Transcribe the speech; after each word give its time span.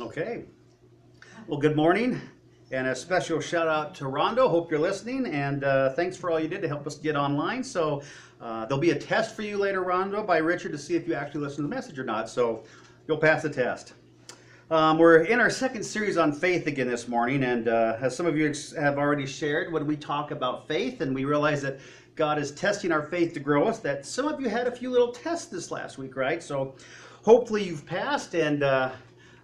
Okay. 0.00 0.44
Well, 1.46 1.60
good 1.60 1.76
morning, 1.76 2.22
and 2.72 2.86
a 2.86 2.94
special 2.96 3.38
shout 3.38 3.68
out 3.68 3.94
to 3.96 4.06
Rondo. 4.06 4.48
Hope 4.48 4.70
you're 4.70 4.80
listening, 4.80 5.26
and 5.26 5.62
uh, 5.62 5.92
thanks 5.92 6.16
for 6.16 6.30
all 6.30 6.40
you 6.40 6.48
did 6.48 6.62
to 6.62 6.68
help 6.68 6.86
us 6.86 6.96
get 6.96 7.16
online. 7.16 7.62
So 7.62 8.02
uh, 8.40 8.64
there'll 8.64 8.80
be 8.80 8.92
a 8.92 8.98
test 8.98 9.36
for 9.36 9.42
you 9.42 9.58
later, 9.58 9.82
Rondo, 9.82 10.22
by 10.22 10.38
Richard 10.38 10.72
to 10.72 10.78
see 10.78 10.96
if 10.96 11.06
you 11.06 11.12
actually 11.12 11.42
listen 11.42 11.56
to 11.56 11.62
the 11.64 11.68
message 11.68 11.98
or 11.98 12.04
not. 12.04 12.30
So 12.30 12.64
you'll 13.06 13.18
pass 13.18 13.42
the 13.42 13.50
test. 13.50 13.92
Um, 14.70 14.96
we're 14.96 15.24
in 15.24 15.38
our 15.38 15.50
second 15.50 15.82
series 15.82 16.16
on 16.16 16.32
faith 16.32 16.66
again 16.66 16.88
this 16.88 17.06
morning, 17.06 17.44
and 17.44 17.68
uh, 17.68 17.98
as 18.00 18.16
some 18.16 18.24
of 18.24 18.38
you 18.38 18.54
have 18.78 18.96
already 18.96 19.26
shared, 19.26 19.70
when 19.70 19.86
we 19.86 19.96
talk 19.96 20.30
about 20.30 20.66
faith, 20.66 21.02
and 21.02 21.14
we 21.14 21.26
realize 21.26 21.60
that 21.60 21.78
God 22.16 22.38
is 22.38 22.52
testing 22.52 22.90
our 22.90 23.02
faith 23.02 23.34
to 23.34 23.40
grow 23.40 23.68
us, 23.68 23.80
that 23.80 24.06
some 24.06 24.26
of 24.26 24.40
you 24.40 24.48
had 24.48 24.66
a 24.66 24.72
few 24.74 24.90
little 24.90 25.12
tests 25.12 25.46
this 25.46 25.70
last 25.70 25.98
week, 25.98 26.16
right? 26.16 26.42
So 26.42 26.74
hopefully 27.22 27.64
you've 27.64 27.84
passed, 27.84 28.34
and 28.34 28.62
uh, 28.62 28.92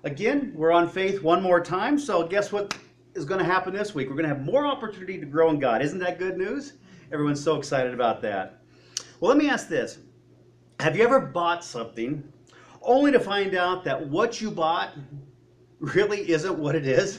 again, 0.07 0.52
we're 0.54 0.73
on 0.73 0.88
faith 0.88 1.23
one 1.23 1.43
more 1.43 1.61
time. 1.61 1.98
So 1.98 2.27
guess 2.27 2.52
what 2.52 2.77
is 3.15 3.24
going 3.24 3.41
to 3.41 3.45
happen 3.45 3.74
this 3.74 3.95
week? 3.95 4.09
We're 4.09 4.16
going 4.16 4.29
to 4.29 4.34
have 4.34 4.45
more 4.45 4.66
opportunity 4.66 5.19
to 5.20 5.27
grow 5.27 5.51
in 5.51 5.59
God. 5.59 5.82
Isn't 5.82 5.98
that 5.98 6.19
good 6.19 6.38
news? 6.38 6.74
Everyone's 7.12 7.42
so 7.42 7.56
excited 7.56 7.92
about 7.92 8.23
that. 8.23 8.62
Well, 9.20 9.29
let 9.29 9.38
me 9.38 9.51
ask 9.51 9.69
this: 9.69 9.98
Have 10.80 10.96
you 10.96 11.05
ever 11.05 11.20
bought 11.20 11.65
something? 11.65 12.32
only 12.87 13.12
to 13.12 13.20
find 13.20 13.55
out 13.55 13.84
that 13.84 14.09
what 14.09 14.41
you 14.41 14.51
bought 14.51 14.92
really 15.80 16.30
isn't 16.30 16.59
what 16.59 16.74
it 16.74 16.87
is. 16.87 17.18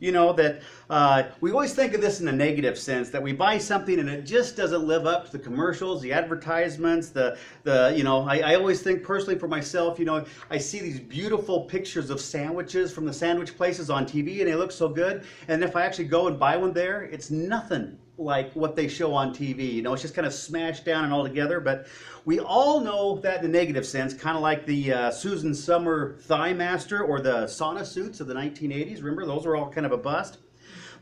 You 0.00 0.12
know, 0.12 0.32
that 0.32 0.62
uh, 0.90 1.30
we 1.40 1.52
always 1.52 1.72
think 1.72 1.94
of 1.94 2.00
this 2.00 2.20
in 2.20 2.26
a 2.26 2.32
negative 2.32 2.76
sense 2.76 3.10
that 3.10 3.22
we 3.22 3.32
buy 3.32 3.56
something 3.56 4.00
and 4.00 4.10
it 4.10 4.22
just 4.22 4.56
doesn't 4.56 4.84
live 4.84 5.06
up 5.06 5.26
to 5.26 5.32
the 5.32 5.38
commercials, 5.38 6.02
the 6.02 6.12
advertisements, 6.12 7.10
the, 7.10 7.38
the 7.62 7.94
you 7.96 8.02
know, 8.02 8.28
I, 8.28 8.38
I 8.38 8.54
always 8.56 8.82
think 8.82 9.04
personally 9.04 9.38
for 9.38 9.46
myself, 9.46 10.00
you 10.00 10.04
know, 10.04 10.24
I 10.50 10.58
see 10.58 10.80
these 10.80 10.98
beautiful 10.98 11.62
pictures 11.62 12.10
of 12.10 12.20
sandwiches 12.20 12.92
from 12.92 13.06
the 13.06 13.12
sandwich 13.12 13.56
places 13.56 13.88
on 13.88 14.04
TV 14.04 14.40
and 14.40 14.48
they 14.48 14.56
look 14.56 14.72
so 14.72 14.88
good. 14.88 15.22
And 15.46 15.62
if 15.62 15.76
I 15.76 15.82
actually 15.82 16.06
go 16.06 16.26
and 16.26 16.40
buy 16.40 16.56
one 16.56 16.72
there, 16.72 17.02
it's 17.04 17.30
nothing 17.30 17.96
like 18.18 18.52
what 18.54 18.74
they 18.74 18.88
show 18.88 19.14
on 19.14 19.32
TV. 19.32 19.72
You 19.72 19.82
know, 19.82 19.92
it's 19.92 20.02
just 20.02 20.14
kind 20.14 20.26
of 20.26 20.34
smashed 20.34 20.84
down 20.84 21.04
and 21.04 21.12
all 21.12 21.22
together. 21.22 21.60
But 21.60 21.86
we 22.24 22.40
all 22.40 22.80
know 22.80 23.20
that 23.20 23.44
in 23.44 23.52
the 23.52 23.58
negative 23.58 23.86
sense, 23.86 24.12
kind 24.12 24.36
of 24.36 24.42
like 24.42 24.66
the 24.66 24.92
uh, 24.92 25.10
Suzanne 25.12 25.54
Somers 25.54 26.20
Thigh 26.24 26.52
Master 26.52 27.02
or 27.02 27.20
the 27.20 27.44
sauna 27.44 27.86
suits 27.86 28.20
of 28.20 28.26
the 28.26 28.34
1980s. 28.34 28.98
Remember, 28.98 29.24
those 29.24 29.46
were 29.46 29.54
all 29.54 29.70
kind 29.70 29.86
of 29.86 29.92
a 29.92 29.96
bust. 29.96 30.38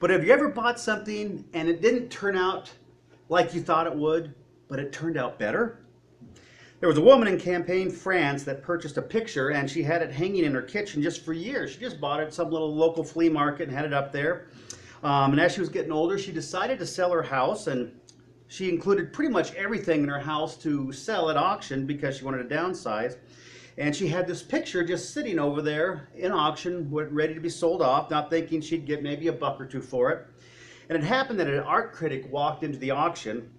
But 0.00 0.10
have 0.10 0.24
you 0.24 0.32
ever 0.32 0.48
bought 0.48 0.78
something 0.78 1.44
and 1.52 1.68
it 1.68 1.82
didn't 1.82 2.08
turn 2.08 2.36
out 2.36 2.70
like 3.28 3.54
you 3.54 3.60
thought 3.60 3.86
it 3.86 3.94
would, 3.94 4.34
but 4.68 4.78
it 4.78 4.92
turned 4.92 5.16
out 5.16 5.38
better? 5.38 5.80
There 6.80 6.88
was 6.88 6.98
a 6.98 7.02
woman 7.02 7.26
in 7.26 7.40
Champagne, 7.40 7.90
France 7.90 8.44
that 8.44 8.62
purchased 8.62 8.96
a 8.98 9.02
picture 9.02 9.50
and 9.50 9.68
she 9.68 9.82
had 9.82 10.00
it 10.00 10.12
hanging 10.12 10.44
in 10.44 10.54
her 10.54 10.62
kitchen 10.62 11.02
just 11.02 11.24
for 11.24 11.32
years. 11.32 11.72
She 11.72 11.80
just 11.80 12.00
bought 12.00 12.20
it 12.20 12.24
at 12.24 12.34
some 12.34 12.50
little 12.50 12.72
local 12.72 13.02
flea 13.02 13.28
market 13.28 13.68
and 13.68 13.76
had 13.76 13.84
it 13.84 13.92
up 13.92 14.12
there. 14.12 14.46
Um, 15.02 15.32
and 15.32 15.40
as 15.40 15.52
she 15.54 15.60
was 15.60 15.68
getting 15.68 15.92
older, 15.92 16.18
she 16.18 16.32
decided 16.32 16.78
to 16.80 16.86
sell 16.86 17.12
her 17.12 17.22
house, 17.22 17.68
and 17.68 17.92
she 18.48 18.68
included 18.68 19.12
pretty 19.12 19.32
much 19.32 19.54
everything 19.54 20.02
in 20.02 20.08
her 20.08 20.18
house 20.18 20.56
to 20.58 20.92
sell 20.92 21.30
at 21.30 21.36
auction 21.36 21.86
because 21.86 22.18
she 22.18 22.24
wanted 22.24 22.48
to 22.48 22.54
downsize. 22.54 23.16
And 23.78 23.94
she 23.94 24.08
had 24.08 24.26
this 24.26 24.42
picture 24.42 24.82
just 24.82 25.14
sitting 25.14 25.38
over 25.38 25.62
there 25.62 26.08
in 26.16 26.32
auction, 26.32 26.88
ready 26.90 27.32
to 27.32 27.40
be 27.40 27.48
sold 27.48 27.80
off, 27.80 28.10
not 28.10 28.28
thinking 28.28 28.60
she'd 28.60 28.86
get 28.86 29.04
maybe 29.04 29.28
a 29.28 29.32
buck 29.32 29.60
or 29.60 29.66
two 29.66 29.80
for 29.80 30.10
it. 30.10 30.26
And 30.88 30.98
it 30.98 31.06
happened 31.06 31.38
that 31.38 31.46
an 31.46 31.60
art 31.60 31.92
critic 31.92 32.26
walked 32.32 32.64
into 32.64 32.78
the 32.78 32.90
auction 32.90 33.50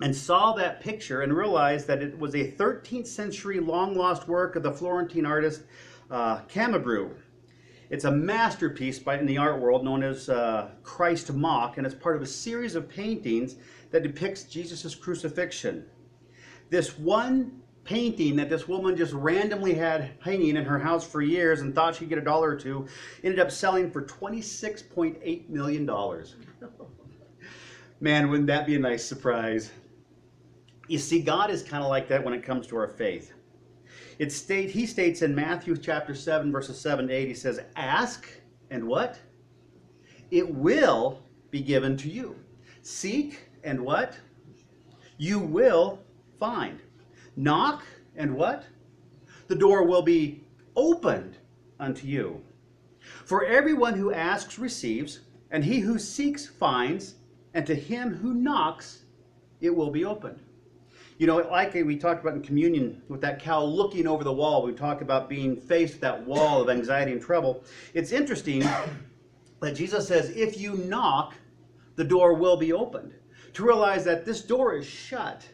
and 0.00 0.16
saw 0.16 0.54
that 0.54 0.80
picture 0.80 1.20
and 1.20 1.36
realized 1.36 1.86
that 1.86 2.02
it 2.02 2.18
was 2.18 2.34
a 2.34 2.50
13th 2.52 3.06
century 3.06 3.60
long 3.60 3.94
lost 3.94 4.26
work 4.26 4.56
of 4.56 4.62
the 4.62 4.72
Florentine 4.72 5.26
artist 5.26 5.64
uh. 6.10 6.40
It's 7.90 8.04
a 8.04 8.10
masterpiece 8.10 8.98
by, 8.98 9.18
in 9.18 9.26
the 9.26 9.36
art 9.36 9.60
world 9.60 9.84
known 9.84 10.02
as 10.02 10.30
uh, 10.30 10.70
Christ 10.82 11.32
Mock, 11.32 11.76
and 11.76 11.86
it's 11.86 11.94
part 11.94 12.16
of 12.16 12.22
a 12.22 12.26
series 12.26 12.74
of 12.74 12.88
paintings 12.88 13.56
that 13.90 14.02
depicts 14.02 14.44
Jesus' 14.44 14.94
crucifixion. 14.94 15.84
This 16.70 16.98
one 16.98 17.60
painting 17.88 18.36
that 18.36 18.50
this 18.50 18.68
woman 18.68 18.94
just 18.94 19.14
randomly 19.14 19.72
had 19.72 20.10
hanging 20.20 20.56
in 20.56 20.64
her 20.64 20.78
house 20.78 21.08
for 21.08 21.22
years 21.22 21.62
and 21.62 21.74
thought 21.74 21.94
she'd 21.94 22.10
get 22.10 22.18
a 22.18 22.22
dollar 22.22 22.50
or 22.50 22.56
two 22.56 22.86
ended 23.24 23.40
up 23.40 23.50
selling 23.50 23.90
for 23.90 24.02
$26.8 24.02 25.48
million. 25.48 25.86
Man, 28.00 28.28
wouldn't 28.28 28.46
that 28.48 28.66
be 28.66 28.76
a 28.76 28.78
nice 28.78 29.06
surprise? 29.06 29.70
You 30.86 30.98
see, 30.98 31.22
God 31.22 31.50
is 31.50 31.62
kind 31.62 31.82
of 31.82 31.88
like 31.88 32.08
that 32.08 32.22
when 32.22 32.34
it 32.34 32.42
comes 32.42 32.66
to 32.66 32.76
our 32.76 32.88
faith. 32.88 33.32
It 34.18 34.32
state, 34.32 34.68
he 34.68 34.84
states 34.84 35.22
in 35.22 35.34
Matthew 35.34 35.74
chapter 35.74 36.14
7, 36.14 36.52
verses 36.52 36.78
7 36.78 37.08
to 37.08 37.14
8, 37.14 37.26
he 37.26 37.32
says, 37.32 37.62
Ask 37.74 38.28
and 38.70 38.86
what? 38.86 39.18
It 40.30 40.54
will 40.54 41.22
be 41.50 41.62
given 41.62 41.96
to 41.96 42.10
you. 42.10 42.36
Seek 42.82 43.48
and 43.64 43.80
what? 43.80 44.14
You 45.16 45.38
will 45.38 46.00
find. 46.38 46.82
Knock 47.38 47.84
and 48.16 48.34
what? 48.34 48.64
The 49.46 49.54
door 49.54 49.84
will 49.84 50.02
be 50.02 50.42
opened 50.74 51.38
unto 51.78 52.04
you. 52.04 52.42
For 52.98 53.44
everyone 53.44 53.94
who 53.94 54.12
asks 54.12 54.58
receives, 54.58 55.20
and 55.52 55.64
he 55.64 55.78
who 55.78 56.00
seeks 56.00 56.46
finds, 56.46 57.14
and 57.54 57.64
to 57.64 57.76
him 57.76 58.12
who 58.12 58.34
knocks 58.34 59.04
it 59.60 59.70
will 59.70 59.90
be 59.90 60.04
opened. 60.04 60.40
You 61.18 61.28
know, 61.28 61.36
like 61.36 61.74
we 61.74 61.96
talked 61.96 62.22
about 62.22 62.34
in 62.34 62.42
communion 62.42 63.02
with 63.06 63.20
that 63.20 63.40
cow 63.40 63.62
looking 63.62 64.08
over 64.08 64.24
the 64.24 64.32
wall, 64.32 64.64
we 64.64 64.72
talked 64.72 65.00
about 65.00 65.28
being 65.28 65.56
faced 65.56 65.94
with 65.94 66.00
that 66.00 66.26
wall 66.26 66.60
of 66.60 66.68
anxiety 66.68 67.12
and 67.12 67.22
trouble. 67.22 67.62
It's 67.94 68.10
interesting 68.10 68.60
that 69.60 69.76
Jesus 69.76 70.08
says, 70.08 70.30
if 70.30 70.58
you 70.58 70.74
knock, 70.74 71.34
the 71.94 72.04
door 72.04 72.34
will 72.34 72.56
be 72.56 72.72
opened. 72.72 73.14
To 73.54 73.64
realize 73.64 74.04
that 74.06 74.24
this 74.24 74.42
door 74.42 74.74
is 74.74 74.86
shut. 74.86 75.48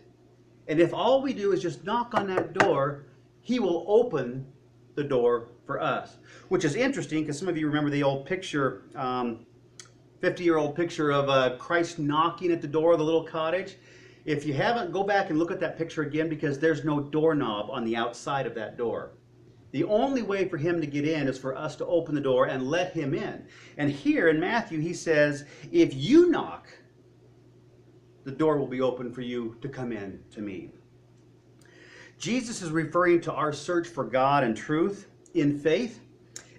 And 0.69 0.81
if 0.81 0.95
all 0.95 1.21
we 1.23 1.33
do 1.33 1.53
is 1.53 1.61
just 1.61 1.85
knock 1.85 2.15
on 2.15 2.27
that 2.29 2.53
door, 2.55 3.05
he 3.41 3.59
will 3.59 3.85
open 3.87 4.47
the 4.95 5.05
door 5.05 5.49
for 5.67 5.81
us. 5.81 6.17
Which 6.49 6.65
is 6.65 6.75
interesting 6.75 7.23
because 7.23 7.39
some 7.39 7.49
of 7.49 7.57
you 7.57 7.67
remember 7.67 7.91
the 7.91 8.03
old 8.03 8.27
picture, 8.27 8.85
um, 8.95 9.47
50 10.21 10.45
year 10.45 10.57
old 10.57 10.75
picture 10.75 11.11
of 11.11 11.29
uh, 11.29 11.57
Christ 11.57 11.99
knocking 11.99 12.51
at 12.51 12.63
the 12.63 12.69
door 12.69 12.93
of 12.93 12.99
the 12.99 13.05
little 13.05 13.25
cottage. 13.25 13.77
If 14.25 14.47
you 14.47 14.55
haven't, 14.55 14.93
go 14.93 15.03
back 15.03 15.29
and 15.29 15.39
look 15.39 15.51
at 15.51 15.61
that 15.61 15.77
picture 15.77 16.03
again 16.03 16.31
because 16.31 16.59
there's 16.59 16.85
no 16.85 17.01
doorknob 17.01 17.69
on 17.71 17.85
the 17.85 17.95
outside 17.97 18.47
of 18.47 18.55
that 18.55 18.79
door. 18.79 19.11
The 19.73 19.85
only 19.85 20.23
way 20.23 20.49
for 20.49 20.57
him 20.57 20.81
to 20.81 20.87
get 20.87 21.07
in 21.07 21.29
is 21.29 21.37
for 21.37 21.57
us 21.57 21.77
to 21.77 21.87
open 21.87 22.15
the 22.15 22.21
door 22.21 22.47
and 22.47 22.71
let 22.71 22.93
him 22.93 23.13
in. 23.13 23.45
And 23.77 23.91
here 23.91 24.29
in 24.29 24.39
Matthew, 24.39 24.79
he 24.79 24.95
says, 24.95 25.45
if 25.73 25.93
you 25.93 26.31
knock, 26.31 26.69
the 28.25 28.31
door 28.31 28.59
will 28.59 28.67
be 28.67 28.81
open 28.81 29.13
for 29.13 29.21
you 29.21 29.57
to 29.61 29.69
come 29.69 29.93
in 29.93 30.21
to 30.33 30.41
me. 30.41 30.71
Jesus 32.19 32.63
is 32.63 32.71
referring 32.71 33.21
to 33.23 33.33
our 33.33 33.53
search 33.53 33.87
for 33.87 34.05
God 34.05 34.45
and 34.45 34.57
truth 34.57 35.09
in 35.35 35.59
faith. 35.59 36.01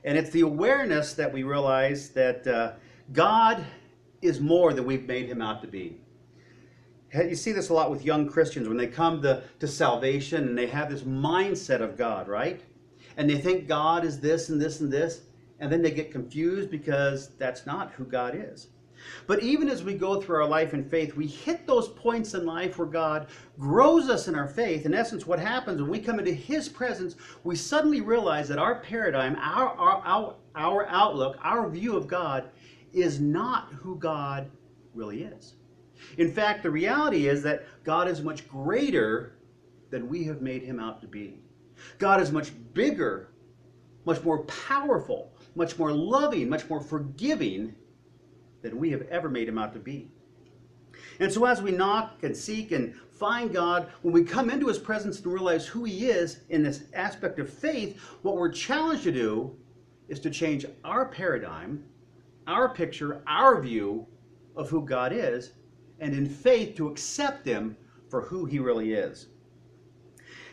And 0.04 0.18
it's 0.18 0.30
the 0.30 0.42
awareness 0.42 1.14
that 1.14 1.32
we 1.32 1.44
realize 1.44 2.10
that 2.10 2.46
uh, 2.46 2.74
God 3.14 3.66
is 4.22 4.40
more 4.40 4.74
than 4.74 4.86
we've 4.86 5.08
made 5.08 5.28
him 5.28 5.42
out 5.42 5.62
to 5.62 5.68
be 5.68 5.98
you 7.24 7.36
see 7.36 7.52
this 7.52 7.70
a 7.70 7.74
lot 7.74 7.90
with 7.90 8.04
young 8.04 8.28
Christians 8.28 8.68
when 8.68 8.78
they 8.78 8.88
come 8.88 9.22
to, 9.22 9.44
to 9.60 9.68
salvation 9.68 10.48
and 10.48 10.58
they 10.58 10.68
have 10.68 10.90
this 10.90 11.02
mindset 11.02 11.82
of 11.82 11.98
God, 11.98 12.28
right? 12.28 12.62
And 13.18 13.30
they 13.30 13.38
think 13.38 13.68
God 13.68 14.04
is 14.04 14.20
this 14.20 14.50
and 14.50 14.62
this 14.62 14.82
and 14.82 14.92
this, 14.92 15.22
and 15.60 15.72
then 15.72 15.82
they 15.82 15.92
get 15.92 16.12
confused 16.12 16.70
because 16.70 17.30
that's 17.38 17.66
not 17.66 17.92
who 17.92 18.04
God 18.04 18.36
is. 18.36 18.68
But 19.28 19.44
even 19.44 19.70
as 19.70 19.84
we 19.84 19.96
go 19.96 20.22
through 20.22 20.38
our 20.38 20.48
life 20.48 20.74
in 20.74 20.90
faith, 20.90 21.16
we 21.16 21.28
hit 21.28 21.66
those 21.66 21.90
points 21.90 22.34
in 22.34 22.46
life 22.46 22.78
where 22.78 22.88
God 22.88 23.28
grows 23.60 24.10
us 24.10 24.28
in 24.28 24.36
our 24.36 24.48
faith. 24.48 24.86
In 24.86 24.94
essence, 24.94 25.26
what 25.26 25.40
happens 25.40 25.82
when 25.82 25.92
we 25.92 26.00
come 26.00 26.20
into 26.20 26.32
His 26.34 26.70
presence, 26.70 27.16
we 27.44 27.56
suddenly 27.56 28.02
realize 28.02 28.48
that 28.50 28.60
our 28.60 28.80
paradigm, 28.80 29.36
our, 29.36 29.70
our, 29.70 30.02
our, 30.06 30.36
our 30.56 30.88
outlook, 30.88 31.38
our 31.42 31.70
view 31.70 31.96
of 31.96 32.08
God 32.08 32.50
is 32.94 33.20
not 33.20 33.74
who 33.74 33.98
God 33.98 34.50
really 34.94 35.24
is. 35.24 35.56
In 36.18 36.32
fact, 36.32 36.64
the 36.64 36.70
reality 36.70 37.28
is 37.28 37.44
that 37.44 37.66
God 37.84 38.08
is 38.08 38.22
much 38.22 38.48
greater 38.48 39.38
than 39.90 40.10
we 40.10 40.24
have 40.26 40.42
made 40.42 40.64
him 40.64 40.80
out 40.80 41.02
to 41.02 41.08
be. 41.08 41.40
God 42.00 42.22
is 42.22 42.32
much 42.32 42.52
bigger, 42.74 43.32
much 44.06 44.24
more 44.24 44.44
powerful, 44.44 45.32
much 45.56 45.78
more 45.78 45.92
loving, 45.92 46.50
much 46.50 46.70
more 46.70 46.80
forgiving 46.80 47.76
than 48.66 48.78
we 48.78 48.92
have 48.92 49.04
ever 49.04 49.30
made 49.30 49.48
him 49.48 49.58
out 49.58 49.74
to 49.74 49.80
be. 49.80 50.12
And 51.20 51.32
so, 51.32 51.46
as 51.46 51.62
we 51.62 51.72
knock 51.72 52.24
and 52.24 52.36
seek 52.36 52.72
and 52.72 52.96
find 53.12 53.54
God, 53.54 53.92
when 54.02 54.14
we 54.14 54.24
come 54.24 54.50
into 54.50 54.68
his 54.68 54.80
presence 54.80 55.20
and 55.20 55.32
realize 55.32 55.66
who 55.66 55.84
he 55.84 56.08
is 56.08 56.42
in 56.50 56.64
this 56.64 56.84
aspect 56.94 57.40
of 57.40 57.50
faith, 57.50 58.00
what 58.22 58.36
we're 58.36 58.52
challenged 58.52 59.04
to 59.04 59.12
do 59.12 59.56
is 60.08 60.20
to 60.22 60.30
change 60.30 60.66
our 60.84 61.06
paradigm, 61.06 61.84
our 62.48 62.70
picture, 62.70 63.22
our 63.28 63.62
view 63.62 64.06
of 64.56 64.70
who 64.70 64.86
God 64.86 65.12
is, 65.14 65.52
and 66.00 66.14
in 66.14 66.28
faith 66.28 66.76
to 66.76 66.88
accept 66.88 67.46
Him 67.46 67.78
for 68.10 68.22
who 68.22 68.46
He 68.46 68.60
really 68.60 68.94
is. 68.94 69.28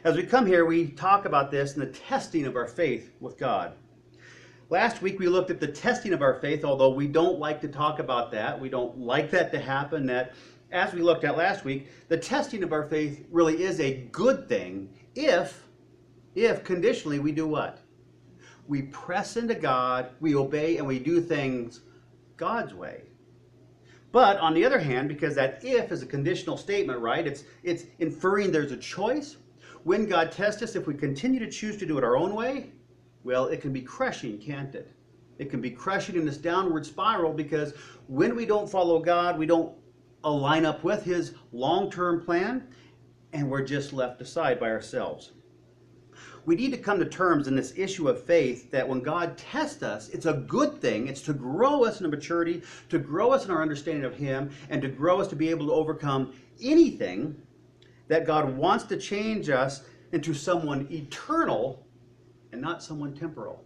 As 0.04 0.16
we 0.16 0.24
come 0.24 0.46
here, 0.46 0.64
we 0.64 0.88
talk 0.88 1.24
about 1.26 1.50
this 1.50 1.74
and 1.74 1.82
the 1.82 1.92
testing 1.92 2.46
of 2.46 2.56
our 2.56 2.66
faith 2.66 3.12
with 3.20 3.38
God. 3.38 3.74
Last 4.70 5.02
week 5.02 5.18
we 5.18 5.28
looked 5.28 5.50
at 5.50 5.60
the 5.60 5.68
testing 5.68 6.12
of 6.12 6.22
our 6.22 6.40
faith, 6.40 6.64
although 6.64 6.90
we 6.90 7.06
don't 7.06 7.38
like 7.38 7.60
to 7.60 7.68
talk 7.68 7.98
about 7.98 8.30
that. 8.32 8.58
We 8.58 8.68
don't 8.68 8.98
like 8.98 9.30
that 9.30 9.52
to 9.52 9.60
happen. 9.60 10.06
That, 10.06 10.32
as 10.70 10.94
we 10.94 11.02
looked 11.02 11.24
at 11.24 11.36
last 11.36 11.64
week, 11.64 11.88
the 12.08 12.16
testing 12.16 12.62
of 12.62 12.72
our 12.72 12.88
faith 12.88 13.26
really 13.30 13.62
is 13.62 13.80
a 13.80 14.04
good 14.12 14.48
thing 14.48 14.88
if, 15.14 15.68
if 16.34 16.64
conditionally 16.64 17.18
we 17.18 17.32
do 17.32 17.46
what? 17.46 17.80
We 18.66 18.82
press 18.82 19.36
into 19.36 19.54
God, 19.54 20.10
we 20.20 20.34
obey, 20.34 20.78
and 20.78 20.86
we 20.86 20.98
do 20.98 21.20
things 21.20 21.80
God's 22.36 22.72
way. 22.72 23.02
But 24.12 24.38
on 24.38 24.54
the 24.54 24.64
other 24.64 24.78
hand, 24.78 25.08
because 25.08 25.34
that 25.34 25.64
if 25.64 25.90
is 25.90 26.02
a 26.02 26.06
conditional 26.06 26.56
statement, 26.56 27.00
right? 27.00 27.26
It's 27.26 27.44
it's 27.62 27.84
inferring 27.98 28.52
there's 28.52 28.72
a 28.72 28.76
choice. 28.76 29.36
When 29.84 30.06
God 30.06 30.30
tests 30.30 30.62
us, 30.62 30.76
if 30.76 30.86
we 30.86 30.94
continue 30.94 31.40
to 31.40 31.50
choose 31.50 31.76
to 31.78 31.86
do 31.86 31.98
it 31.98 32.04
our 32.04 32.16
own 32.16 32.34
way, 32.34 32.70
well, 33.24 33.46
it 33.46 33.60
can 33.60 33.72
be 33.72 33.82
crushing, 33.82 34.38
can't 34.38 34.74
it? 34.74 34.90
It 35.38 35.50
can 35.50 35.60
be 35.60 35.70
crushing 35.70 36.16
in 36.16 36.24
this 36.24 36.36
downward 36.36 36.84
spiral 36.86 37.32
because 37.32 37.74
when 38.06 38.36
we 38.36 38.46
don't 38.46 38.70
follow 38.70 39.00
God, 39.00 39.38
we 39.38 39.46
don't 39.46 39.74
align 40.24 40.64
up 40.64 40.84
with 40.84 41.04
His 41.04 41.34
long 41.52 41.90
term 41.90 42.24
plan, 42.24 42.68
and 43.32 43.50
we're 43.50 43.64
just 43.64 43.92
left 43.92 44.20
aside 44.20 44.60
by 44.60 44.70
ourselves. 44.70 45.32
We 46.44 46.56
need 46.56 46.72
to 46.72 46.78
come 46.78 46.98
to 46.98 47.04
terms 47.04 47.46
in 47.46 47.54
this 47.54 47.72
issue 47.76 48.08
of 48.08 48.22
faith 48.22 48.70
that 48.72 48.88
when 48.88 49.00
God 49.00 49.38
tests 49.38 49.82
us, 49.82 50.08
it's 50.08 50.26
a 50.26 50.32
good 50.32 50.80
thing. 50.80 51.06
It's 51.06 51.22
to 51.22 51.32
grow 51.32 51.84
us 51.84 52.00
in 52.00 52.10
maturity, 52.10 52.62
to 52.88 52.98
grow 52.98 53.30
us 53.30 53.44
in 53.44 53.52
our 53.52 53.62
understanding 53.62 54.04
of 54.04 54.16
Him, 54.16 54.50
and 54.68 54.82
to 54.82 54.88
grow 54.88 55.20
us 55.20 55.28
to 55.28 55.36
be 55.36 55.50
able 55.50 55.66
to 55.66 55.72
overcome 55.72 56.34
anything 56.60 57.36
that 58.08 58.26
God 58.26 58.56
wants 58.56 58.84
to 58.84 58.96
change 58.96 59.48
us 59.50 59.84
into 60.10 60.34
someone 60.34 60.88
eternal 60.90 61.86
and 62.52 62.60
not 62.60 62.82
someone 62.82 63.14
temporal. 63.14 63.64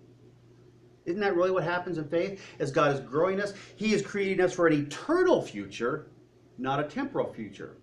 Isn't 1.05 1.21
that 1.21 1.37
really 1.37 1.53
what 1.53 1.65
happens 1.65 1.99
in 1.99 2.09
faith? 2.09 2.43
As 2.59 2.71
God 2.71 2.93
is 2.93 3.00
growing 3.00 3.41
us, 3.41 3.55
He 3.77 3.94
is 3.94 4.03
creating 4.03 4.44
us 4.44 4.53
for 4.53 4.67
an 4.67 4.73
eternal 4.73 5.41
future, 5.41 6.06
not 6.59 6.81
a 6.81 6.85
temporal 6.85 7.33
future. 7.33 7.77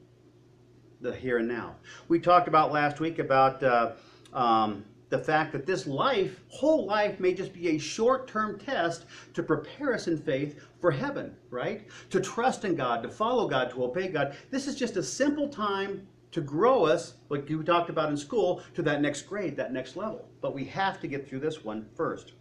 The 1.01 1.13
here 1.13 1.37
and 1.37 1.47
now. 1.47 1.75
We 2.07 2.19
talked 2.19 2.47
about 2.47 2.71
last 2.71 2.99
week 2.99 3.19
about 3.19 3.61
uh, 3.63 3.91
um, 4.33 4.85
the 5.09 5.19
fact 5.19 5.51
that 5.51 5.65
this 5.65 5.85
life, 5.85 6.41
whole 6.47 6.85
life, 6.85 7.19
may 7.19 7.33
just 7.33 7.53
be 7.53 7.69
a 7.69 7.77
short 7.77 8.27
term 8.27 8.57
test 8.57 9.05
to 9.33 9.43
prepare 9.43 9.93
us 9.93 10.07
in 10.07 10.17
faith 10.17 10.59
for 10.81 10.91
heaven, 10.91 11.35
right? 11.49 11.87
To 12.09 12.19
trust 12.19 12.65
in 12.65 12.75
God, 12.75 13.03
to 13.03 13.09
follow 13.09 13.47
God, 13.47 13.69
to 13.71 13.83
obey 13.83 14.07
God. 14.07 14.35
This 14.49 14.67
is 14.67 14.75
just 14.75 14.97
a 14.97 15.03
simple 15.03 15.47
time 15.47 16.07
to 16.33 16.41
grow 16.41 16.85
us, 16.85 17.13
like 17.29 17.49
you 17.49 17.63
talked 17.63 17.89
about 17.89 18.09
in 18.09 18.17
school, 18.17 18.61
to 18.73 18.81
that 18.81 19.01
next 19.01 19.23
grade, 19.23 19.55
that 19.55 19.71
next 19.71 19.95
level. 19.95 20.27
But 20.41 20.53
we 20.53 20.65
have 20.65 20.99
to 21.01 21.07
get 21.07 21.27
through 21.27 21.39
this 21.39 21.63
one 21.63 21.87
first. 21.95 22.33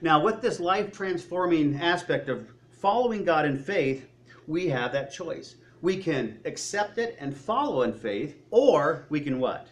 Now, 0.00 0.22
with 0.22 0.40
this 0.40 0.60
life 0.60 0.92
transforming 0.92 1.80
aspect 1.80 2.28
of 2.28 2.46
following 2.70 3.24
God 3.24 3.46
in 3.46 3.58
faith, 3.58 4.06
we 4.46 4.68
have 4.68 4.92
that 4.92 5.12
choice. 5.12 5.56
We 5.80 5.96
can 5.96 6.40
accept 6.44 6.98
it 6.98 7.16
and 7.18 7.36
follow 7.36 7.82
in 7.82 7.92
faith, 7.92 8.42
or 8.50 9.06
we 9.08 9.20
can 9.20 9.40
what? 9.40 9.68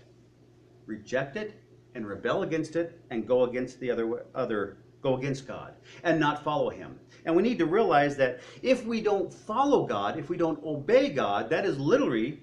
Reject 0.86 1.36
it 1.36 1.60
and 1.94 2.06
rebel 2.06 2.42
against 2.42 2.76
it 2.76 2.98
and 3.10 3.26
go 3.26 3.44
against 3.44 3.78
the 3.80 3.90
other 3.90 4.24
other 4.34 4.78
go 5.02 5.16
against 5.16 5.46
God 5.46 5.74
and 6.04 6.18
not 6.18 6.44
follow 6.44 6.70
him. 6.70 6.98
And 7.24 7.36
we 7.36 7.42
need 7.42 7.58
to 7.58 7.66
realize 7.66 8.16
that 8.16 8.40
if 8.62 8.84
we 8.86 9.00
don't 9.00 9.32
follow 9.32 9.86
God, 9.86 10.18
if 10.18 10.28
we 10.28 10.36
don't 10.36 10.62
obey 10.64 11.08
God, 11.10 11.50
that 11.50 11.64
is 11.64 11.78
literally 11.78 12.40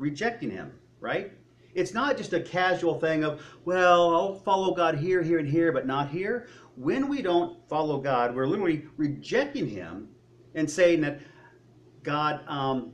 rejecting 0.00 0.50
him, 0.50 0.72
right? 0.98 1.32
It's 1.74 1.94
not 1.94 2.16
just 2.16 2.32
a 2.32 2.40
casual 2.40 2.98
thing 2.98 3.22
of, 3.22 3.42
well, 3.64 4.14
I'll 4.14 4.34
follow 4.40 4.74
God 4.74 4.96
here, 4.96 5.22
here, 5.22 5.38
and 5.38 5.48
here, 5.48 5.70
but 5.70 5.86
not 5.86 6.08
here. 6.08 6.48
When 6.74 7.06
we 7.08 7.22
don't 7.22 7.68
follow 7.68 8.00
God, 8.00 8.34
we're 8.34 8.46
literally 8.46 8.86
rejecting 8.96 9.68
him 9.68 10.08
and 10.54 10.68
saying 10.68 11.02
that, 11.02 11.20
God, 12.02 12.40
um, 12.48 12.92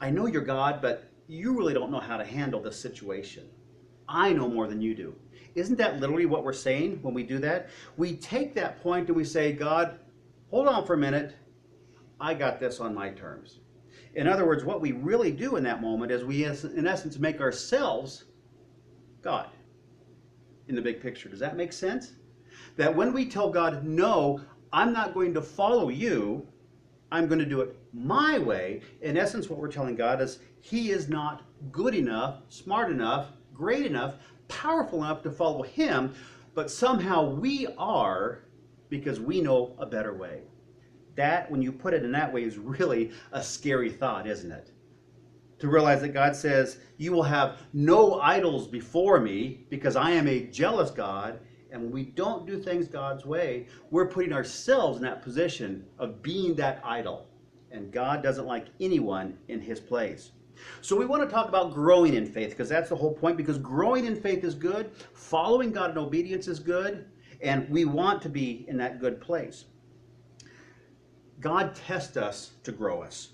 I 0.00 0.10
know 0.10 0.26
you're 0.26 0.42
God, 0.42 0.82
but 0.82 1.10
you 1.28 1.56
really 1.56 1.74
don't 1.74 1.92
know 1.92 2.00
how 2.00 2.16
to 2.16 2.24
handle 2.24 2.60
this 2.60 2.80
situation. 2.80 3.44
I 4.08 4.32
know 4.32 4.48
more 4.48 4.66
than 4.66 4.80
you 4.80 4.94
do. 4.94 5.14
Isn't 5.54 5.76
that 5.76 6.00
literally 6.00 6.26
what 6.26 6.44
we're 6.44 6.52
saying 6.54 6.98
when 7.02 7.14
we 7.14 7.22
do 7.22 7.38
that? 7.40 7.68
We 7.96 8.16
take 8.16 8.54
that 8.54 8.82
point 8.82 9.08
and 9.08 9.16
we 9.16 9.24
say, 9.24 9.52
God, 9.52 9.98
hold 10.50 10.66
on 10.66 10.86
for 10.86 10.94
a 10.94 10.98
minute. 10.98 11.36
I 12.18 12.34
got 12.34 12.58
this 12.58 12.80
on 12.80 12.94
my 12.94 13.10
terms. 13.10 13.60
In 14.14 14.26
other 14.26 14.44
words, 14.46 14.64
what 14.64 14.80
we 14.80 14.92
really 14.92 15.32
do 15.32 15.56
in 15.56 15.64
that 15.64 15.80
moment 15.80 16.12
is 16.12 16.24
we, 16.24 16.44
in 16.44 16.86
essence, 16.86 17.18
make 17.18 17.40
ourselves 17.40 18.24
God 19.22 19.48
in 20.68 20.74
the 20.74 20.82
big 20.82 21.00
picture. 21.00 21.28
Does 21.28 21.40
that 21.40 21.56
make 21.56 21.72
sense? 21.72 22.12
That 22.76 22.94
when 22.94 23.12
we 23.12 23.26
tell 23.26 23.50
God, 23.50 23.84
no, 23.84 24.40
I'm 24.72 24.92
not 24.92 25.14
going 25.14 25.32
to 25.34 25.42
follow 25.42 25.88
you, 25.88 26.46
I'm 27.10 27.26
going 27.26 27.38
to 27.38 27.46
do 27.46 27.60
it 27.60 27.76
my 27.92 28.38
way, 28.38 28.82
in 29.00 29.16
essence, 29.16 29.48
what 29.48 29.58
we're 29.58 29.70
telling 29.70 29.96
God 29.96 30.20
is 30.20 30.38
He 30.60 30.90
is 30.90 31.08
not 31.08 31.42
good 31.70 31.94
enough, 31.94 32.40
smart 32.48 32.90
enough, 32.90 33.28
great 33.54 33.86
enough, 33.86 34.16
powerful 34.48 35.04
enough 35.04 35.22
to 35.22 35.30
follow 35.30 35.62
Him, 35.62 36.14
but 36.54 36.70
somehow 36.70 37.30
we 37.30 37.66
are 37.78 38.44
because 38.88 39.20
we 39.20 39.40
know 39.40 39.74
a 39.78 39.86
better 39.86 40.14
way 40.14 40.42
that, 41.14 41.50
when 41.50 41.62
you 41.62 41.72
put 41.72 41.94
it 41.94 42.04
in 42.04 42.12
that 42.12 42.32
way, 42.32 42.44
is 42.44 42.58
really 42.58 43.10
a 43.32 43.42
scary 43.42 43.90
thought, 43.90 44.26
isn't 44.26 44.50
it? 44.50 44.70
To 45.60 45.68
realize 45.68 46.00
that 46.00 46.14
God 46.14 46.34
says, 46.34 46.78
You 46.96 47.12
will 47.12 47.22
have 47.22 47.58
no 47.72 48.20
idols 48.20 48.66
before 48.66 49.20
me 49.20 49.66
because 49.70 49.96
I 49.96 50.10
am 50.10 50.26
a 50.26 50.46
jealous 50.46 50.90
God. 50.90 51.38
And 51.70 51.82
when 51.82 51.92
we 51.92 52.04
don't 52.04 52.46
do 52.46 52.58
things 52.58 52.88
God's 52.88 53.24
way, 53.24 53.66
we're 53.90 54.08
putting 54.08 54.32
ourselves 54.32 54.98
in 54.98 55.04
that 55.04 55.22
position 55.22 55.86
of 55.98 56.22
being 56.22 56.54
that 56.56 56.82
idol. 56.84 57.28
And 57.70 57.90
God 57.90 58.22
doesn't 58.22 58.46
like 58.46 58.66
anyone 58.80 59.38
in 59.48 59.60
his 59.60 59.80
place. 59.80 60.32
So 60.80 60.96
we 60.96 61.06
want 61.06 61.22
to 61.22 61.28
talk 61.28 61.48
about 61.48 61.72
growing 61.72 62.14
in 62.14 62.26
faith 62.26 62.50
because 62.50 62.68
that's 62.68 62.90
the 62.90 62.96
whole 62.96 63.14
point. 63.14 63.36
Because 63.36 63.58
growing 63.58 64.04
in 64.04 64.20
faith 64.20 64.44
is 64.44 64.54
good, 64.54 64.90
following 65.14 65.72
God 65.72 65.92
in 65.92 65.98
obedience 65.98 66.48
is 66.48 66.58
good, 66.58 67.06
and 67.40 67.68
we 67.70 67.84
want 67.84 68.20
to 68.22 68.28
be 68.28 68.64
in 68.68 68.76
that 68.78 69.00
good 69.00 69.20
place. 69.20 69.64
God 71.42 71.74
tests 71.74 72.16
us 72.16 72.52
to 72.62 72.70
grow 72.70 73.02
us. 73.02 73.30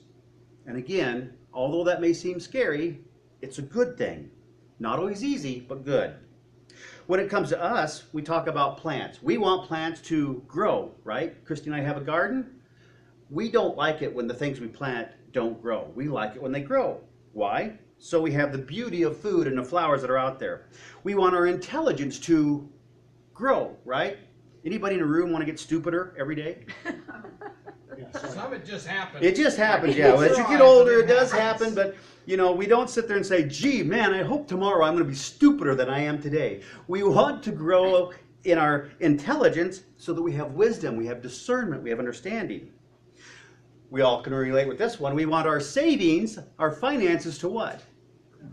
And 0.66 0.78
again, 0.78 1.34
although 1.52 1.84
that 1.84 2.00
may 2.00 2.14
seem 2.14 2.40
scary, 2.40 3.00
it's 3.43 3.58
a 3.58 3.62
good 3.62 3.99
thing. 3.99 4.31
Not 4.78 4.99
always 4.99 5.22
easy, 5.22 5.60
but 5.60 5.84
good. 5.84 6.14
When 7.06 7.20
it 7.20 7.28
comes 7.28 7.50
to 7.50 7.62
us, 7.62 8.05
we 8.14 8.22
talk 8.22 8.46
about 8.46 8.78
plants. 8.78 9.22
We 9.22 9.37
want 9.37 9.69
plants 9.69 10.00
to 10.02 10.43
grow, 10.49 10.93
right? 11.05 11.44
Christy 11.44 11.67
and 11.67 11.77
I 11.77 11.82
have 11.82 11.98
a 11.98 12.03
garden. 12.03 12.60
We 13.29 13.50
don't 13.50 13.77
like 13.77 14.00
it 14.00 14.15
when 14.15 14.27
the 14.27 14.34
things 14.34 14.58
we 14.58 14.69
plant 14.69 15.08
don't 15.32 15.60
grow. 15.60 15.91
We 15.94 16.08
like 16.08 16.34
it 16.34 16.43
when 16.43 16.53
they 16.53 16.62
grow. 16.62 17.00
Why? 17.34 17.74
So 17.98 18.22
we 18.22 18.32
have 18.32 18.53
the 18.53 18.58
beauty 18.58 19.03
of 19.03 19.19
food 19.19 19.46
and 19.46 19.58
the 19.58 19.65
flowers 19.65 20.00
that 20.00 20.10
are 20.10 20.19
out 20.19 20.38
there. 20.38 20.69
We 21.05 21.15
want 21.15 21.34
our 21.34 21.46
intelligence 21.46 22.19
to 22.20 22.67
grow, 23.34 23.77
right? 23.84 24.19
Anybody 24.65 24.94
in 24.94 25.03
a 25.03 25.06
room 25.06 25.31
want 25.31 25.43
to 25.43 25.46
get 25.46 25.60
stupider 25.60 26.15
every 26.19 26.36
day? 26.36 26.65
Some 28.28 28.52
it 28.52 28.64
just 28.64 28.86
happens. 28.86 29.24
It 29.24 29.36
just 29.36 29.56
happens, 29.56 29.96
yeah. 29.96 30.12
Well, 30.12 30.22
as 30.22 30.38
you 30.38 30.46
get 30.48 30.60
older, 30.60 31.00
it 31.00 31.06
does 31.06 31.32
happen, 31.32 31.74
but 31.74 31.96
you 32.26 32.36
know, 32.36 32.52
we 32.52 32.67
don't 32.67 32.90
sit 32.90 33.08
there 33.08 33.17
and 33.17 33.24
say, 33.24 33.44
gee, 33.44 33.82
man, 33.82 34.12
I 34.12 34.22
hope 34.22 34.46
tomorrow 34.46 34.84
I'm 34.84 34.93
going 34.93 35.05
to 35.05 35.08
be 35.08 35.17
stupider 35.17 35.74
than 35.74 35.88
I 35.88 36.00
am 36.00 36.20
today. 36.20 36.60
We 36.86 37.02
want 37.02 37.43
to 37.44 37.52
grow 37.52 38.12
in 38.44 38.58
our 38.58 38.90
intelligence 39.00 39.82
so 39.96 40.12
that 40.12 40.20
we 40.20 40.32
have 40.32 40.52
wisdom, 40.52 40.96
we 40.96 41.06
have 41.06 41.22
discernment, 41.22 41.82
we 41.82 41.88
have 41.88 41.98
understanding. 41.98 42.70
We 43.90 44.02
all 44.02 44.20
can 44.20 44.34
relate 44.34 44.69
with 44.69 44.76
this 44.76 45.00
one. 45.00 45.14
We 45.14 45.24
want 45.24 45.46
our 45.46 45.58
savings, 45.58 46.38
our 46.58 46.70
finances 46.70 47.38
to 47.38 47.48
what? 47.48 47.82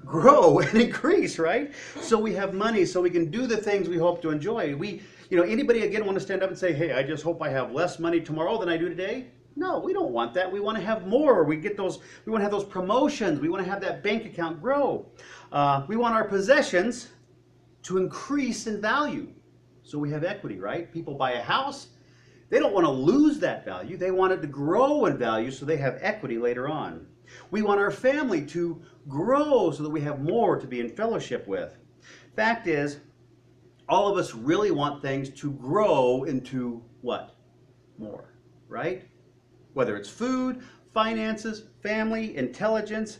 Grow 0.05 0.59
and 0.59 0.81
increase, 0.81 1.37
right? 1.37 1.73
So 1.99 2.17
we 2.17 2.33
have 2.33 2.53
money 2.53 2.85
so 2.85 3.01
we 3.01 3.09
can 3.09 3.29
do 3.29 3.45
the 3.45 3.57
things 3.57 3.89
we 3.89 3.97
hope 3.97 4.21
to 4.21 4.29
enjoy. 4.29 4.73
We, 4.75 5.01
you 5.29 5.35
know, 5.35 5.43
anybody 5.43 5.81
again 5.81 6.05
want 6.05 6.15
to 6.17 6.23
stand 6.23 6.43
up 6.43 6.49
and 6.49 6.57
say, 6.57 6.71
hey, 6.71 6.93
I 6.93 7.03
just 7.03 7.23
hope 7.23 7.41
I 7.41 7.49
have 7.49 7.73
less 7.73 7.99
money 7.99 8.21
tomorrow 8.21 8.57
than 8.57 8.69
I 8.69 8.77
do 8.77 8.87
today? 8.87 9.27
No, 9.55 9.79
we 9.79 9.93
don't 9.93 10.11
want 10.11 10.33
that. 10.33 10.51
We 10.51 10.59
want 10.59 10.77
to 10.77 10.83
have 10.83 11.07
more. 11.07 11.45
We 11.45 11.55
get 11.55 11.77
those. 11.77 11.99
We 12.25 12.31
want 12.31 12.41
to 12.41 12.43
have 12.43 12.51
those 12.51 12.65
promotions. 12.65 13.39
We 13.39 13.47
want 13.47 13.63
to 13.63 13.69
have 13.69 13.81
that 13.81 14.03
bank 14.03 14.25
account 14.25 14.61
grow. 14.61 15.05
Uh, 15.51 15.85
we 15.87 15.95
want 15.95 16.13
our 16.13 16.25
possessions 16.25 17.09
to 17.83 17.97
increase 17.97 18.67
in 18.67 18.81
value. 18.81 19.31
So 19.83 19.97
we 19.99 20.09
have 20.11 20.23
equity, 20.23 20.59
right? 20.59 20.91
People 20.91 21.13
buy 21.13 21.33
a 21.33 21.41
house. 21.41 21.87
They 22.49 22.59
don't 22.59 22.73
want 22.73 22.85
to 22.85 22.91
lose 22.91 23.39
that 23.39 23.63
value. 23.63 23.97
They 23.97 24.11
want 24.11 24.33
it 24.33 24.41
to 24.41 24.47
grow 24.47 25.05
in 25.05 25.17
value 25.17 25.51
so 25.51 25.65
they 25.65 25.77
have 25.77 25.99
equity 26.01 26.37
later 26.37 26.67
on. 26.67 27.07
We 27.51 27.61
want 27.61 27.79
our 27.79 27.91
family 27.91 28.45
to 28.47 28.81
grow 29.07 29.71
so 29.71 29.83
that 29.83 29.89
we 29.89 30.01
have 30.01 30.21
more 30.21 30.59
to 30.59 30.67
be 30.67 30.79
in 30.79 30.89
fellowship 30.89 31.47
with. 31.47 31.77
Fact 32.35 32.67
is, 32.67 32.99
all 33.87 34.11
of 34.11 34.17
us 34.17 34.33
really 34.33 34.71
want 34.71 35.01
things 35.01 35.29
to 35.29 35.51
grow 35.51 36.23
into 36.23 36.83
what? 37.01 37.35
More, 37.97 38.33
right? 38.67 39.07
Whether 39.75 39.95
it's 39.95 40.09
food, 40.09 40.63
finances, 40.93 41.65
family, 41.83 42.35
intelligence. 42.35 43.19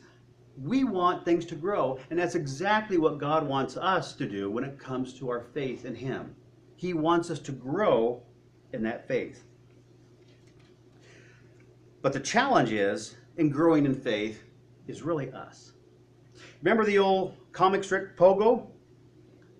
We 0.58 0.86
want 0.86 1.26
things 1.26 1.46
to 1.48 1.56
grow, 1.56 2.00
and 2.10 2.18
that's 2.18 2.34
exactly 2.34 2.98
what 2.98 3.20
God 3.20 3.46
wants 3.46 3.76
us 3.76 4.14
to 4.14 4.26
do 4.28 4.50
when 4.50 4.64
it 4.64 4.80
comes 4.80 5.14
to 5.20 5.30
our 5.30 5.42
faith 5.54 5.84
in 5.86 5.94
Him. 5.94 6.34
He 6.78 6.94
wants 6.94 7.30
us 7.30 7.40
to 7.40 7.52
grow 7.52 8.24
in 8.72 8.82
that 8.84 9.08
faith. 9.08 9.44
But 12.02 12.14
the 12.14 12.22
challenge 12.22 12.72
is, 12.72 13.16
in 13.38 13.50
growing 13.50 13.86
in 13.86 13.94
faith, 13.94 14.42
is 14.88 15.02
really 15.02 15.32
us. 15.32 15.74
Remember 16.62 16.86
the 16.86 17.00
old 17.00 17.36
comic 17.52 17.84
strip 17.84 18.18
Pogo? 18.18 18.68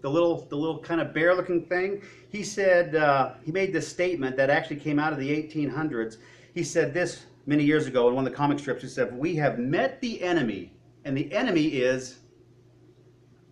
The 0.02 0.10
little, 0.10 0.46
the 0.46 0.56
little 0.56 0.80
kind 0.80 1.02
of 1.02 1.14
bear-looking 1.14 1.66
thing. 1.66 2.04
He 2.30 2.44
said 2.44 2.96
uh, 2.96 3.34
he 3.44 3.52
made 3.52 3.74
this 3.74 3.88
statement 3.88 4.38
that 4.38 4.50
actually 4.50 4.76
came 4.78 5.00
out 5.00 5.12
of 5.12 5.20
the 5.20 5.30
1800s. 5.30 6.18
He 6.56 6.64
said 6.64 6.94
this 6.94 7.26
many 7.46 7.64
years 7.64 7.86
ago 7.86 8.08
in 8.08 8.16
one 8.16 8.26
of 8.26 8.32
the 8.32 8.36
comic 8.36 8.58
strips. 8.58 8.82
He 8.82 8.88
said, 8.88 9.16
"We 9.16 9.36
have 9.36 9.60
met 9.60 10.02
the 10.02 10.24
enemy, 10.24 10.74
and 11.04 11.16
the 11.16 11.32
enemy 11.32 11.68
is 11.68 12.20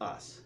us." 0.02 0.40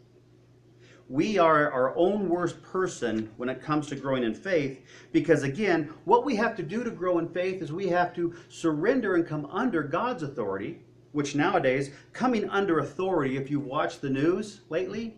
we 1.09 1.37
are 1.37 1.71
our 1.71 1.95
own 1.95 2.27
worst 2.27 2.61
person 2.61 3.29
when 3.37 3.47
it 3.47 3.61
comes 3.61 3.87
to 3.87 3.95
growing 3.95 4.23
in 4.23 4.33
faith 4.33 4.81
because 5.13 5.43
again 5.43 5.89
what 6.03 6.25
we 6.25 6.35
have 6.35 6.55
to 6.55 6.63
do 6.63 6.83
to 6.83 6.91
grow 6.91 7.17
in 7.19 7.27
faith 7.29 7.61
is 7.61 7.71
we 7.71 7.87
have 7.87 8.13
to 8.13 8.33
surrender 8.49 9.15
and 9.15 9.25
come 9.25 9.45
under 9.45 9.83
god's 9.83 10.23
authority 10.23 10.81
which 11.13 11.33
nowadays 11.33 11.91
coming 12.11 12.49
under 12.49 12.79
authority 12.79 13.37
if 13.37 13.49
you've 13.49 13.65
watched 13.65 14.01
the 14.01 14.09
news 14.09 14.61
lately 14.69 15.17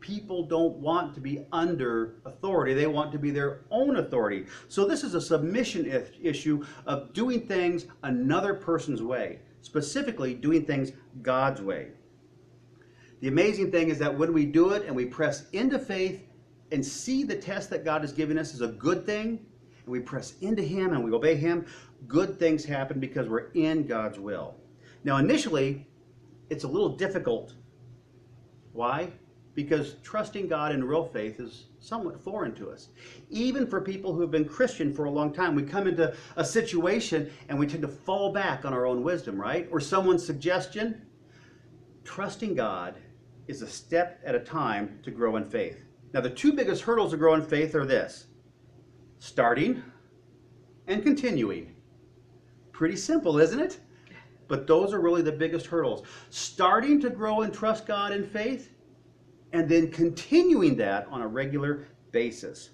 people 0.00 0.44
don't 0.44 0.76
want 0.76 1.14
to 1.14 1.20
be 1.20 1.44
under 1.52 2.16
authority 2.24 2.74
they 2.74 2.86
want 2.86 3.12
to 3.12 3.18
be 3.18 3.30
their 3.30 3.60
own 3.70 3.96
authority 3.96 4.46
so 4.68 4.86
this 4.86 5.04
is 5.04 5.14
a 5.14 5.20
submission 5.20 5.86
issue 6.22 6.64
of 6.86 7.12
doing 7.12 7.46
things 7.46 7.86
another 8.02 8.54
person's 8.54 9.02
way 9.02 9.38
specifically 9.60 10.34
doing 10.34 10.64
things 10.64 10.92
god's 11.22 11.60
way 11.60 11.88
the 13.20 13.28
amazing 13.28 13.70
thing 13.70 13.90
is 13.90 13.98
that 13.98 14.16
when 14.16 14.32
we 14.32 14.46
do 14.46 14.70
it 14.70 14.86
and 14.86 14.96
we 14.96 15.04
press 15.04 15.44
into 15.52 15.78
faith 15.78 16.26
and 16.72 16.84
see 16.84 17.22
the 17.22 17.36
test 17.36 17.70
that 17.70 17.84
God 17.84 18.00
has 18.00 18.12
given 18.12 18.38
us 18.38 18.54
as 18.54 18.62
a 18.62 18.68
good 18.68 19.04
thing, 19.04 19.44
and 19.84 19.86
we 19.86 20.00
press 20.00 20.34
into 20.40 20.62
Him 20.62 20.92
and 20.92 21.04
we 21.04 21.12
obey 21.12 21.36
Him, 21.36 21.66
good 22.06 22.38
things 22.38 22.64
happen 22.64 22.98
because 22.98 23.28
we're 23.28 23.50
in 23.52 23.86
God's 23.86 24.18
will. 24.18 24.56
Now, 25.04 25.18
initially, 25.18 25.86
it's 26.48 26.64
a 26.64 26.68
little 26.68 26.96
difficult. 26.96 27.54
Why? 28.72 29.10
Because 29.54 29.96
trusting 30.02 30.46
God 30.48 30.72
in 30.72 30.84
real 30.84 31.04
faith 31.04 31.40
is 31.40 31.66
somewhat 31.80 32.22
foreign 32.22 32.54
to 32.54 32.70
us. 32.70 32.88
Even 33.30 33.66
for 33.66 33.80
people 33.80 34.14
who 34.14 34.20
have 34.20 34.30
been 34.30 34.44
Christian 34.44 34.92
for 34.92 35.06
a 35.06 35.10
long 35.10 35.32
time, 35.32 35.54
we 35.54 35.62
come 35.62 35.88
into 35.88 36.14
a 36.36 36.44
situation 36.44 37.30
and 37.48 37.58
we 37.58 37.66
tend 37.66 37.82
to 37.82 37.88
fall 37.88 38.32
back 38.32 38.64
on 38.64 38.72
our 38.72 38.86
own 38.86 39.02
wisdom, 39.02 39.40
right? 39.40 39.68
Or 39.70 39.80
someone's 39.80 40.24
suggestion. 40.24 41.02
Trusting 42.04 42.54
God 42.54 42.94
is 43.48 43.62
a 43.62 43.66
step 43.66 44.20
at 44.24 44.34
a 44.34 44.40
time 44.40 45.00
to 45.02 45.10
grow 45.10 45.36
in 45.36 45.44
faith. 45.44 45.84
Now, 46.12 46.20
the 46.20 46.30
two 46.30 46.52
biggest 46.52 46.82
hurdles 46.82 47.10
to 47.10 47.16
grow 47.16 47.34
in 47.34 47.42
faith 47.42 47.74
are 47.74 47.86
this 47.86 48.26
starting 49.18 49.82
and 50.86 51.02
continuing. 51.02 51.74
Pretty 52.72 52.96
simple, 52.96 53.38
isn't 53.38 53.60
it? 53.60 53.78
But 54.48 54.66
those 54.66 54.92
are 54.92 55.00
really 55.00 55.22
the 55.22 55.32
biggest 55.32 55.66
hurdles. 55.66 56.02
Starting 56.30 57.00
to 57.00 57.10
grow 57.10 57.42
and 57.42 57.52
trust 57.52 57.86
God 57.86 58.12
in 58.12 58.24
faith, 58.24 58.72
and 59.52 59.68
then 59.68 59.90
continuing 59.90 60.76
that 60.76 61.06
on 61.10 61.22
a 61.22 61.26
regular 61.26 61.86
basis. 62.12 62.70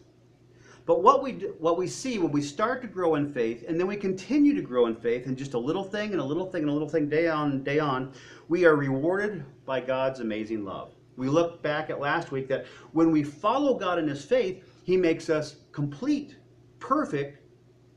But 0.87 1.03
what 1.03 1.21
we 1.23 1.33
do, 1.33 1.55
what 1.59 1.77
we 1.77 1.89
see 1.89 2.19
when 2.19 2.31
we 2.31 2.43
start 2.43 2.81
to 2.83 2.89
grow 2.89 3.17
in 3.17 3.33
faith, 3.33 3.65
and 3.67 3.79
then 3.79 3.89
we 3.89 3.97
continue 3.97 4.55
to 4.55 4.63
grow 4.63 4.87
in 4.87 4.95
faith, 4.95 5.27
and 5.27 5.37
just 5.37 5.55
a 5.55 5.59
little 5.59 5.83
thing 5.83 6.13
and 6.13 6.21
a 6.21 6.25
little 6.25 6.47
thing 6.47 6.63
and 6.63 6.71
a 6.71 6.73
little 6.73 6.89
thing 6.89 7.09
day 7.09 7.29
on 7.29 7.65
day 7.65 7.81
on, 7.81 8.13
we 8.49 8.65
are 8.65 8.77
rewarded 8.77 9.45
by 9.65 9.81
God's 9.81 10.21
amazing 10.21 10.65
love. 10.65 10.93
We 11.17 11.29
look 11.29 11.61
back 11.63 11.91
at 11.91 11.99
last 11.99 12.31
week 12.31 12.47
that 12.49 12.67
when 12.93 13.11
we 13.11 13.25
follow 13.25 13.77
God 13.77 13.99
in 13.99 14.07
His 14.07 14.25
faith, 14.25 14.63
He 14.85 14.97
makes 14.97 15.29
us 15.29 15.57
complete, 15.73 16.37
perfect, 16.79 17.43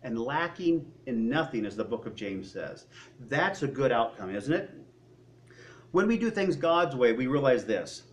and 0.01 0.19
lacking 0.19 0.91
in 1.05 1.29
nothing, 1.29 1.65
as 1.65 1.75
the 1.75 1.83
book 1.83 2.07
of 2.07 2.15
James 2.15 2.51
says. 2.51 2.85
That's 3.27 3.61
a 3.61 3.67
good 3.67 3.91
outcome, 3.91 4.33
isn't 4.33 4.53
it? 4.53 4.71
When 5.91 6.07
we 6.07 6.17
do 6.17 6.31
things 6.31 6.55
God's 6.55 6.95
way, 6.95 7.13
we 7.13 7.27
realize 7.27 7.65
this 7.65 8.03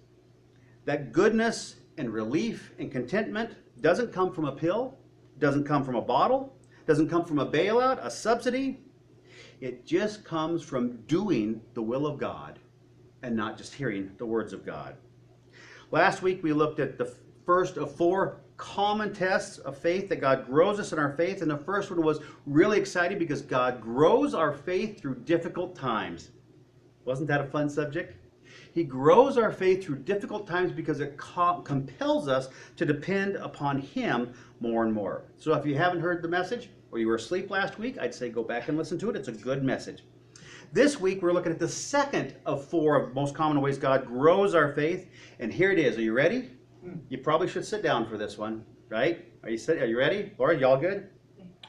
that 0.86 1.12
goodness 1.12 1.76
and 1.98 2.10
relief 2.10 2.72
and 2.78 2.90
contentment 2.90 3.54
doesn't 3.82 4.12
come 4.12 4.32
from 4.32 4.46
a 4.46 4.52
pill, 4.52 4.96
doesn't 5.38 5.64
come 5.64 5.84
from 5.84 5.96
a 5.96 6.02
bottle, 6.02 6.56
doesn't 6.86 7.10
come 7.10 7.24
from 7.24 7.38
a 7.38 7.46
bailout, 7.46 8.02
a 8.04 8.10
subsidy. 8.10 8.80
It 9.60 9.84
just 9.84 10.24
comes 10.24 10.62
from 10.62 10.96
doing 11.02 11.60
the 11.74 11.82
will 11.82 12.06
of 12.06 12.18
God 12.18 12.58
and 13.22 13.36
not 13.36 13.58
just 13.58 13.74
hearing 13.74 14.12
the 14.16 14.26
words 14.26 14.52
of 14.52 14.64
God. 14.64 14.96
Last 15.90 16.22
week 16.22 16.42
we 16.42 16.52
looked 16.52 16.80
at 16.80 16.96
the 16.96 17.12
first 17.44 17.76
of 17.76 17.94
four 17.94 18.40
common 18.56 19.12
tests 19.12 19.58
of 19.58 19.76
faith 19.76 20.08
that 20.08 20.20
God 20.20 20.46
grows 20.46 20.80
us 20.80 20.92
in 20.92 20.98
our 20.98 21.12
faith. 21.16 21.42
And 21.42 21.50
the 21.50 21.58
first 21.58 21.90
one 21.90 22.02
was 22.02 22.20
really 22.46 22.78
exciting 22.78 23.18
because 23.18 23.42
God 23.42 23.80
grows 23.80 24.34
our 24.34 24.52
faith 24.52 25.00
through 25.00 25.16
difficult 25.16 25.76
times. 25.76 26.30
Wasn't 27.04 27.28
that 27.28 27.40
a 27.40 27.46
fun 27.46 27.68
subject? 27.68 28.16
He 28.76 28.84
grows 28.84 29.38
our 29.38 29.50
faith 29.52 29.82
through 29.82 30.00
difficult 30.00 30.46
times 30.46 30.70
because 30.70 31.00
it 31.00 31.16
co- 31.16 31.62
compels 31.62 32.28
us 32.28 32.50
to 32.76 32.84
depend 32.84 33.36
upon 33.36 33.80
Him 33.80 34.34
more 34.60 34.84
and 34.84 34.92
more. 34.92 35.24
So 35.38 35.54
if 35.54 35.64
you 35.64 35.74
haven't 35.74 36.00
heard 36.00 36.20
the 36.20 36.28
message 36.28 36.68
or 36.92 36.98
you 36.98 37.08
were 37.08 37.14
asleep 37.14 37.48
last 37.48 37.78
week, 37.78 37.96
I'd 37.98 38.14
say 38.14 38.28
go 38.28 38.42
back 38.42 38.68
and 38.68 38.76
listen 38.76 38.98
to 38.98 39.08
it. 39.08 39.16
It's 39.16 39.28
a 39.28 39.32
good 39.32 39.64
message. 39.64 40.02
This 40.74 41.00
week 41.00 41.22
we're 41.22 41.32
looking 41.32 41.52
at 41.52 41.58
the 41.58 41.66
second 41.66 42.34
of 42.44 42.66
four 42.66 43.00
of 43.00 43.14
most 43.14 43.34
common 43.34 43.62
ways 43.62 43.78
God 43.78 44.06
grows 44.06 44.54
our 44.54 44.74
faith, 44.74 45.08
and 45.40 45.50
here 45.50 45.72
it 45.72 45.78
is. 45.78 45.96
Are 45.96 46.02
you 46.02 46.12
ready? 46.12 46.50
Hmm. 46.84 46.98
You 47.08 47.16
probably 47.16 47.48
should 47.48 47.64
sit 47.64 47.82
down 47.82 48.06
for 48.06 48.18
this 48.18 48.36
one, 48.36 48.62
right? 48.90 49.24
Are 49.42 49.48
you 49.48 49.56
sit, 49.56 49.80
Are 49.80 49.86
you 49.86 49.96
ready, 49.96 50.32
Laura? 50.36 50.54
Y'all 50.54 50.76
good? 50.76 51.08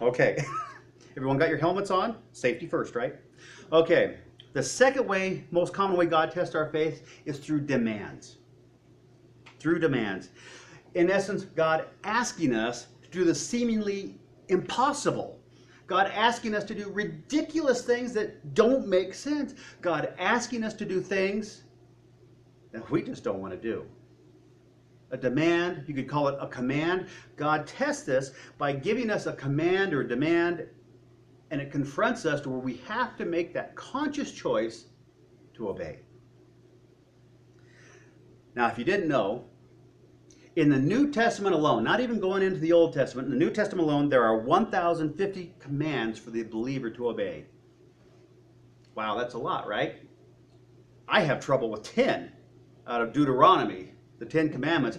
Okay. 0.01 0.43
Everyone 1.15 1.37
got 1.37 1.47
your 1.47 1.57
helmets 1.57 1.89
on? 1.89 2.17
Safety 2.33 2.67
first, 2.67 2.95
right? 2.95 3.15
Okay. 3.71 4.17
The 4.57 4.63
second 4.63 5.05
way, 5.05 5.43
most 5.51 5.71
common 5.71 5.97
way 5.97 6.07
God 6.07 6.31
tests 6.31 6.55
our 6.55 6.71
faith 6.71 7.07
is 7.25 7.37
through 7.37 7.61
demands. 7.67 8.37
Through 9.59 9.77
demands. 9.77 10.29
In 10.95 11.11
essence, 11.11 11.43
God 11.43 11.85
asking 12.03 12.55
us 12.55 12.87
to 13.03 13.09
do 13.11 13.23
the 13.23 13.35
seemingly 13.35 14.15
impossible. 14.47 15.39
God 15.85 16.09
asking 16.11 16.55
us 16.55 16.63
to 16.63 16.73
do 16.73 16.89
ridiculous 16.89 17.83
things 17.83 18.13
that 18.13 18.55
don't 18.55 18.87
make 18.87 19.13
sense. 19.13 19.53
God 19.81 20.11
asking 20.17 20.63
us 20.63 20.73
to 20.73 20.85
do 20.85 21.01
things 21.01 21.61
that 22.71 22.89
we 22.89 23.03
just 23.03 23.23
don't 23.23 23.39
want 23.39 23.53
to 23.53 23.59
do. 23.59 23.85
A 25.11 25.17
demand, 25.17 25.83
you 25.85 25.93
could 25.93 26.09
call 26.09 26.29
it 26.29 26.37
a 26.41 26.47
command. 26.47 27.09
God 27.35 27.67
tests 27.67 28.05
this 28.05 28.31
by 28.57 28.71
giving 28.71 29.11
us 29.11 29.27
a 29.27 29.33
command 29.33 29.93
or 29.93 30.01
a 30.01 30.07
demand 30.07 30.65
and 31.51 31.61
it 31.61 31.71
confronts 31.71 32.25
us 32.25 32.41
to 32.41 32.49
where 32.49 32.59
we 32.59 32.77
have 32.87 33.15
to 33.17 33.25
make 33.25 33.53
that 33.53 33.75
conscious 33.75 34.31
choice 34.31 34.85
to 35.53 35.69
obey. 35.69 35.99
Now, 38.55 38.67
if 38.67 38.77
you 38.77 38.83
didn't 38.83 39.07
know, 39.07 39.45
in 40.55 40.69
the 40.69 40.79
New 40.79 41.11
Testament 41.11 41.53
alone, 41.53 41.83
not 41.83 41.99
even 41.99 42.19
going 42.19 42.41
into 42.41 42.59
the 42.59 42.73
Old 42.73 42.93
Testament, 42.93 43.27
in 43.27 43.31
the 43.31 43.45
New 43.45 43.51
Testament 43.51 43.87
alone, 43.87 44.09
there 44.09 44.23
are 44.23 44.39
1,050 44.39 45.53
commands 45.59 46.17
for 46.17 46.31
the 46.31 46.43
believer 46.43 46.89
to 46.89 47.09
obey. 47.09 47.45
Wow, 48.95 49.15
that's 49.15 49.35
a 49.35 49.37
lot, 49.37 49.67
right? 49.67 49.97
I 51.07 51.21
have 51.21 51.39
trouble 51.39 51.69
with 51.69 51.83
10 51.83 52.31
out 52.87 53.01
of 53.01 53.13
Deuteronomy, 53.13 53.91
the 54.17 54.25
10 54.25 54.49
commandments. 54.49 54.97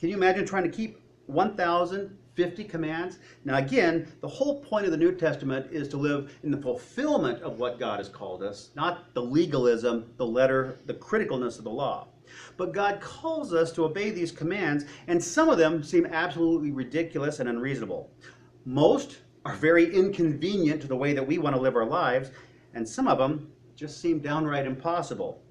Can 0.00 0.08
you 0.08 0.16
imagine 0.16 0.44
trying 0.44 0.64
to 0.64 0.68
keep 0.68 1.00
1,000 1.26 2.18
50 2.34 2.64
commands. 2.64 3.18
Now, 3.44 3.56
again, 3.56 4.10
the 4.20 4.28
whole 4.28 4.62
point 4.62 4.86
of 4.86 4.90
the 4.90 4.96
New 4.96 5.12
Testament 5.12 5.70
is 5.70 5.88
to 5.88 5.96
live 5.96 6.34
in 6.42 6.50
the 6.50 6.56
fulfillment 6.56 7.42
of 7.42 7.58
what 7.58 7.78
God 7.78 7.98
has 7.98 8.08
called 8.08 8.42
us, 8.42 8.70
not 8.74 9.12
the 9.14 9.22
legalism, 9.22 10.12
the 10.16 10.26
letter, 10.26 10.78
the 10.86 10.94
criticalness 10.94 11.58
of 11.58 11.64
the 11.64 11.70
law. 11.70 12.08
But 12.56 12.72
God 12.72 13.00
calls 13.00 13.52
us 13.52 13.72
to 13.72 13.84
obey 13.84 14.10
these 14.10 14.32
commands, 14.32 14.86
and 15.06 15.22
some 15.22 15.50
of 15.50 15.58
them 15.58 15.82
seem 15.82 16.06
absolutely 16.06 16.70
ridiculous 16.70 17.40
and 17.40 17.48
unreasonable. 17.48 18.10
Most 18.64 19.18
are 19.44 19.56
very 19.56 19.92
inconvenient 19.94 20.80
to 20.82 20.88
the 20.88 20.96
way 20.96 21.12
that 21.12 21.26
we 21.26 21.38
want 21.38 21.54
to 21.54 21.60
live 21.60 21.76
our 21.76 21.84
lives, 21.84 22.30
and 22.74 22.88
some 22.88 23.08
of 23.08 23.18
them 23.18 23.52
just 23.74 24.00
seem 24.00 24.20
downright 24.20 24.66
impossible. 24.66 25.42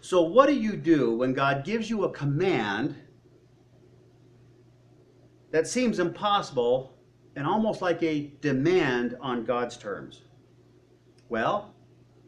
So, 0.00 0.22
what 0.22 0.46
do 0.46 0.54
you 0.54 0.76
do 0.76 1.14
when 1.14 1.34
God 1.34 1.64
gives 1.64 1.90
you 1.90 2.04
a 2.04 2.10
command 2.12 2.96
that 5.50 5.66
seems 5.66 5.98
impossible 5.98 6.94
and 7.36 7.46
almost 7.46 7.82
like 7.82 8.02
a 8.02 8.32
demand 8.40 9.16
on 9.20 9.44
God's 9.44 9.76
terms? 9.76 10.22
Well, 11.28 11.74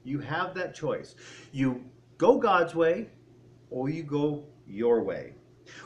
you 0.04 0.18
have 0.20 0.54
that 0.54 0.74
choice. 0.74 1.14
You 1.52 1.84
go 2.18 2.38
God's 2.38 2.74
way 2.74 3.08
or 3.70 3.88
you 3.88 4.02
go 4.02 4.44
your 4.66 5.02
way. 5.02 5.34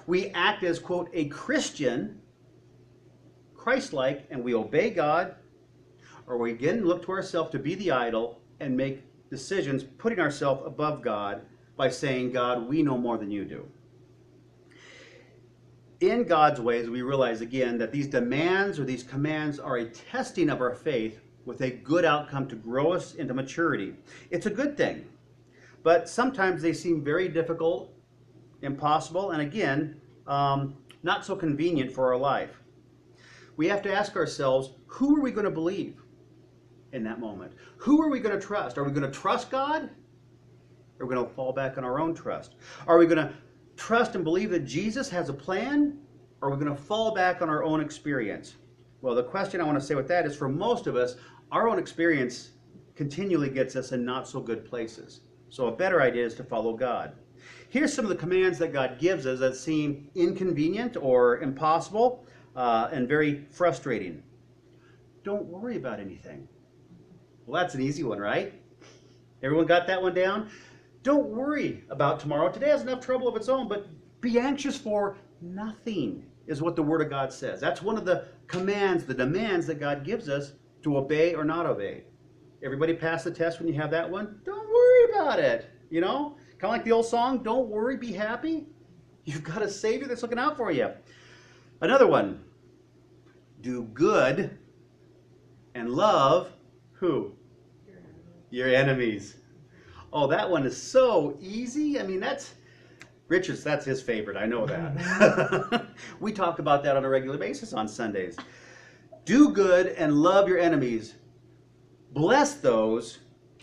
We 0.07 0.29
act 0.29 0.63
as, 0.63 0.79
quote, 0.79 1.11
a 1.13 1.27
Christian, 1.27 2.21
Christ 3.55 3.93
like, 3.93 4.27
and 4.31 4.43
we 4.43 4.55
obey 4.55 4.91
God, 4.91 5.35
or 6.27 6.39
we 6.39 6.53
again 6.53 6.85
look 6.85 7.05
to 7.05 7.13
ourselves 7.13 7.51
to 7.51 7.59
be 7.59 7.75
the 7.75 7.91
idol 7.91 8.41
and 8.61 8.77
make 8.77 9.03
decisions 9.31 9.85
putting 9.85 10.21
ourselves 10.21 10.63
above 10.65 11.03
God 11.03 11.43
by 11.77 11.91
saying, 11.91 12.33
God, 12.33 12.69
we 12.69 12.83
know 12.83 12.97
more 12.97 13.19
than 13.19 13.31
you 13.31 13.45
do 13.45 13.67
in 16.11 16.25
God's 16.25 16.61
ways, 16.61 16.89
we 16.89 17.03
realize 17.03 17.41
again 17.41 17.79
that 17.79 17.93
these 17.93 18.07
demands 18.07 18.79
or 18.79 18.85
these 18.85 19.03
commands 19.03 19.59
are 19.59 19.77
a 19.77 19.85
testing 19.85 20.51
of 20.51 20.61
our 20.61 20.75
faith 20.75 21.21
with 21.45 21.61
a 21.61 21.71
good 21.71 22.05
outcome 22.05 22.49
to 22.49 22.57
grow 22.57 22.93
us 22.93 23.15
into 23.15 23.35
maturity. 23.35 23.95
It's 24.31 24.47
a 24.47 24.51
good 24.51 24.77
thing, 24.77 25.07
but 25.83 26.09
sometimes 26.09 26.63
they 26.63 26.73
seem 26.73 27.05
very 27.05 27.29
difficult, 27.29 27.93
impossible, 28.63 29.33
and 29.33 29.43
again, 29.43 30.01
um, 30.27 30.77
not 31.03 31.25
so 31.25 31.37
convenient 31.37 31.93
for 31.93 32.13
our 32.13 32.19
life. 32.19 32.63
We 33.57 33.69
have 33.69 33.83
to 33.83 33.93
ask 33.93 34.17
ourselves 34.17 34.71
who 34.87 35.17
are 35.17 35.21
we 35.21 35.31
going 35.31 35.45
to 35.45 35.51
believe 35.51 36.01
in 36.95 37.03
that 37.05 37.21
moment? 37.21 37.53
Who 37.79 38.01
are 38.01 38.09
we 38.09 38.21
going 38.21 38.39
to 38.39 38.45
trust? 38.45 38.79
Are 38.79 38.85
we 38.85 38.91
going 38.91 39.03
to 39.03 39.11
trust 39.11 39.51
God? 39.51 39.91
Or 40.99 41.05
are 41.05 41.07
we 41.07 41.15
going 41.15 41.27
to 41.27 41.35
fall 41.35 41.53
back 41.53 41.77
on 41.77 41.85
our 41.85 42.01
own 42.01 42.15
trust? 42.15 42.55
Are 42.87 42.97
we 42.97 43.07
going 43.07 43.19
to 43.19 43.35
trust 43.77 44.15
and 44.15 44.25
believe 44.25 44.51
that 44.51 44.65
Jesus 44.65 45.09
has 45.11 45.29
a 45.29 45.33
plan? 45.33 45.99
Or 46.41 46.49
are 46.49 46.51
we 46.51 46.63
going 46.63 46.75
to 46.77 46.83
fall 46.83 47.15
back 47.15 47.43
on 47.43 47.49
our 47.49 47.65
own 47.65 47.81
experience? 47.81 48.55
Well, 49.01 49.15
the 49.15 49.23
question 49.23 49.61
I 49.61 49.65
want 49.65 49.79
to 49.79 49.85
say 49.85 49.95
with 49.95 50.09
that 50.09 50.27
is 50.27 50.37
for 50.37 50.49
most 50.49 50.87
of 50.87 50.97
us, 50.97 51.17
our 51.53 51.69
own 51.69 51.79
experience 51.79 52.51
continually 52.95 53.51
gets 53.51 53.77
us 53.77 53.93
in 53.93 54.05
not 54.05 54.29
so 54.29 54.41
good 54.41 54.65
places. 54.65 55.21
So 55.49 55.67
a 55.69 55.73
better 55.73 56.01
idea 56.01 56.25
is 56.25 56.35
to 56.35 56.45
follow 56.45 56.77
God. 56.77 57.13
Here's 57.69 57.93
some 57.93 58.05
of 58.05 58.09
the 58.09 58.17
commands 58.17 58.59
that 58.59 58.73
God 58.73 58.99
gives 58.99 59.27
us 59.27 59.41
that 59.41 59.57
seem 59.57 60.09
inconvenient 60.15 60.97
or 61.01 61.41
impossible 61.41 62.25
uh, 62.57 62.89
and 62.93 63.09
very 63.09 63.45
frustrating. 63.51 64.23
Don't 65.23 65.45
worry 65.47 65.77
about 65.77 66.01
anything. 66.01 66.47
Well, 67.47 67.63
that's 67.63 67.75
an 67.75 67.83
easy 67.83 68.03
one, 68.03 68.19
right? 68.19 68.53
Everyone 69.43 69.67
got 69.67 69.87
that 69.87 70.01
one 70.01 70.15
down? 70.15 70.49
Don't 71.05 71.27
worry 71.27 71.85
about 71.91 72.19
tomorrow. 72.19 72.51
Today 72.51 72.71
has 72.71 72.81
enough 72.81 73.05
trouble 73.05 73.29
of 73.29 73.37
its 73.37 73.51
own, 73.51 73.69
but 73.69 73.87
be 74.23 74.39
anxious 74.39 74.77
for 74.77 75.19
nothing, 75.43 76.25
is 76.47 76.63
what 76.63 76.77
the 76.77 76.83
Word 76.83 77.03
of 77.03 77.11
God 77.11 77.31
says. 77.31 77.61
That's 77.61 77.83
one 77.83 77.99
of 77.99 78.07
the 78.07 78.25
commands, 78.47 79.05
the 79.05 79.13
demands 79.13 79.67
that 79.67 79.79
God 79.79 80.03
gives 80.03 80.31
us 80.31 80.53
to 80.83 80.97
obey 80.97 81.35
or 81.35 81.45
not 81.45 81.67
obey. 81.67 82.05
Everybody 82.65 82.95
pass 82.95 83.23
the 83.23 83.31
test 83.31 83.61
when 83.61 83.69
you 83.69 83.75
have 83.75 83.91
that 83.91 84.11
one? 84.11 84.41
Don't 84.47 84.67
worry 84.67 85.13
about 85.13 85.39
it. 85.39 85.71
You 85.91 86.01
know? 86.01 86.37
Kind 86.59 86.65
of 86.65 86.71
like 86.71 86.85
the 86.85 86.93
old 86.93 87.05
song, 87.05 87.43
Don't 87.43 87.69
Worry, 87.69 87.99
Be 87.99 88.11
Happy. 88.11 88.67
You've 89.27 89.45
got 89.45 89.61
a 89.61 89.69
Savior 89.69 90.09
that's 90.09 90.23
looking 90.23 90.39
out 90.39 90.57
for 90.57 90.73
you. 90.73 90.91
Another 91.83 92.07
one, 92.07 92.43
do 93.61 93.83
good 93.93 94.57
and 95.75 95.91
love 95.91 96.51
who? 96.93 97.33
Your 98.49 98.69
enemies. 98.69 99.37
Oh, 100.15 100.29
that 100.29 100.49
one 100.49 100.65
is 100.65 100.81
so 100.81 101.37
easy. 101.41 101.99
I 101.99 102.05
mean, 102.05 102.21
that's 102.21 102.55
Richard's, 103.27 103.65
that's 103.65 103.85
his 103.85 104.01
favorite. 104.01 104.37
I 104.37 104.47
know 104.47 104.65
that. 104.67 105.89
we 106.21 106.33
talk 106.33 106.61
about 106.61 106.85
that 106.85 106.97
on 106.97 107.05
a 107.05 107.09
regular 107.09 107.37
basis 107.37 107.73
on 107.73 107.89
Sundays. 107.89 108.37
Do 109.25 109.51
good 109.51 109.89
and 109.89 110.15
love 110.15 110.49
your 110.49 110.59
enemies. 110.59 111.15
Bless 112.13 112.55
those 112.55 113.19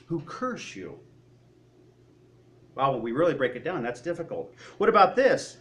who 0.08 0.20
curse 0.22 0.76
you. 0.76 1.00
Wow, 2.76 2.94
when 2.94 3.02
we 3.02 3.14
really 3.14 3.34
break 3.34 3.56
it 3.56 3.64
down, 3.64 3.82
that's 3.82 4.02
difficult. 4.02 4.54
What 4.78 4.90
about 4.90 5.16
this? 5.16 5.58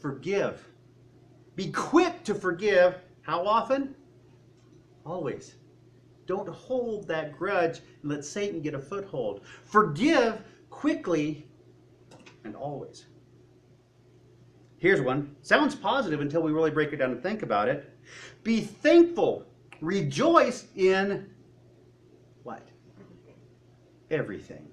Forgive. 0.00 0.66
Be 1.54 1.70
quick 1.70 2.24
to 2.24 2.34
forgive. 2.34 2.96
How 3.22 3.46
often? 3.46 3.94
Always. 5.04 5.54
Don't 6.28 6.48
hold 6.48 7.08
that 7.08 7.36
grudge 7.36 7.80
and 8.02 8.10
let 8.12 8.22
Satan 8.22 8.60
get 8.60 8.74
a 8.74 8.78
foothold. 8.78 9.40
Forgive 9.64 10.42
quickly 10.68 11.46
and 12.44 12.54
always. 12.54 13.06
Here's 14.76 15.00
one. 15.00 15.34
Sounds 15.40 15.74
positive 15.74 16.20
until 16.20 16.42
we 16.42 16.52
really 16.52 16.70
break 16.70 16.92
it 16.92 16.96
down 16.96 17.12
and 17.12 17.22
think 17.22 17.42
about 17.42 17.68
it. 17.68 17.98
Be 18.44 18.60
thankful. 18.60 19.46
Rejoice 19.80 20.66
in 20.76 21.30
what? 22.42 22.68
Everything. 24.10 24.68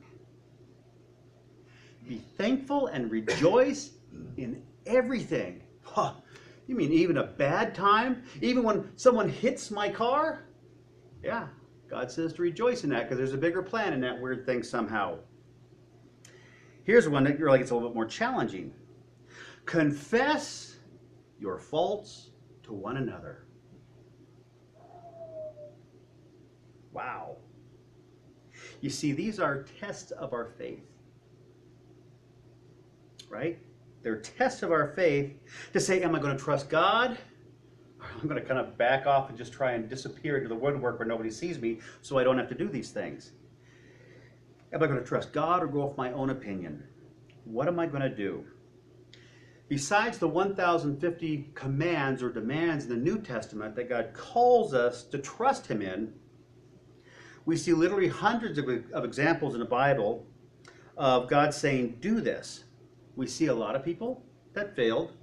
Be 2.07 2.21
thankful 2.37 2.87
and 2.87 3.09
rejoice 3.09 3.91
in 4.35 4.61
everything. 4.85 5.63
Huh. 5.83 6.15
You 6.67 6.75
mean 6.75 6.91
even 6.91 7.17
a 7.17 7.23
bad 7.23 7.73
time? 7.73 8.23
Even 8.41 8.63
when 8.63 8.91
someone 8.97 9.29
hits 9.29 9.71
my 9.71 9.87
car? 9.87 10.43
Yeah, 11.25 11.47
God 11.89 12.11
says 12.11 12.33
to 12.33 12.43
rejoice 12.43 12.83
in 12.83 12.91
that 12.91 13.03
because 13.03 13.17
there's 13.17 13.33
a 13.33 13.37
bigger 13.37 13.63
plan 13.63 13.93
in 13.93 14.01
that 14.01 14.21
weird 14.21 14.45
thing 14.45 14.61
somehow. 14.61 15.17
Here's 16.83 17.09
one 17.09 17.23
that 17.23 17.39
really 17.39 17.57
gets 17.57 17.71
a 17.71 17.73
little 17.73 17.89
bit 17.89 17.95
more 17.95 18.05
challenging. 18.05 18.71
Confess 19.65 20.75
your 21.39 21.57
faults 21.57 22.29
to 22.61 22.73
one 22.73 22.97
another. 22.97 23.47
Wow. 26.93 27.37
You 28.81 28.91
see, 28.91 29.11
these 29.11 29.39
are 29.39 29.63
tests 29.79 30.11
of 30.11 30.31
our 30.31 30.45
faith. 30.45 30.85
Right? 33.29 33.57
They're 34.03 34.21
tests 34.21 34.61
of 34.61 34.71
our 34.71 34.93
faith 34.93 35.33
to 35.73 35.79
say, 35.79 36.03
am 36.03 36.13
I 36.13 36.19
going 36.19 36.37
to 36.37 36.43
trust 36.43 36.69
God? 36.69 37.17
I'm 38.21 38.27
going 38.27 38.41
to 38.41 38.47
kind 38.47 38.59
of 38.59 38.77
back 38.77 39.05
off 39.05 39.29
and 39.29 39.37
just 39.37 39.53
try 39.53 39.73
and 39.73 39.89
disappear 39.89 40.37
into 40.37 40.49
the 40.49 40.55
woodwork 40.55 40.99
where 40.99 41.07
nobody 41.07 41.31
sees 41.31 41.59
me 41.59 41.79
so 42.01 42.17
I 42.17 42.23
don't 42.23 42.37
have 42.37 42.49
to 42.49 42.55
do 42.55 42.67
these 42.67 42.91
things. 42.91 43.31
Am 44.73 44.83
I 44.83 44.87
going 44.87 44.99
to 44.99 45.05
trust 45.05 45.31
God 45.31 45.63
or 45.63 45.67
go 45.67 45.85
with 45.85 45.97
my 45.97 46.11
own 46.11 46.29
opinion? 46.29 46.83
What 47.45 47.67
am 47.67 47.79
I 47.79 47.85
going 47.85 48.01
to 48.01 48.09
do? 48.09 48.43
Besides 49.67 50.17
the 50.19 50.27
1,050 50.27 51.51
commands 51.55 52.21
or 52.21 52.29
demands 52.29 52.85
in 52.85 52.89
the 52.89 52.97
New 52.97 53.19
Testament 53.19 53.75
that 53.75 53.89
God 53.89 54.13
calls 54.13 54.73
us 54.73 55.03
to 55.05 55.17
trust 55.17 55.65
Him 55.67 55.81
in, 55.81 56.13
we 57.45 57.57
see 57.57 57.73
literally 57.73 58.07
hundreds 58.07 58.57
of, 58.57 58.65
of 58.91 59.03
examples 59.03 59.53
in 59.53 59.59
the 59.59 59.65
Bible 59.65 60.25
of 60.97 61.27
God 61.29 61.53
saying, 61.53 61.97
Do 61.99 62.21
this. 62.21 62.65
We 63.15 63.27
see 63.27 63.47
a 63.47 63.55
lot 63.55 63.75
of 63.75 63.83
people 63.83 64.23
that 64.53 64.75
failed. 64.75 65.13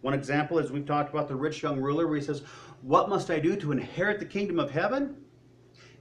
One 0.00 0.14
example 0.14 0.58
is 0.58 0.70
we've 0.70 0.86
talked 0.86 1.10
about 1.10 1.28
the 1.28 1.34
rich 1.34 1.62
young 1.62 1.80
ruler 1.80 2.06
where 2.06 2.16
he 2.16 2.22
says, 2.22 2.42
What 2.82 3.08
must 3.08 3.30
I 3.30 3.40
do 3.40 3.56
to 3.56 3.72
inherit 3.72 4.20
the 4.20 4.26
kingdom 4.26 4.60
of 4.60 4.70
heaven? 4.70 5.16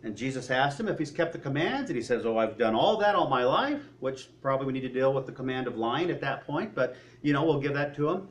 And 0.03 0.15
Jesus 0.15 0.51
asked 0.51 0.79
him 0.79 0.87
if 0.87 0.99
he's 0.99 1.09
kept 1.09 1.33
the 1.33 1.39
commands, 1.39 1.89
and 1.89 1.97
he 1.97 2.03
says, 2.03 2.25
Oh, 2.25 2.37
I've 2.37 2.57
done 2.57 2.75
all 2.75 2.97
that 2.97 3.15
all 3.15 3.27
my 3.27 3.43
life, 3.43 3.81
which 3.99 4.29
probably 4.41 4.67
we 4.67 4.73
need 4.73 4.81
to 4.81 4.89
deal 4.89 5.13
with 5.13 5.25
the 5.25 5.31
command 5.31 5.65
of 5.67 5.77
lying 5.77 6.11
at 6.11 6.21
that 6.21 6.45
point, 6.45 6.75
but 6.75 6.95
you 7.23 7.33
know, 7.33 7.43
we'll 7.43 7.59
give 7.59 7.73
that 7.73 7.95
to 7.95 8.09
him. 8.09 8.27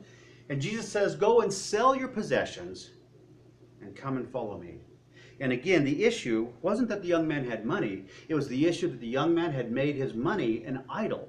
And 0.49 0.61
Jesus 0.61 0.89
says, 0.89 1.15
Go 1.15 1.41
and 1.41 1.51
sell 1.51 1.95
your 1.95 2.07
possessions 2.07 2.91
and 3.81 3.95
come 3.95 4.15
and 4.15 4.27
follow 4.29 4.57
me. 4.57 4.79
And 5.39 5.51
again, 5.51 5.83
the 5.83 6.05
issue 6.05 6.51
wasn't 6.61 6.87
that 6.89 7.01
the 7.01 7.09
young 7.09 7.27
man 7.27 7.47
had 7.47 7.65
money, 7.65 8.05
it 8.29 8.35
was 8.35 8.47
the 8.47 8.65
issue 8.65 8.87
that 8.87 9.01
the 9.01 9.07
young 9.07 9.35
man 9.35 9.51
had 9.51 9.71
made 9.71 9.95
his 9.95 10.13
money 10.13 10.63
an 10.63 10.83
idol. 10.89 11.27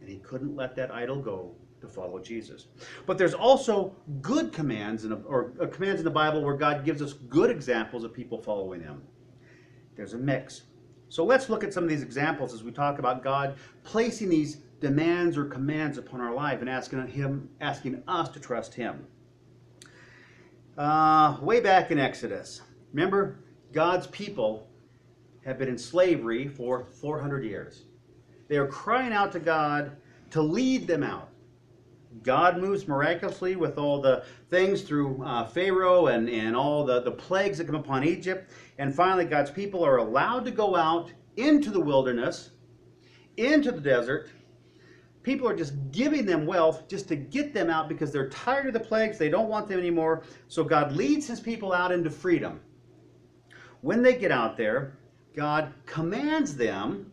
And 0.00 0.08
he 0.08 0.16
couldn't 0.16 0.56
let 0.56 0.74
that 0.76 0.90
idol 0.90 1.20
go 1.20 1.54
to 1.80 1.88
follow 1.88 2.18
Jesus. 2.18 2.66
But 3.06 3.18
there's 3.18 3.34
also 3.34 3.94
good 4.20 4.52
commands 4.52 5.04
in, 5.04 5.12
or 5.12 5.52
uh, 5.60 5.66
commands 5.66 6.00
in 6.00 6.04
the 6.04 6.10
Bible 6.10 6.42
where 6.42 6.56
God 6.56 6.84
gives 6.84 7.02
us 7.02 7.12
good 7.12 7.50
examples 7.50 8.04
of 8.04 8.12
people 8.12 8.40
following 8.40 8.80
him. 8.82 9.02
There's 9.96 10.14
a 10.14 10.18
mix. 10.18 10.62
So 11.08 11.24
let's 11.24 11.48
look 11.48 11.64
at 11.64 11.72
some 11.72 11.82
of 11.82 11.90
these 11.90 12.02
examples 12.02 12.54
as 12.54 12.62
we 12.62 12.70
talk 12.70 12.98
about 12.98 13.24
God 13.24 13.56
placing 13.82 14.28
these 14.28 14.58
demands 14.80 15.36
or 15.36 15.44
commands 15.44 15.98
upon 15.98 16.20
our 16.20 16.34
life 16.34 16.60
and 16.60 16.68
asking 16.68 17.06
him, 17.08 17.48
asking 17.60 18.02
us 18.08 18.28
to 18.30 18.40
trust 18.40 18.74
Him. 18.74 19.06
Uh, 20.78 21.36
way 21.42 21.60
back 21.60 21.90
in 21.90 21.98
Exodus, 21.98 22.62
remember 22.92 23.40
God's 23.72 24.06
people 24.06 24.68
have 25.44 25.58
been 25.58 25.68
in 25.68 25.78
slavery 25.78 26.48
for 26.48 26.86
400 27.00 27.44
years. 27.44 27.84
They 28.48 28.56
are 28.56 28.66
crying 28.66 29.12
out 29.12 29.32
to 29.32 29.40
God 29.40 29.96
to 30.30 30.40
lead 30.40 30.86
them 30.86 31.02
out. 31.02 31.29
God 32.22 32.58
moves 32.58 32.88
miraculously 32.88 33.56
with 33.56 33.78
all 33.78 34.00
the 34.00 34.24
things 34.48 34.82
through 34.82 35.22
uh, 35.24 35.46
Pharaoh 35.46 36.08
and, 36.08 36.28
and 36.28 36.56
all 36.56 36.84
the, 36.84 37.00
the 37.00 37.10
plagues 37.10 37.58
that 37.58 37.66
come 37.66 37.76
upon 37.76 38.04
Egypt. 38.04 38.50
And 38.78 38.94
finally, 38.94 39.24
God's 39.24 39.50
people 39.50 39.84
are 39.84 39.98
allowed 39.98 40.44
to 40.46 40.50
go 40.50 40.74
out 40.74 41.12
into 41.36 41.70
the 41.70 41.80
wilderness, 41.80 42.50
into 43.36 43.70
the 43.70 43.80
desert. 43.80 44.28
People 45.22 45.48
are 45.48 45.56
just 45.56 45.74
giving 45.92 46.26
them 46.26 46.46
wealth 46.46 46.88
just 46.88 47.06
to 47.08 47.16
get 47.16 47.54
them 47.54 47.70
out 47.70 47.88
because 47.88 48.10
they're 48.10 48.30
tired 48.30 48.66
of 48.66 48.72
the 48.72 48.80
plagues. 48.80 49.16
They 49.16 49.28
don't 49.28 49.48
want 49.48 49.68
them 49.68 49.78
anymore. 49.78 50.24
So 50.48 50.64
God 50.64 50.92
leads 50.92 51.26
his 51.26 51.40
people 51.40 51.72
out 51.72 51.92
into 51.92 52.10
freedom. 52.10 52.60
When 53.82 54.02
they 54.02 54.16
get 54.16 54.32
out 54.32 54.56
there, 54.56 54.98
God 55.34 55.72
commands 55.86 56.56
them 56.56 57.12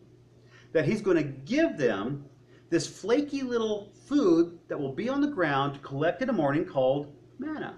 that 0.72 0.84
he's 0.84 1.00
going 1.00 1.16
to 1.16 1.22
give 1.22 1.76
them 1.76 2.24
this 2.70 2.86
flaky 2.86 3.42
little 3.42 3.92
food 4.08 4.58
that 4.68 4.78
will 4.78 4.92
be 4.92 5.08
on 5.08 5.20
the 5.20 5.28
ground 5.28 5.74
to 5.74 5.80
collect 5.80 6.22
in 6.22 6.26
the 6.26 6.32
morning 6.32 6.64
called 6.64 7.12
manna. 7.38 7.76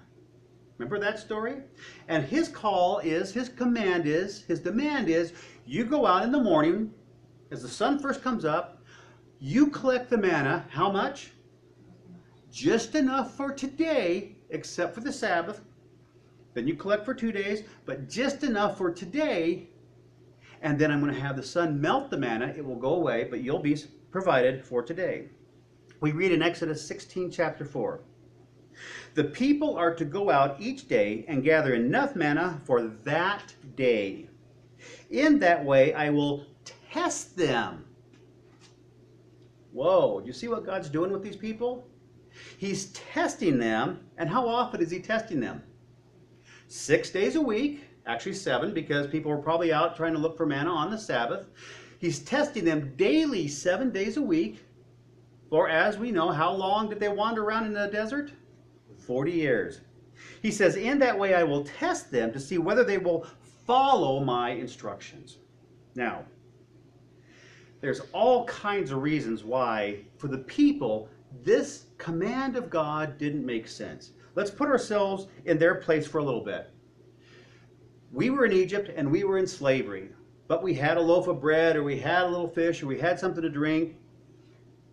Remember 0.78 0.98
that 0.98 1.18
story? 1.18 1.56
And 2.08 2.24
his 2.24 2.48
call 2.48 2.98
is, 3.00 3.32
his 3.32 3.48
command 3.48 4.06
is, 4.06 4.42
his 4.44 4.60
demand 4.60 5.08
is, 5.08 5.32
you 5.66 5.84
go 5.84 6.06
out 6.06 6.22
in 6.22 6.32
the 6.32 6.42
morning 6.42 6.92
as 7.50 7.62
the 7.62 7.68
sun 7.68 7.98
first 7.98 8.22
comes 8.22 8.44
up, 8.44 8.82
you 9.38 9.66
collect 9.68 10.08
the 10.08 10.16
manna. 10.16 10.64
How 10.70 10.90
much? 10.90 11.32
just 12.50 12.94
enough 12.94 13.36
for 13.36 13.52
today, 13.52 14.36
except 14.50 14.94
for 14.94 15.00
the 15.00 15.12
Sabbath. 15.12 15.62
Then 16.54 16.66
you 16.66 16.74
collect 16.74 17.04
for 17.04 17.14
two 17.14 17.32
days, 17.32 17.62
but 17.86 18.08
just 18.08 18.42
enough 18.42 18.76
for 18.76 18.90
today. 18.90 19.68
And 20.62 20.78
then 20.78 20.90
I'm 20.90 21.00
going 21.00 21.14
to 21.14 21.20
have 21.20 21.36
the 21.36 21.42
sun 21.42 21.80
melt 21.80 22.10
the 22.10 22.18
manna. 22.18 22.52
It 22.56 22.64
will 22.64 22.76
go 22.76 22.94
away, 22.94 23.28
but 23.30 23.40
you'll 23.40 23.60
be 23.60 23.76
provided 24.10 24.64
for 24.64 24.82
today. 24.82 25.28
We 26.00 26.12
read 26.12 26.32
in 26.32 26.40
Exodus 26.40 26.86
16, 26.86 27.30
chapter 27.30 27.64
4. 27.66 28.00
The 29.14 29.24
people 29.24 29.76
are 29.76 29.94
to 29.94 30.04
go 30.06 30.30
out 30.30 30.58
each 30.58 30.88
day 30.88 31.26
and 31.28 31.44
gather 31.44 31.74
enough 31.74 32.16
manna 32.16 32.58
for 32.64 32.82
that 33.04 33.54
day. 33.76 34.30
In 35.10 35.38
that 35.40 35.62
way, 35.62 35.92
I 35.92 36.08
will 36.08 36.46
test 36.90 37.36
them. 37.36 37.84
Whoa, 39.72 40.20
do 40.20 40.26
you 40.26 40.32
see 40.32 40.48
what 40.48 40.64
God's 40.64 40.88
doing 40.88 41.12
with 41.12 41.22
these 41.22 41.36
people? 41.36 41.86
He's 42.56 42.86
testing 42.92 43.58
them. 43.58 44.00
And 44.16 44.30
how 44.30 44.48
often 44.48 44.80
is 44.80 44.90
He 44.90 45.00
testing 45.00 45.38
them? 45.38 45.62
Six 46.66 47.10
days 47.10 47.36
a 47.36 47.40
week, 47.42 47.84
actually 48.06 48.34
seven, 48.34 48.72
because 48.72 49.06
people 49.08 49.30
were 49.30 49.42
probably 49.42 49.70
out 49.70 49.96
trying 49.96 50.14
to 50.14 50.18
look 50.18 50.38
for 50.38 50.46
manna 50.46 50.70
on 50.70 50.90
the 50.90 50.98
Sabbath. 50.98 51.46
He's 51.98 52.20
testing 52.20 52.64
them 52.64 52.94
daily, 52.96 53.48
seven 53.48 53.90
days 53.90 54.16
a 54.16 54.22
week. 54.22 54.64
For 55.50 55.68
as 55.68 55.98
we 55.98 56.12
know, 56.12 56.30
how 56.30 56.52
long 56.52 56.88
did 56.88 57.00
they 57.00 57.08
wander 57.08 57.42
around 57.42 57.66
in 57.66 57.72
the 57.72 57.88
desert? 57.88 58.30
40 58.98 59.32
years. 59.32 59.80
He 60.42 60.52
says, 60.52 60.76
In 60.76 61.00
that 61.00 61.18
way 61.18 61.34
I 61.34 61.42
will 61.42 61.64
test 61.64 62.10
them 62.10 62.32
to 62.32 62.40
see 62.40 62.58
whether 62.58 62.84
they 62.84 62.98
will 62.98 63.26
follow 63.66 64.20
my 64.20 64.50
instructions. 64.50 65.38
Now, 65.96 66.24
there's 67.80 68.00
all 68.12 68.44
kinds 68.44 68.92
of 68.92 69.02
reasons 69.02 69.42
why, 69.42 70.04
for 70.18 70.28
the 70.28 70.38
people, 70.38 71.08
this 71.42 71.86
command 71.98 72.56
of 72.56 72.70
God 72.70 73.18
didn't 73.18 73.44
make 73.44 73.66
sense. 73.66 74.12
Let's 74.34 74.50
put 74.50 74.68
ourselves 74.68 75.26
in 75.46 75.58
their 75.58 75.76
place 75.76 76.06
for 76.06 76.18
a 76.18 76.24
little 76.24 76.44
bit. 76.44 76.70
We 78.12 78.30
were 78.30 78.44
in 78.44 78.52
Egypt 78.52 78.90
and 78.94 79.10
we 79.10 79.24
were 79.24 79.38
in 79.38 79.46
slavery, 79.46 80.10
but 80.46 80.62
we 80.62 80.74
had 80.74 80.96
a 80.96 81.00
loaf 81.00 81.26
of 81.26 81.40
bread 81.40 81.76
or 81.76 81.82
we 81.82 81.98
had 81.98 82.24
a 82.24 82.28
little 82.28 82.48
fish 82.48 82.82
or 82.82 82.86
we 82.86 82.98
had 82.98 83.18
something 83.18 83.42
to 83.42 83.48
drink. 83.48 83.96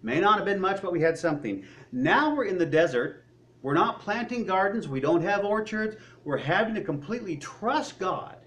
May 0.04 0.20
not 0.20 0.38
have 0.38 0.46
been 0.46 0.60
much, 0.60 0.82
but 0.82 0.92
we 0.92 1.02
had 1.02 1.18
something. 1.18 1.66
Now 1.92 2.36
we're 2.36 2.46
in 2.46 2.58
the 2.58 2.66
desert. 2.66 3.26
We're 3.62 3.74
not 3.74 4.00
planting 4.00 4.46
gardens. 4.46 4.88
We 4.88 5.00
don't 5.00 5.24
have 5.24 5.44
orchards. 5.44 5.98
We're 6.24 6.38
having 6.38 6.76
to 6.76 6.82
completely 6.82 7.38
trust 7.38 8.00
God 8.00 8.38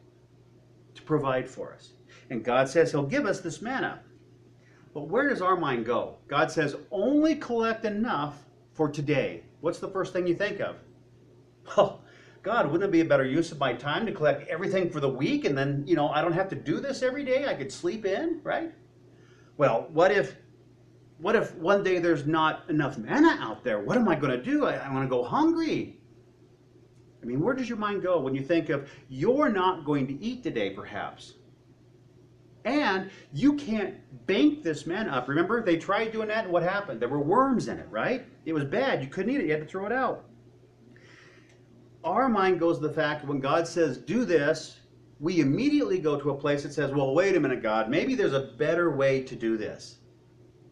to 0.94 1.02
provide 1.02 1.48
for 1.48 1.74
us. 1.74 1.92
And 2.30 2.44
God 2.44 2.68
says 2.68 2.92
He'll 2.92 3.02
give 3.02 3.26
us 3.26 3.40
this 3.40 3.60
manna. 3.60 4.00
But 4.92 5.08
where 5.08 5.28
does 5.28 5.42
our 5.42 5.56
mind 5.56 5.86
go? 5.86 6.16
God 6.28 6.50
says, 6.50 6.76
only 6.90 7.36
collect 7.36 7.84
enough 7.84 8.44
for 8.72 8.88
today. 8.88 9.44
What's 9.60 9.78
the 9.78 9.88
first 9.88 10.12
thing 10.12 10.26
you 10.26 10.34
think 10.34 10.60
of? 10.60 10.76
Well, 11.76 12.00
oh, 12.02 12.06
God, 12.42 12.66
wouldn't 12.66 12.88
it 12.88 12.92
be 12.92 13.00
a 13.00 13.04
better 13.04 13.24
use 13.24 13.52
of 13.52 13.58
my 13.58 13.72
time 13.74 14.06
to 14.06 14.12
collect 14.12 14.48
everything 14.48 14.90
for 14.90 14.98
the 14.98 15.08
week 15.08 15.44
and 15.44 15.56
then, 15.56 15.84
you 15.86 15.94
know, 15.94 16.08
I 16.08 16.22
don't 16.22 16.32
have 16.32 16.48
to 16.48 16.56
do 16.56 16.80
this 16.80 17.02
every 17.02 17.24
day? 17.24 17.46
I 17.46 17.54
could 17.54 17.70
sleep 17.70 18.06
in, 18.06 18.40
right? 18.42 18.72
Well, 19.58 19.88
what 19.92 20.10
if 20.10 20.36
what 21.20 21.36
if 21.36 21.54
one 21.56 21.82
day 21.82 21.98
there's 21.98 22.26
not 22.26 22.68
enough 22.70 22.96
manna 22.96 23.36
out 23.40 23.62
there? 23.62 23.80
What 23.80 23.96
am 23.96 24.08
I 24.08 24.14
going 24.14 24.32
to 24.32 24.42
do? 24.42 24.64
I, 24.64 24.82
I'm 24.82 24.92
going 24.92 25.04
to 25.04 25.10
go 25.10 25.22
hungry. 25.22 25.98
I 27.22 27.26
mean, 27.26 27.40
where 27.40 27.54
does 27.54 27.68
your 27.68 27.78
mind 27.78 28.02
go 28.02 28.18
when 28.20 28.34
you 28.34 28.42
think 28.42 28.70
of 28.70 28.90
you're 29.08 29.50
not 29.50 29.84
going 29.84 30.06
to 30.06 30.14
eat 30.22 30.42
today, 30.42 30.70
perhaps? 30.70 31.34
And 32.64 33.10
you 33.32 33.54
can't 33.54 33.96
bank 34.26 34.62
this 34.62 34.86
manna 34.86 35.10
up. 35.12 35.28
Remember, 35.28 35.62
they 35.62 35.76
tried 35.76 36.12
doing 36.12 36.28
that, 36.28 36.44
and 36.44 36.52
what 36.52 36.62
happened? 36.62 37.00
There 37.00 37.08
were 37.08 37.20
worms 37.20 37.68
in 37.68 37.78
it, 37.78 37.86
right? 37.90 38.26
It 38.44 38.52
was 38.52 38.64
bad. 38.64 39.02
You 39.02 39.08
couldn't 39.08 39.32
eat 39.32 39.40
it. 39.40 39.46
You 39.46 39.52
had 39.52 39.60
to 39.60 39.66
throw 39.66 39.86
it 39.86 39.92
out. 39.92 40.24
Our 42.02 42.28
mind 42.28 42.60
goes 42.60 42.78
to 42.78 42.88
the 42.88 42.92
fact 42.94 43.26
when 43.26 43.40
God 43.40 43.66
says, 43.66 43.98
do 43.98 44.24
this, 44.24 44.80
we 45.18 45.40
immediately 45.40 45.98
go 45.98 46.18
to 46.18 46.30
a 46.30 46.34
place 46.34 46.62
that 46.62 46.72
says, 46.72 46.90
well, 46.92 47.14
wait 47.14 47.36
a 47.36 47.40
minute, 47.40 47.62
God, 47.62 47.90
maybe 47.90 48.14
there's 48.14 48.32
a 48.32 48.52
better 48.56 48.90
way 48.90 49.22
to 49.22 49.36
do 49.36 49.58
this. 49.58 49.99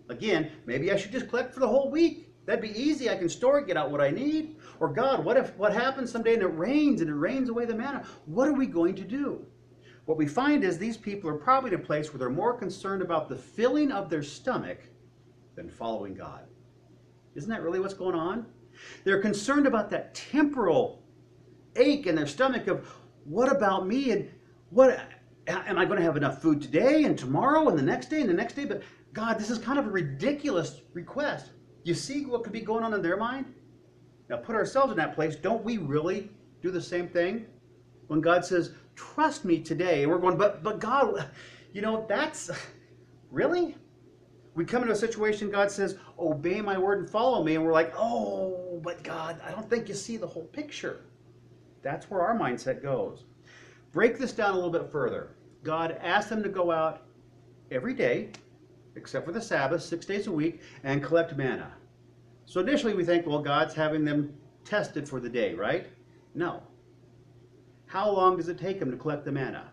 Again, 0.08 0.50
maybe 0.66 0.90
I 0.90 0.96
should 0.96 1.12
just 1.12 1.28
collect 1.28 1.52
for 1.52 1.60
the 1.60 1.68
whole 1.68 1.90
week. 1.90 2.28
That'd 2.46 2.62
be 2.62 2.80
easy. 2.80 3.10
I 3.10 3.16
can 3.16 3.28
store 3.28 3.58
it, 3.58 3.66
get 3.66 3.76
out 3.76 3.90
what 3.90 4.00
I 4.00 4.10
need. 4.10 4.56
Or 4.80 4.88
God, 4.88 5.22
what 5.24 5.36
if 5.36 5.54
what 5.56 5.72
happens 5.72 6.10
someday 6.10 6.34
and 6.34 6.42
it 6.42 6.46
rains 6.46 7.02
and 7.02 7.10
it 7.10 7.14
rains 7.14 7.50
away 7.50 7.66
the 7.66 7.74
manna? 7.74 8.04
What 8.24 8.48
are 8.48 8.54
we 8.54 8.66
going 8.66 8.94
to 8.94 9.04
do? 9.04 9.44
What 10.06 10.16
we 10.16 10.26
find 10.26 10.64
is 10.64 10.78
these 10.78 10.96
people 10.96 11.28
are 11.28 11.36
probably 11.36 11.74
in 11.74 11.80
a 11.80 11.84
place 11.84 12.10
where 12.10 12.18
they're 12.18 12.30
more 12.30 12.56
concerned 12.56 13.02
about 13.02 13.28
the 13.28 13.36
filling 13.36 13.92
of 13.92 14.08
their 14.08 14.22
stomach 14.22 14.80
than 15.54 15.68
following 15.68 16.14
God. 16.14 16.44
Isn't 17.34 17.50
that 17.50 17.62
really 17.62 17.80
what's 17.80 17.92
going 17.92 18.14
on? 18.14 18.46
They're 19.04 19.20
concerned 19.20 19.66
about 19.66 19.90
that 19.90 20.14
temporal 20.14 21.02
ache 21.76 22.06
in 22.06 22.14
their 22.14 22.26
stomach 22.26 22.66
of 22.66 22.90
what 23.24 23.54
about 23.54 23.86
me 23.86 24.12
and 24.12 24.30
what 24.70 24.98
am 25.46 25.78
I 25.78 25.84
going 25.84 25.98
to 25.98 26.04
have 26.04 26.16
enough 26.16 26.40
food 26.40 26.62
today 26.62 27.04
and 27.04 27.18
tomorrow 27.18 27.68
and 27.68 27.78
the 27.78 27.82
next 27.82 28.08
day 28.08 28.20
and 28.20 28.30
the 28.30 28.34
next 28.34 28.54
day? 28.54 28.64
But 28.64 28.82
God, 29.18 29.36
this 29.36 29.50
is 29.50 29.58
kind 29.58 29.80
of 29.80 29.86
a 29.88 29.90
ridiculous 29.90 30.82
request. 30.92 31.50
You 31.82 31.92
see 31.92 32.24
what 32.24 32.44
could 32.44 32.52
be 32.52 32.60
going 32.60 32.84
on 32.84 32.94
in 32.94 33.02
their 33.02 33.16
mind? 33.16 33.52
Now 34.30 34.36
put 34.36 34.54
ourselves 34.54 34.92
in 34.92 34.96
that 34.98 35.12
place. 35.16 35.34
Don't 35.34 35.64
we 35.64 35.76
really 35.76 36.30
do 36.62 36.70
the 36.70 36.80
same 36.80 37.08
thing? 37.08 37.46
When 38.06 38.20
God 38.20 38.44
says, 38.44 38.74
trust 38.94 39.44
me 39.44 39.58
today, 39.58 40.04
and 40.04 40.12
we're 40.12 40.18
going, 40.18 40.36
but 40.36 40.62
but 40.62 40.78
God, 40.78 41.30
you 41.72 41.82
know, 41.82 42.06
that's 42.08 42.48
really? 43.32 43.74
We 44.54 44.64
come 44.64 44.82
into 44.82 44.94
a 44.94 44.96
situation, 44.96 45.50
God 45.50 45.68
says, 45.68 45.98
obey 46.16 46.60
my 46.60 46.78
word 46.78 47.00
and 47.00 47.10
follow 47.10 47.42
me, 47.42 47.56
and 47.56 47.64
we're 47.64 47.72
like, 47.72 47.92
oh, 47.96 48.80
but 48.84 49.02
God, 49.02 49.40
I 49.44 49.50
don't 49.50 49.68
think 49.68 49.88
you 49.88 49.96
see 49.96 50.16
the 50.16 50.28
whole 50.28 50.44
picture. 50.44 51.00
That's 51.82 52.08
where 52.08 52.20
our 52.20 52.38
mindset 52.38 52.84
goes. 52.84 53.24
Break 53.90 54.16
this 54.16 54.30
down 54.30 54.52
a 54.52 54.54
little 54.54 54.70
bit 54.70 54.92
further. 54.92 55.34
God 55.64 55.98
asked 56.00 56.28
them 56.28 56.44
to 56.44 56.48
go 56.48 56.70
out 56.70 57.02
every 57.72 57.94
day, 57.94 58.30
except 58.98 59.24
for 59.24 59.32
the 59.32 59.40
Sabbath, 59.40 59.82
six 59.82 60.04
days 60.04 60.26
a 60.26 60.32
week, 60.32 60.60
and 60.84 61.02
collect 61.02 61.36
manna. 61.36 61.72
So 62.44 62.60
initially 62.60 62.94
we 62.94 63.04
think, 63.04 63.26
well, 63.26 63.40
God's 63.40 63.74
having 63.74 64.04
them 64.04 64.34
tested 64.64 65.08
for 65.08 65.20
the 65.20 65.28
day, 65.28 65.54
right? 65.54 65.86
No. 66.34 66.62
How 67.86 68.10
long 68.10 68.36
does 68.36 68.48
it 68.48 68.58
take 68.58 68.78
them 68.78 68.90
to 68.90 68.96
collect 68.96 69.24
the 69.24 69.32
manna? 69.32 69.70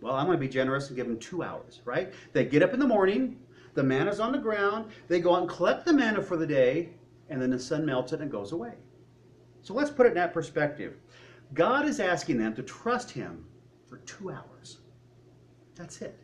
Well, 0.00 0.14
I'm 0.14 0.26
going 0.26 0.36
to 0.36 0.40
be 0.40 0.52
generous 0.52 0.88
and 0.88 0.96
give 0.96 1.06
them 1.06 1.18
two 1.18 1.42
hours, 1.42 1.80
right? 1.86 2.12
They 2.34 2.44
get 2.44 2.62
up 2.62 2.74
in 2.74 2.80
the 2.80 2.86
morning, 2.86 3.38
the 3.72 3.82
manna's 3.82 4.20
on 4.20 4.32
the 4.32 4.38
ground, 4.38 4.90
they 5.08 5.20
go 5.20 5.34
out 5.34 5.42
and 5.42 5.48
collect 5.48 5.86
the 5.86 5.92
manna 5.92 6.22
for 6.22 6.36
the 6.36 6.46
day, 6.46 6.90
and 7.30 7.40
then 7.40 7.50
the 7.50 7.58
sun 7.58 7.86
melts 7.86 8.12
it 8.12 8.20
and 8.20 8.30
goes 8.30 8.52
away. 8.52 8.74
So 9.62 9.72
let's 9.72 9.90
put 9.90 10.04
it 10.06 10.10
in 10.10 10.14
that 10.16 10.34
perspective. 10.34 10.96
God 11.54 11.86
is 11.86 12.00
asking 12.00 12.38
them 12.38 12.54
to 12.54 12.62
trust 12.62 13.10
Him 13.10 13.46
for 13.86 13.96
two 13.98 14.30
hours. 14.30 14.78
That's 15.74 16.02
it. 16.02 16.18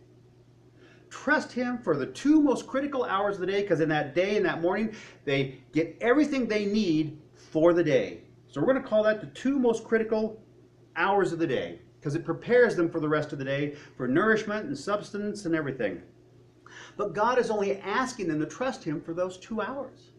Trust 1.11 1.53
Him 1.53 1.79
for 1.79 1.97
the 1.97 2.07
two 2.07 2.41
most 2.41 2.67
critical 2.67 3.05
hours 3.05 3.35
of 3.35 3.41
the 3.41 3.47
day 3.47 3.63
because 3.63 3.81
in 3.81 3.89
that 3.89 4.15
day, 4.15 4.37
in 4.37 4.43
that 4.45 4.61
morning, 4.61 4.95
they 5.25 5.59
get 5.73 5.97
everything 6.01 6.47
they 6.47 6.65
need 6.65 7.19
for 7.35 7.73
the 7.73 7.83
day. 7.85 8.21
So 8.49 8.61
we're 8.61 8.73
going 8.73 8.83
to 8.83 8.89
call 8.89 9.03
that 9.05 9.21
the 9.21 9.27
two 9.29 9.59
most 9.59 9.85
critical 9.85 10.41
hours 10.97 11.33
of 11.33 11.39
the 11.39 11.47
day 11.47 11.81
because 11.99 12.15
it 12.15 12.25
prepares 12.25 12.77
them 12.77 12.89
for 12.89 13.01
the 13.01 13.09
rest 13.09 13.33
of 13.33 13.39
the 13.39 13.45
day 13.45 13.75
for 13.97 14.09
nourishment 14.09 14.67
and 14.67 14.77
substance 14.77 15.45
and 15.45 15.55
everything. 15.55 16.01
But 16.97 17.13
God 17.13 17.39
is 17.39 17.51
only 17.51 17.79
asking 17.79 18.29
them 18.29 18.41
to 18.41 18.47
trust 18.47 18.85
Him 18.85 19.01
for 19.01 19.13
those 19.13 19.37
two 19.37 19.61
hours. 19.61 20.11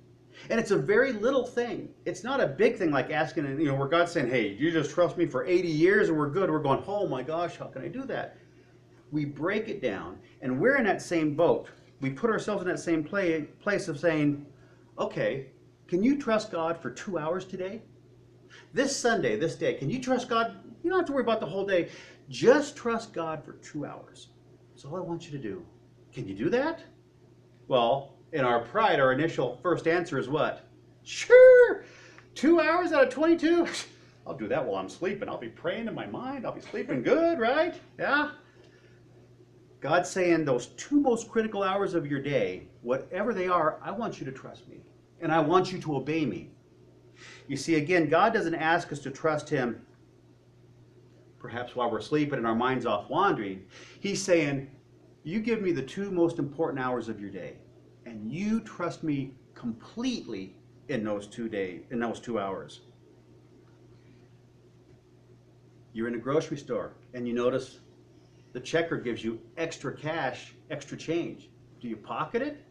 And 0.49 0.60
it's 0.60 0.71
a 0.71 0.77
very 0.77 1.13
little 1.13 1.45
thing. 1.45 1.89
It's 2.06 2.23
not 2.23 2.39
a 2.39 2.47
big 2.47 2.77
thing 2.77 2.91
like 2.91 3.12
asking, 3.12 3.45
you 3.60 3.67
know, 3.67 3.75
where 3.75 3.88
God's 3.88 4.12
saying, 4.12 4.30
hey, 4.30 4.49
you 4.49 4.71
just 4.71 4.91
trust 4.91 5.17
me 5.17 5.25
for 5.25 5.45
80 5.45 5.67
years 5.67 6.10
and 6.10 6.17
we're 6.17 6.30
good. 6.30 6.49
We're 6.49 6.60
going, 6.60 6.84
oh 6.88 7.08
my 7.08 7.21
gosh, 7.23 7.58
how 7.58 7.65
can 7.65 7.82
I 7.82 7.88
do 7.88 8.04
that? 8.06 8.38
We 9.12 9.26
break 9.26 9.67
it 9.67 9.82
down 9.82 10.17
and 10.41 10.60
we're 10.60 10.78
in 10.78 10.86
that 10.86 11.02
same 11.02 11.36
boat. 11.36 11.67
We 12.00 12.10
put 12.10 12.30
ourselves 12.30 12.63
in 12.63 12.67
that 12.69 12.80
same 12.80 13.04
play, 13.04 13.41
place 13.62 13.88
of 13.88 14.00
saying, 14.00 14.45
okay, 14.97 15.47
can 15.88 16.02
you 16.02 16.17
trust 16.17 16.52
God 16.52 16.82
for 16.82 16.89
two 16.89 17.17
hours 17.17 17.45
today? 17.45 17.82
This 18.74 18.95
Sunday, 18.95 19.38
this 19.38 19.56
day, 19.56 19.74
can 19.74 19.89
you 19.89 20.00
trust 20.02 20.30
God? 20.30 20.56
You 20.84 20.89
don't 20.89 21.00
have 21.00 21.08
to 21.08 21.13
worry 21.13 21.24
about 21.24 21.39
the 21.39 21.45
whole 21.45 21.65
day. 21.65 21.89
Just 22.30 22.76
trust 22.76 23.13
God 23.13 23.43
for 23.43 23.54
two 23.54 23.86
hours. 23.86 24.30
That's 24.71 24.86
all 24.86 24.95
I 24.95 25.02
want 25.02 25.26
you 25.26 25.32
to 25.32 25.38
do. 25.38 25.65
Can 26.13 26.28
you 26.28 26.34
do 26.34 26.50
that? 26.50 26.82
Well, 27.67 28.13
in 28.34 28.41
our 28.41 28.62
pride, 28.62 29.00
our 29.00 29.12
initial 29.12 29.60
first 29.62 29.88
answer 29.88 30.17
is 30.17 30.30
what? 30.30 30.67
Sure! 31.04 31.84
Two 32.36 32.62
hours 32.62 32.93
out 32.93 33.04
of 33.04 33.10
22? 33.10 33.67
I'll 34.28 34.38
do 34.38 34.47
that 34.47 34.65
while 34.65 34.76
I'm 34.78 34.89
sleeping. 34.89 35.28
I'll 35.28 35.38
be 35.38 35.50
praying 35.50 35.88
in 35.88 35.95
my 35.95 36.06
mind. 36.06 36.45
I'll 36.45 36.54
be 36.54 36.62
sleeping 36.62 37.04
good, 37.04 37.39
right? 37.39 37.76
Yeah? 38.00 38.32
God's 39.81 40.09
saying 40.09 40.45
those 40.45 40.67
two 40.67 40.99
most 40.99 41.29
critical 41.29 41.63
hours 41.63 41.95
of 41.95 42.05
your 42.05 42.21
day, 42.21 42.67
whatever 42.81 43.33
they 43.33 43.47
are, 43.47 43.79
I 43.83 43.91
want 43.91 44.19
you 44.19 44.25
to 44.25 44.31
trust 44.31 44.67
me. 44.69 44.77
And 45.19 45.31
I 45.31 45.39
want 45.39 45.71
you 45.71 45.79
to 45.81 45.97
obey 45.97 46.25
me. 46.25 46.51
You 47.47 47.57
see, 47.57 47.75
again, 47.75 48.07
God 48.07 48.33
doesn't 48.33 48.55
ask 48.55 48.91
us 48.91 48.99
to 48.99 49.11
trust 49.11 49.49
Him 49.49 49.81
perhaps 51.39 51.75
while 51.75 51.89
we're 51.89 52.01
sleeping 52.01 52.37
and 52.37 52.45
our 52.45 52.55
mind's 52.55 52.85
off 52.85 53.09
wandering. 53.09 53.63
He's 53.99 54.21
saying, 54.21 54.69
You 55.23 55.39
give 55.39 55.61
me 55.61 55.71
the 55.71 55.81
two 55.81 56.11
most 56.11 56.37
important 56.37 56.83
hours 56.83 57.09
of 57.09 57.19
your 57.19 57.31
day, 57.31 57.57
and 58.05 58.31
you 58.31 58.61
trust 58.61 59.03
me 59.03 59.33
completely 59.55 60.55
in 60.89 61.03
those 61.03 61.25
two 61.25 61.49
days, 61.49 61.81
in 61.89 61.99
those 61.99 62.19
two 62.19 62.39
hours. 62.39 62.81
You're 65.93 66.07
in 66.07 66.15
a 66.15 66.19
grocery 66.19 66.57
store 66.57 66.93
and 67.13 67.27
you 67.27 67.33
notice 67.33 67.79
the 68.53 68.59
checker 68.59 68.97
gives 68.97 69.23
you 69.23 69.39
extra 69.57 69.95
cash, 69.95 70.53
extra 70.69 70.97
change. 70.97 71.49
Do 71.79 71.87
you 71.87 71.95
pocket 71.95 72.41
it? 72.41 72.63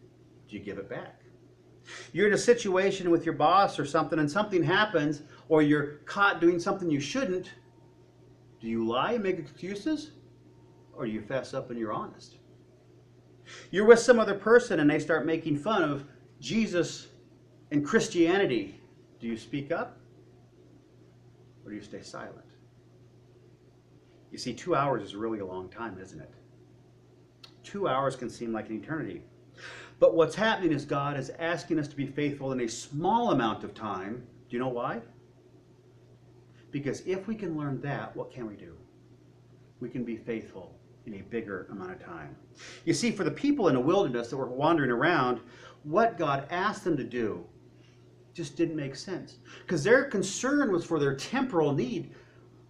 Do 0.49 0.57
you 0.57 0.63
give 0.63 0.79
it 0.79 0.89
back? 0.89 1.23
You're 2.13 2.27
in 2.27 2.35
a 2.35 2.39
situation 2.39 3.11
with 3.11 3.25
your 3.25 3.35
boss 3.35 3.79
or 3.79 3.87
something 3.87 4.19
and 4.19 4.31
something 4.31 4.63
happens 4.63 5.23
or 5.49 5.63
you're 5.63 5.99
caught 6.05 6.41
doing 6.41 6.59
something 6.59 6.91
you 6.91 7.01
shouldn't. 7.01 7.53
Do 8.61 8.69
you 8.69 8.87
lie 8.87 9.13
and 9.13 9.23
make 9.23 9.39
excuses? 9.39 10.13
Or 10.93 11.07
do 11.07 11.13
you 11.13 11.23
fess 11.23 11.55
up 11.55 11.71
and 11.71 11.79
you're 11.79 11.93
honest? 11.93 12.37
You're 13.71 13.87
with 13.87 13.99
some 13.99 14.19
other 14.19 14.35
person 14.35 14.81
and 14.81 14.91
they 14.91 14.99
start 14.99 15.25
making 15.25 15.57
fun 15.57 15.83
of 15.83 16.05
Jesus 16.41 17.09
and 17.71 17.85
Christianity. 17.85 18.81
Do 19.19 19.27
you 19.27 19.37
speak 19.37 19.73
up? 19.73 19.99
Or 21.65 21.71
do 21.71 21.77
you 21.77 21.83
stay 21.83 22.03
silent? 22.03 22.50
You 24.31 24.39
see, 24.39 24.55
two 24.55 24.75
hours 24.75 25.03
is 25.03 25.15
really 25.15 25.41
a 25.41 25.47
long 25.47 25.69
time, 25.69 25.99
isn't 26.01 26.21
it? 26.21 26.31
Two 27.65 27.89
hours 27.89 28.17
can 28.17 28.31
seem 28.31 28.53
like 28.53 28.69
an 28.69 28.77
eternity. 28.77 29.23
But 29.99 30.15
what's 30.15 30.35
happening 30.35 30.73
is 30.73 30.85
God 30.85 31.19
is 31.19 31.31
asking 31.39 31.79
us 31.79 31.89
to 31.89 31.97
be 31.97 32.07
faithful 32.07 32.53
in 32.53 32.61
a 32.61 32.69
small 32.69 33.33
amount 33.33 33.65
of 33.65 33.75
time. 33.75 34.27
Do 34.49 34.57
you 34.57 34.59
know 34.59 34.69
why? 34.69 35.01
Because 36.71 37.03
if 37.07 37.27
we 37.27 37.35
can 37.35 37.59
learn 37.59 37.81
that, 37.83 38.17
what 38.17 38.33
can 38.33 38.47
we 38.47 38.55
do? 38.55 38.77
We 39.81 39.89
can 39.89 40.05
be 40.05 40.17
faithful 40.17 40.75
in 41.07 41.15
a 41.15 41.23
bigger 41.23 41.67
amount 41.71 41.93
of 41.93 42.05
time. 42.05 42.37
You 42.85 42.95
see, 42.95 43.11
for 43.11 43.25
the 43.25 43.31
people 43.31 43.69
in 43.69 43.75
the 43.75 43.81
wilderness 43.81 44.29
that 44.29 44.37
were 44.37 44.47
wandering 44.47 44.91
around, 44.91 45.41
what 45.83 46.17
God 46.17 46.47
asked 46.51 46.85
them 46.85 46.97
to 46.97 47.05
do 47.05 47.45
just 48.33 48.57
didn't 48.57 48.77
make 48.77 48.95
sense. 48.95 49.39
Because 49.63 49.83
their 49.83 50.05
concern 50.05 50.73
was 50.73 50.85
for 50.85 51.01
their 51.01 51.17
temporal 51.17 51.73
need. 51.73 52.15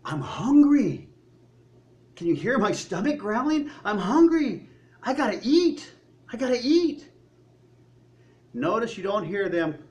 I'm 0.05 0.21
hungry. 0.21 1.10
Can 2.21 2.27
you 2.27 2.35
hear 2.35 2.59
my 2.59 2.71
stomach 2.71 3.17
growling? 3.17 3.71
I'm 3.83 3.97
hungry. 3.97 4.69
I 5.03 5.15
gotta 5.15 5.41
eat. 5.43 5.91
I 6.31 6.37
gotta 6.37 6.61
eat. 6.63 7.09
Notice 8.53 8.99
you 8.99 9.03
don't 9.03 9.25
hear 9.25 9.49
them 9.49 9.83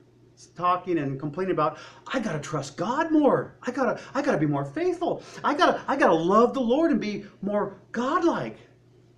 talking 0.54 0.98
and 0.98 1.18
complaining 1.18 1.50
about 1.50 1.78
i 2.06 2.20
gotta 2.20 2.38
trust 2.38 2.76
god 2.76 3.10
more. 3.10 3.56
I 3.64 3.72
gotta 3.72 4.00
i 4.14 4.22
gotta 4.22 4.38
be 4.38 4.46
more 4.46 4.64
faithful. 4.64 5.24
I 5.42 5.54
gotta 5.54 5.82
i 5.88 5.96
gotta 5.96 6.14
love 6.14 6.54
the 6.54 6.60
lord 6.60 6.92
and 6.92 7.00
be 7.00 7.24
more 7.42 7.80
godlike. 7.90 8.58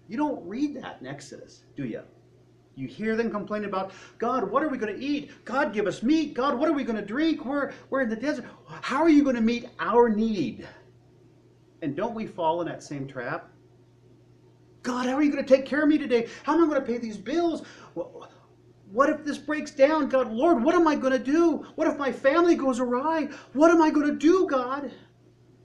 You 0.09 0.16
don't 0.16 0.42
read 0.48 0.75
that 0.77 0.96
in 1.03 1.07
exodus 1.07 1.64
do 1.77 1.85
you 1.85 2.01
you 2.77 2.88
hear 2.88 3.14
them 3.14 3.31
complaining 3.31 3.68
about 3.68 3.92
god 4.16 4.51
what 4.51 4.62
are 4.62 4.68
we 4.68 4.79
going 4.79 4.96
to 4.96 5.05
eat? 5.05 5.33
God 5.44 5.75
give 5.75 5.87
us 5.87 6.03
meat. 6.03 6.33
God 6.33 6.59
what 6.59 6.66
are 6.66 6.72
we 6.72 6.83
going 6.83 6.96
to 6.96 7.05
drink? 7.05 7.44
We're 7.44 7.72
we're 7.90 8.01
in 8.01 8.09
the 8.09 8.16
desert. 8.16 8.46
How 8.81 9.03
are 9.03 9.11
you 9.11 9.22
going 9.22 9.37
to 9.37 9.42
meet 9.42 9.68
our 9.79 10.09
need 10.09 10.66
and 11.82 11.94
don't 11.94 12.14
we 12.14 12.26
fall 12.26 12.60
in 12.60 12.66
that 12.66 12.82
same 12.82 13.06
trap 13.06 13.48
god 14.82 15.06
how 15.06 15.14
are 15.14 15.22
you 15.22 15.30
going 15.30 15.44
to 15.44 15.56
take 15.56 15.66
care 15.66 15.82
of 15.82 15.88
me 15.88 15.98
today 15.98 16.28
how 16.44 16.54
am 16.54 16.64
i 16.64 16.66
going 16.66 16.80
to 16.80 16.86
pay 16.86 16.98
these 16.98 17.16
bills 17.16 17.62
what 18.92 19.08
if 19.08 19.24
this 19.24 19.38
breaks 19.38 19.70
down? 19.70 20.10
God, 20.10 20.30
Lord, 20.30 20.62
what 20.62 20.74
am 20.74 20.86
I 20.86 20.94
going 20.94 21.14
to 21.14 21.18
do? 21.18 21.66
What 21.76 21.88
if 21.88 21.96
my 21.96 22.12
family 22.12 22.54
goes 22.54 22.78
awry? 22.78 23.30
What 23.54 23.70
am 23.70 23.80
I 23.80 23.90
going 23.90 24.06
to 24.06 24.14
do, 24.14 24.46
God? 24.46 24.90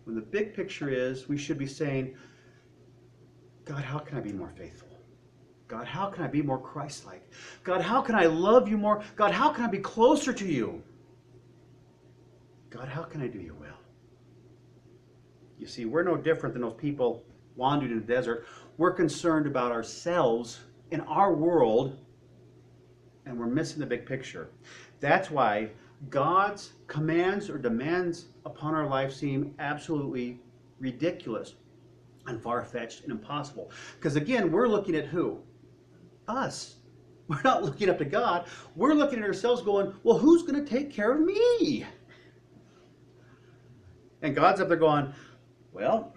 When 0.05 0.15
the 0.15 0.21
big 0.21 0.53
picture 0.53 0.89
is, 0.89 1.27
we 1.27 1.37
should 1.37 1.57
be 1.57 1.67
saying, 1.67 2.15
God, 3.65 3.83
how 3.83 3.99
can 3.99 4.17
I 4.17 4.21
be 4.21 4.31
more 4.31 4.49
faithful? 4.57 4.87
God, 5.67 5.85
how 5.85 6.09
can 6.09 6.23
I 6.23 6.27
be 6.27 6.41
more 6.41 6.57
Christ 6.57 7.05
like? 7.05 7.29
God, 7.65 7.81
how 7.81 8.01
can 8.01 8.15
I 8.15 8.27
love 8.27 8.69
you 8.69 8.77
more? 8.77 9.03
God, 9.17 9.31
how 9.31 9.49
can 9.49 9.65
I 9.65 9.67
be 9.67 9.79
closer 9.79 10.31
to 10.31 10.45
you? 10.45 10.81
God, 12.69 12.87
how 12.87 13.03
can 13.03 13.21
I 13.21 13.27
do 13.27 13.39
your 13.39 13.55
will? 13.55 13.67
You 15.57 15.67
see, 15.67 15.85
we're 15.85 16.03
no 16.03 16.15
different 16.15 16.53
than 16.53 16.61
those 16.61 16.75
people 16.75 17.23
wandering 17.55 17.91
in 17.91 17.99
the 17.99 18.05
desert. 18.05 18.45
We're 18.77 18.93
concerned 18.93 19.47
about 19.47 19.71
ourselves 19.71 20.59
in 20.91 21.01
our 21.01 21.33
world 21.33 21.97
and 23.25 23.37
we're 23.37 23.47
missing 23.47 23.79
the 23.79 23.85
big 23.85 24.05
picture. 24.05 24.49
That's 24.99 25.29
why 25.29 25.69
God's 26.09 26.73
commands 26.87 27.49
or 27.49 27.57
demands 27.57 28.27
upon 28.45 28.73
our 28.73 28.87
life 28.87 29.11
seem 29.11 29.53
absolutely 29.59 30.39
ridiculous 30.79 31.55
and 32.27 32.41
far 32.41 32.63
fetched 32.63 33.03
and 33.03 33.11
impossible. 33.11 33.71
Because 33.95 34.15
again, 34.15 34.51
we're 34.51 34.67
looking 34.67 34.95
at 34.95 35.05
who? 35.05 35.39
Us. 36.27 36.75
We're 37.27 37.41
not 37.43 37.61
looking 37.61 37.89
up 37.89 37.97
to 37.97 38.05
God. 38.05 38.47
We're 38.77 38.93
looking 38.93 39.19
at 39.19 39.25
ourselves 39.25 39.61
going, 39.61 39.93
well, 40.03 40.17
who's 40.17 40.43
going 40.43 40.63
to 40.63 40.69
take 40.69 40.93
care 40.93 41.11
of 41.11 41.19
me? 41.19 41.85
And 44.21 44.33
God's 44.33 44.61
up 44.61 44.69
there 44.69 44.77
going, 44.77 45.13
well, 45.77 46.11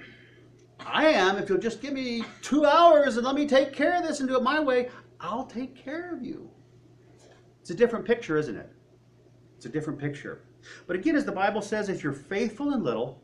I 0.87 1.09
am. 1.09 1.37
If 1.37 1.51
you'll 1.51 1.59
just 1.59 1.83
give 1.83 1.93
me 1.93 2.25
two 2.41 2.65
hours 2.65 3.19
and 3.19 3.27
let 3.27 3.35
me 3.35 3.47
take 3.47 3.75
care 3.75 3.95
of 3.95 4.03
this 4.03 4.21
and 4.21 4.29
do 4.29 4.37
it 4.37 4.43
my 4.43 4.59
way, 4.59 4.89
I'll 5.21 5.45
take 5.45 5.77
care 5.77 6.15
of 6.15 6.23
you. 6.23 6.51
It's 7.61 7.69
a 7.69 7.75
different 7.75 8.07
picture, 8.07 8.39
isn't 8.39 8.57
it? 8.57 8.73
It's 9.57 9.67
a 9.67 9.69
different 9.69 9.99
picture. 9.99 10.45
But 10.87 10.97
again, 10.97 11.15
as 11.15 11.27
the 11.27 11.33
Bible 11.33 11.61
says, 11.61 11.91
if 11.91 12.03
you're 12.03 12.15
faithful 12.15 12.73
in 12.73 12.83
little, 12.83 13.21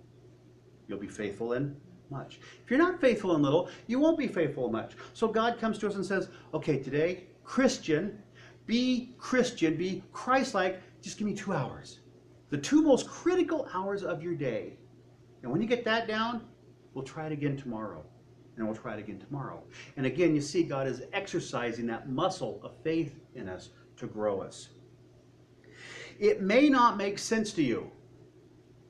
you'll 0.89 0.99
be 0.99 1.09
faithful 1.09 1.55
in 1.55 1.75
much. 2.11 2.39
If 2.63 2.71
you're 2.71 2.79
not 2.79 3.01
faithful 3.01 3.35
in 3.35 3.41
little, 3.41 3.71
you 3.87 3.99
won't 3.99 4.19
be 4.19 4.29
faithful 4.29 4.67
in 4.67 4.73
much. 4.73 4.93
So 5.15 5.27
God 5.27 5.59
comes 5.59 5.79
to 5.79 5.89
us 5.89 5.95
and 5.95 6.05
says, 6.05 6.29
okay, 6.53 6.79
today, 6.79 7.25
Christian, 7.45 8.23
be 8.67 9.15
Christian, 9.17 9.77
be 9.77 10.03
Christ 10.13 10.55
like, 10.55 10.83
just 11.01 11.17
give 11.17 11.27
me 11.27 11.35
two 11.35 11.55
hours. 11.55 12.01
The 12.51 12.59
two 12.59 12.83
most 12.83 13.09
critical 13.09 13.67
hours 13.73 14.03
of 14.05 14.23
your 14.23 14.35
day. 14.35 14.77
And 15.47 15.53
when 15.53 15.63
you 15.63 15.69
get 15.69 15.85
that 15.85 16.09
down, 16.09 16.41
we'll 16.93 17.05
try 17.05 17.27
it 17.27 17.33
again 17.33 17.57
tomorrow. 17.57 18.05
And 18.57 18.67
we'll 18.67 18.75
try 18.75 18.95
it 18.95 18.99
again 18.99 19.21
tomorrow. 19.21 19.63
And 19.97 20.05
again, 20.05 20.35
you 20.35 20.41
see, 20.41 20.65
God 20.65 20.89
is 20.89 21.03
exercising 21.13 21.87
that 21.87 22.09
muscle 22.09 22.61
of 22.65 22.73
faith 22.83 23.21
in 23.37 23.49
us 23.49 23.69
to 23.99 24.09
grow 24.09 24.41
us. 24.41 24.71
It 26.19 26.43
may 26.43 26.69
not 26.69 26.97
make 26.97 27.21
sense 27.21 27.53
to 27.53 27.63
you, 27.63 27.93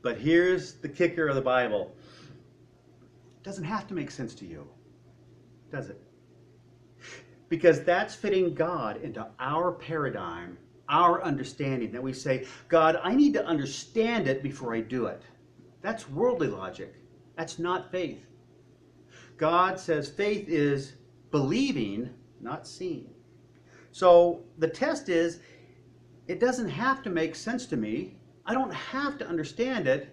but 0.01 0.16
here's 0.16 0.77
the 0.77 0.88
kicker 0.88 1.29
of 1.29 1.35
the 1.35 1.42
Bible. 1.42 1.95
It 3.37 3.42
doesn't 3.42 3.64
have 3.64 3.87
to 3.88 3.95
make 3.95 4.11
sense 4.11 4.35
to 4.37 4.47
you, 4.47 4.66
does 5.71 5.90
it? 5.90 6.01
Because 7.51 7.83
that's 7.83 8.14
fitting 8.14 8.55
God 8.55 9.03
into 9.03 9.27
our 9.38 9.73
paradigm, 9.73 10.57
our 10.88 11.23
understanding. 11.23 11.92
That 11.92 12.03
we 12.03 12.14
say, 12.14 12.47
God, 12.69 12.99
I 13.03 13.14
need 13.14 13.35
to 13.35 13.45
understand 13.45 14.27
it 14.27 14.42
before 14.42 14.75
I 14.75 14.81
do 14.81 15.05
it. 15.05 15.21
That's 15.87 16.11
worldly 16.11 16.49
logic. 16.49 16.96
That's 17.37 17.61
not 17.61 17.92
faith. 17.92 18.27
God 19.37 19.79
says 19.79 20.09
faith 20.09 20.49
is 20.49 20.94
believing, 21.31 22.11
not 22.40 22.66
seeing. 22.66 23.14
So 23.92 24.42
the 24.59 24.66
test 24.66 25.09
is 25.09 25.38
it 26.27 26.40
doesn't 26.40 26.70
have 26.70 27.05
to 27.05 27.11
make 27.11 27.37
sense 27.37 27.66
to 27.66 27.77
me. 27.77 28.16
I 28.46 28.53
don't 28.53 28.75
have 28.75 29.16
to 29.18 29.29
understand 29.29 29.87
it, 29.87 30.12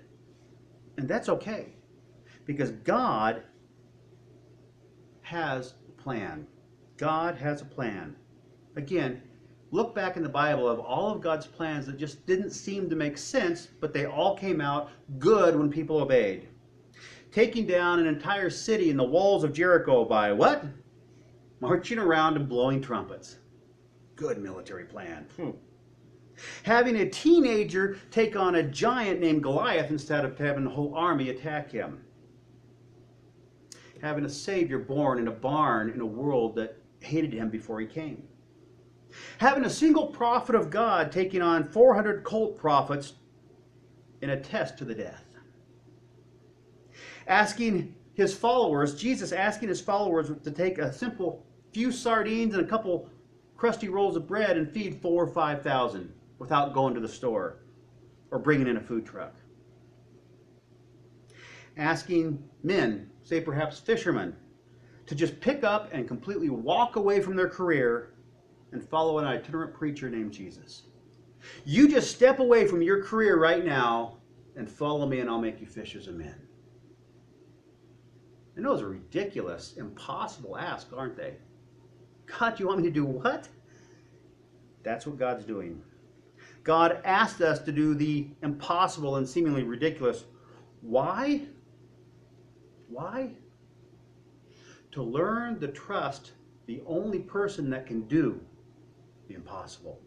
and 0.99 1.09
that's 1.09 1.27
okay. 1.27 1.73
Because 2.45 2.69
God 2.69 3.41
has 5.23 5.73
a 5.89 6.01
plan. 6.03 6.45
God 6.97 7.35
has 7.37 7.63
a 7.63 7.65
plan. 7.65 8.15
Again, 8.75 9.23
look 9.73 9.95
back 9.95 10.17
in 10.17 10.23
the 10.23 10.29
Bible 10.29 10.69
of 10.69 10.79
all 10.79 11.11
of 11.11 11.19
God's 11.19 11.47
plans 11.47 11.87
that 11.87 11.97
just 11.97 12.27
didn't 12.27 12.51
seem 12.51 12.91
to 12.91 12.95
make 12.95 13.17
sense, 13.17 13.69
but 13.81 13.91
they 13.91 14.05
all 14.05 14.37
came 14.37 14.61
out 14.61 14.91
good 15.17 15.57
when 15.57 15.71
people 15.71 15.97
obeyed. 15.97 16.47
Taking 17.31 17.65
down 17.65 17.99
an 17.99 18.05
entire 18.05 18.51
city 18.51 18.91
and 18.91 18.99
the 18.99 19.03
walls 19.03 19.43
of 19.43 19.51
Jericho 19.51 20.05
by 20.05 20.31
what? 20.31 20.63
Marching 21.59 21.97
around 21.97 22.35
and 22.35 22.47
blowing 22.47 22.81
trumpets. 22.81 23.37
Good 24.15 24.37
military 24.37 24.85
plan. 24.85 25.25
Hmm. 25.37 25.49
Having 26.61 26.97
a 26.97 27.09
teenager 27.09 27.97
take 28.11 28.35
on 28.35 28.55
a 28.55 28.63
giant 28.63 29.21
named 29.21 29.41
Goliath 29.41 29.89
instead 29.89 30.23
of 30.23 30.37
having 30.37 30.65
the 30.65 30.69
whole 30.69 30.93
army 30.93 31.29
attack 31.29 31.71
him. 31.71 31.99
Having 34.03 34.25
a 34.25 34.29
Savior 34.29 34.77
born 34.77 35.17
in 35.17 35.29
a 35.29 35.31
barn 35.31 35.89
in 35.89 35.99
a 35.99 36.05
world 36.05 36.55
that 36.57 36.77
hated 36.99 37.33
him 37.33 37.49
before 37.49 37.79
he 37.79 37.87
came. 37.87 38.21
Having 39.39 39.65
a 39.65 39.69
single 39.69 40.07
prophet 40.07 40.55
of 40.55 40.69
God 40.69 41.11
taking 41.11 41.41
on 41.41 41.63
400 41.63 42.23
cult 42.23 42.57
prophets 42.57 43.13
in 44.21 44.31
a 44.31 44.39
test 44.39 44.77
to 44.77 44.85
the 44.85 44.95
death. 44.95 45.25
Asking 47.27 47.95
his 48.13 48.35
followers, 48.35 48.95
Jesus 48.95 49.31
asking 49.31 49.69
his 49.69 49.81
followers 49.81 50.31
to 50.43 50.51
take 50.51 50.77
a 50.77 50.93
simple 50.93 51.45
few 51.71 51.91
sardines 51.91 52.55
and 52.55 52.63
a 52.63 52.67
couple 52.67 53.09
crusty 53.57 53.89
rolls 53.89 54.15
of 54.15 54.27
bread 54.27 54.57
and 54.57 54.71
feed 54.71 55.01
four 55.01 55.23
or 55.23 55.27
five 55.27 55.61
thousand 55.61 56.13
without 56.37 56.73
going 56.73 56.93
to 56.93 56.99
the 56.99 57.07
store 57.07 57.59
or 58.31 58.39
bringing 58.39 58.67
in 58.67 58.77
a 58.77 58.81
food 58.81 59.05
truck. 59.05 59.35
Asking 61.77 62.43
men, 62.61 63.09
say 63.23 63.41
perhaps 63.41 63.79
fishermen, 63.79 64.35
to 65.05 65.15
just 65.15 65.39
pick 65.39 65.63
up 65.63 65.89
and 65.91 66.07
completely 66.07 66.49
walk 66.49 66.95
away 66.95 67.19
from 67.19 67.35
their 67.35 67.49
career 67.49 68.12
and 68.73 68.83
follow 68.83 69.19
an 69.19 69.25
itinerant 69.25 69.73
preacher 69.73 70.09
named 70.09 70.33
Jesus. 70.33 70.83
You 71.63 71.87
just 71.87 72.13
step 72.13 72.39
away 72.39 72.67
from 72.67 72.81
your 72.81 73.03
career 73.03 73.39
right 73.39 73.63
now 73.63 74.17
and 74.55 74.69
follow 74.69 75.05
me, 75.05 75.19
and 75.19 75.29
I'll 75.29 75.39
make 75.39 75.61
you 75.61 75.67
fishers 75.67 76.07
of 76.07 76.15
men. 76.15 76.35
And 78.55 78.65
those 78.65 78.81
are 78.81 78.89
ridiculous, 78.89 79.73
impossible 79.77 80.57
asks, 80.57 80.91
aren't 80.93 81.15
they? 81.15 81.35
God, 82.25 82.59
you 82.59 82.67
want 82.67 82.79
me 82.79 82.87
to 82.87 82.93
do 82.93 83.05
what? 83.05 83.47
That's 84.83 85.05
what 85.07 85.17
God's 85.17 85.45
doing. 85.45 85.81
God 86.63 86.99
asked 87.03 87.41
us 87.41 87.59
to 87.59 87.71
do 87.71 87.93
the 87.93 88.27
impossible 88.41 89.17
and 89.17 89.27
seemingly 89.27 89.63
ridiculous. 89.63 90.25
Why? 90.81 91.41
Why? 92.89 93.31
To 94.91 95.03
learn 95.03 95.59
to 95.59 95.67
trust 95.67 96.31
the 96.67 96.81
only 96.85 97.19
person 97.19 97.69
that 97.71 97.85
can 97.85 98.07
do 98.07 98.39
the 99.27 99.35
impossible. 99.35 99.99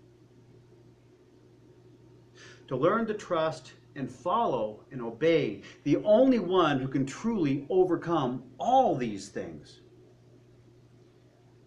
To 2.68 2.76
learn 2.76 3.07
to 3.07 3.14
trust 3.14 3.72
and 3.94 4.11
follow 4.11 4.85
and 4.90 5.00
obey 5.00 5.62
the 5.85 5.96
only 5.98 6.38
one 6.38 6.81
who 6.81 6.88
can 6.88 7.07
truly 7.07 7.66
overcome 7.70 8.42
all 8.59 8.94
these 8.94 9.29
things. 9.29 9.81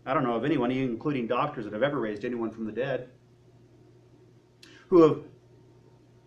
I 0.06 0.14
don't 0.14 0.24
know 0.24 0.36
of 0.36 0.46
anyone, 0.46 0.72
including 0.72 1.28
doctors, 1.28 1.66
that 1.66 1.74
have 1.74 1.84
ever 1.84 2.00
raised 2.00 2.26
anyone 2.26 2.52
from 2.52 2.66
the 2.66 2.72
dead, 2.72 3.10
who 4.88 5.02
have 5.04 5.20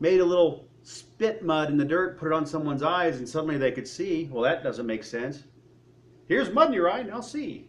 made 0.00 0.20
a 0.20 0.24
little 0.24 0.68
spit 0.82 1.44
mud 1.44 1.70
in 1.70 1.76
the 1.76 1.84
dirt, 1.84 2.18
put 2.18 2.26
it 2.26 2.32
on 2.32 2.46
someone's 2.46 2.82
eyes, 2.82 3.18
and 3.18 3.28
suddenly 3.28 3.58
they 3.58 3.72
could 3.72 3.86
see. 3.86 4.28
Well, 4.30 4.42
that 4.42 4.62
doesn't 4.62 4.86
make 4.86 5.04
sense. 5.04 5.44
Here's 6.28 6.52
mud 6.52 6.68
in 6.68 6.74
your 6.74 6.90
eye, 6.90 7.02
now 7.02 7.20
see. 7.20 7.68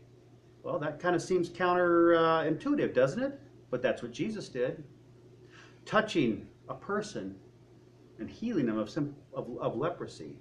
Well, 0.63 0.79
that 0.79 0.99
kind 0.99 1.15
of 1.15 1.21
seems 1.21 1.49
counterintuitive, 1.49 2.91
uh, 2.91 2.93
doesn't 2.93 3.21
it? 3.21 3.39
But 3.69 3.81
that's 3.81 4.01
what 4.01 4.13
Jesus 4.13 4.47
did. 4.47 4.83
Touching 5.85 6.47
a 6.69 6.73
person 6.73 7.35
and 8.19 8.29
healing 8.29 8.65
them 8.65 8.77
of, 8.77 8.89
some, 8.89 9.13
of, 9.33 9.49
of 9.59 9.75
leprosy. 9.75 10.37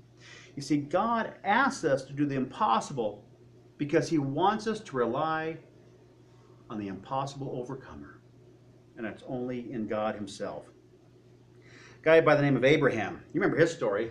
You 0.54 0.62
see, 0.62 0.76
God 0.76 1.34
asks 1.42 1.84
us 1.84 2.04
to 2.04 2.12
do 2.12 2.24
the 2.24 2.36
impossible 2.36 3.24
because 3.78 4.08
He 4.08 4.18
wants 4.18 4.68
us 4.68 4.78
to 4.80 4.96
rely 4.96 5.56
on 6.70 6.78
the 6.78 6.88
impossible 6.88 7.50
overcomer. 7.60 8.20
And 8.96 9.04
that's 9.04 9.24
only 9.26 9.72
in 9.72 9.88
God 9.88 10.14
Himself. 10.14 10.66
A 11.58 12.04
guy 12.04 12.20
by 12.20 12.36
the 12.36 12.42
name 12.42 12.56
of 12.56 12.64
Abraham. 12.64 13.22
You 13.32 13.40
remember 13.40 13.56
his 13.56 13.72
story. 13.72 14.10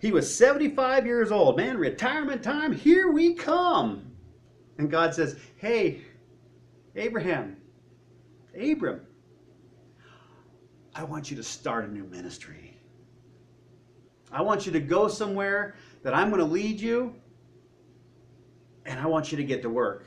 He 0.00 0.12
was 0.12 0.32
75 0.32 1.06
years 1.06 1.32
old. 1.32 1.56
Man, 1.56 1.78
retirement 1.78 2.42
time, 2.42 2.72
here 2.72 3.10
we 3.10 3.34
come. 3.34 4.07
And 4.78 4.90
God 4.90 5.14
says, 5.14 5.38
Hey, 5.56 6.02
Abraham, 6.96 7.56
Abram, 8.58 9.00
I 10.94 11.04
want 11.04 11.30
you 11.30 11.36
to 11.36 11.42
start 11.42 11.84
a 11.84 11.92
new 11.92 12.04
ministry. 12.04 12.76
I 14.32 14.42
want 14.42 14.66
you 14.66 14.72
to 14.72 14.80
go 14.80 15.08
somewhere 15.08 15.76
that 16.02 16.14
I'm 16.14 16.28
going 16.28 16.40
to 16.40 16.46
lead 16.46 16.80
you, 16.80 17.14
and 18.84 18.98
I 18.98 19.06
want 19.06 19.30
you 19.30 19.36
to 19.36 19.44
get 19.44 19.62
to 19.62 19.70
work. 19.70 20.06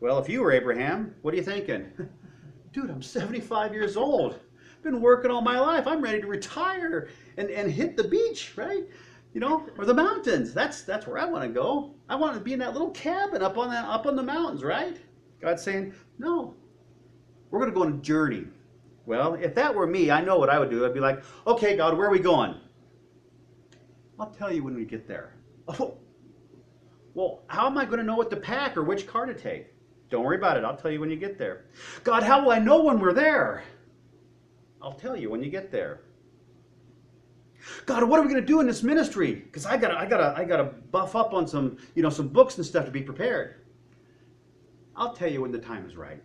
Well, 0.00 0.18
if 0.18 0.28
you 0.28 0.42
were 0.42 0.52
Abraham, 0.52 1.14
what 1.22 1.32
are 1.34 1.36
you 1.36 1.42
thinking? 1.42 1.90
Dude, 2.72 2.90
I'm 2.90 3.02
75 3.02 3.72
years 3.72 3.96
old. 3.96 4.38
Been 4.82 5.00
working 5.00 5.30
all 5.30 5.40
my 5.40 5.58
life. 5.58 5.86
I'm 5.86 6.02
ready 6.02 6.20
to 6.20 6.26
retire 6.26 7.08
and, 7.36 7.50
and 7.50 7.70
hit 7.70 7.96
the 7.96 8.04
beach, 8.04 8.52
right? 8.56 8.84
You 9.36 9.40
know, 9.40 9.68
or 9.76 9.84
the 9.84 9.92
mountains. 9.92 10.54
That's 10.54 10.80
that's 10.80 11.06
where 11.06 11.18
I 11.18 11.26
want 11.26 11.44
to 11.44 11.50
go. 11.50 11.90
I 12.08 12.14
want 12.16 12.32
to 12.36 12.40
be 12.40 12.54
in 12.54 12.58
that 12.60 12.72
little 12.72 12.88
cabin 12.92 13.42
up 13.42 13.58
on 13.58 13.68
that 13.68 13.84
up 13.84 14.06
on 14.06 14.16
the 14.16 14.22
mountains, 14.22 14.64
right? 14.64 14.96
God's 15.42 15.62
saying, 15.62 15.92
No. 16.18 16.54
We're 17.50 17.58
gonna 17.58 17.72
go 17.72 17.82
on 17.82 17.92
a 17.92 17.96
journey. 17.98 18.46
Well, 19.04 19.34
if 19.34 19.54
that 19.54 19.74
were 19.74 19.86
me, 19.86 20.10
I 20.10 20.22
know 20.22 20.38
what 20.38 20.48
I 20.48 20.58
would 20.58 20.70
do. 20.70 20.86
I'd 20.86 20.94
be 20.94 21.00
like, 21.00 21.22
okay, 21.46 21.76
God, 21.76 21.98
where 21.98 22.06
are 22.06 22.10
we 22.10 22.18
going? 22.18 22.54
I'll 24.18 24.30
tell 24.30 24.50
you 24.50 24.64
when 24.64 24.74
we 24.74 24.86
get 24.86 25.06
there. 25.06 25.34
Oh, 25.78 25.98
well, 27.12 27.42
how 27.48 27.66
am 27.66 27.76
I 27.76 27.84
going 27.84 27.98
to 27.98 28.04
know 28.04 28.16
what 28.16 28.30
to 28.30 28.36
pack 28.36 28.76
or 28.76 28.84
which 28.84 29.06
car 29.06 29.26
to 29.26 29.34
take? 29.34 29.66
Don't 30.10 30.24
worry 30.24 30.36
about 30.36 30.56
it. 30.56 30.64
I'll 30.64 30.76
tell 30.76 30.90
you 30.90 31.00
when 31.00 31.10
you 31.10 31.16
get 31.16 31.38
there. 31.38 31.64
God, 32.04 32.22
how 32.22 32.42
will 32.42 32.52
I 32.52 32.58
know 32.58 32.84
when 32.84 33.00
we're 33.00 33.12
there? 33.12 33.64
I'll 34.80 34.92
tell 34.92 35.16
you 35.16 35.28
when 35.28 35.42
you 35.42 35.50
get 35.50 35.72
there. 35.72 36.00
God, 37.84 38.04
what 38.04 38.18
are 38.18 38.22
we 38.22 38.28
going 38.28 38.40
to 38.40 38.46
do 38.46 38.60
in 38.60 38.66
this 38.66 38.82
ministry? 38.82 39.34
Because 39.34 39.66
I 39.66 39.76
gotta, 39.76 39.98
I 39.98 40.06
gotta, 40.06 40.34
I 40.36 40.44
gotta 40.44 40.64
buff 40.64 41.16
up 41.16 41.34
on 41.34 41.46
some, 41.46 41.78
you 41.94 42.02
know, 42.02 42.10
some 42.10 42.28
books 42.28 42.56
and 42.56 42.66
stuff 42.66 42.84
to 42.84 42.90
be 42.90 43.02
prepared. 43.02 43.56
I'll 44.94 45.14
tell 45.14 45.30
you 45.30 45.42
when 45.42 45.52
the 45.52 45.58
time 45.58 45.86
is 45.86 45.96
right 45.96 46.22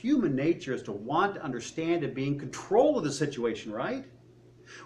human 0.00 0.36
nature 0.36 0.72
is 0.72 0.82
to 0.82 0.92
want 0.92 1.34
to 1.34 1.42
understand 1.42 2.04
and 2.04 2.14
be 2.14 2.24
in 2.24 2.38
control 2.38 2.96
of 2.96 3.02
the 3.02 3.10
situation, 3.10 3.72
right? 3.72 4.04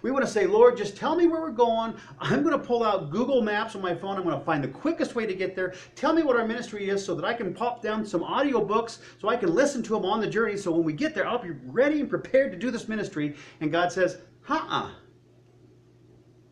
We 0.01 0.11
want 0.11 0.25
to 0.25 0.31
say, 0.31 0.45
Lord, 0.45 0.77
just 0.77 0.95
tell 0.95 1.15
me 1.15 1.27
where 1.27 1.41
we're 1.41 1.51
going. 1.51 1.95
I'm 2.19 2.43
going 2.43 2.57
to 2.57 2.63
pull 2.63 2.83
out 2.83 3.11
Google 3.11 3.41
Maps 3.41 3.75
on 3.75 3.81
my 3.81 3.95
phone. 3.95 4.17
I'm 4.17 4.23
going 4.23 4.37
to 4.37 4.45
find 4.45 4.63
the 4.63 4.67
quickest 4.67 5.15
way 5.15 5.25
to 5.25 5.33
get 5.33 5.55
there. 5.55 5.73
Tell 5.95 6.13
me 6.13 6.23
what 6.23 6.35
our 6.35 6.47
ministry 6.47 6.89
is 6.89 7.03
so 7.03 7.15
that 7.15 7.25
I 7.25 7.33
can 7.33 7.53
pop 7.53 7.81
down 7.81 8.05
some 8.05 8.23
audio 8.23 8.63
books 8.63 8.99
so 9.19 9.29
I 9.29 9.35
can 9.35 9.53
listen 9.53 9.83
to 9.83 9.93
them 9.93 10.05
on 10.05 10.19
the 10.19 10.27
journey. 10.27 10.57
So 10.57 10.71
when 10.71 10.83
we 10.83 10.93
get 10.93 11.13
there, 11.13 11.27
I'll 11.27 11.41
be 11.41 11.51
ready 11.65 11.99
and 11.99 12.09
prepared 12.09 12.51
to 12.51 12.57
do 12.57 12.71
this 12.71 12.87
ministry. 12.87 13.35
And 13.61 13.71
God 13.71 13.91
says, 13.91 14.19
uh 14.49 14.65
uh. 14.69 14.91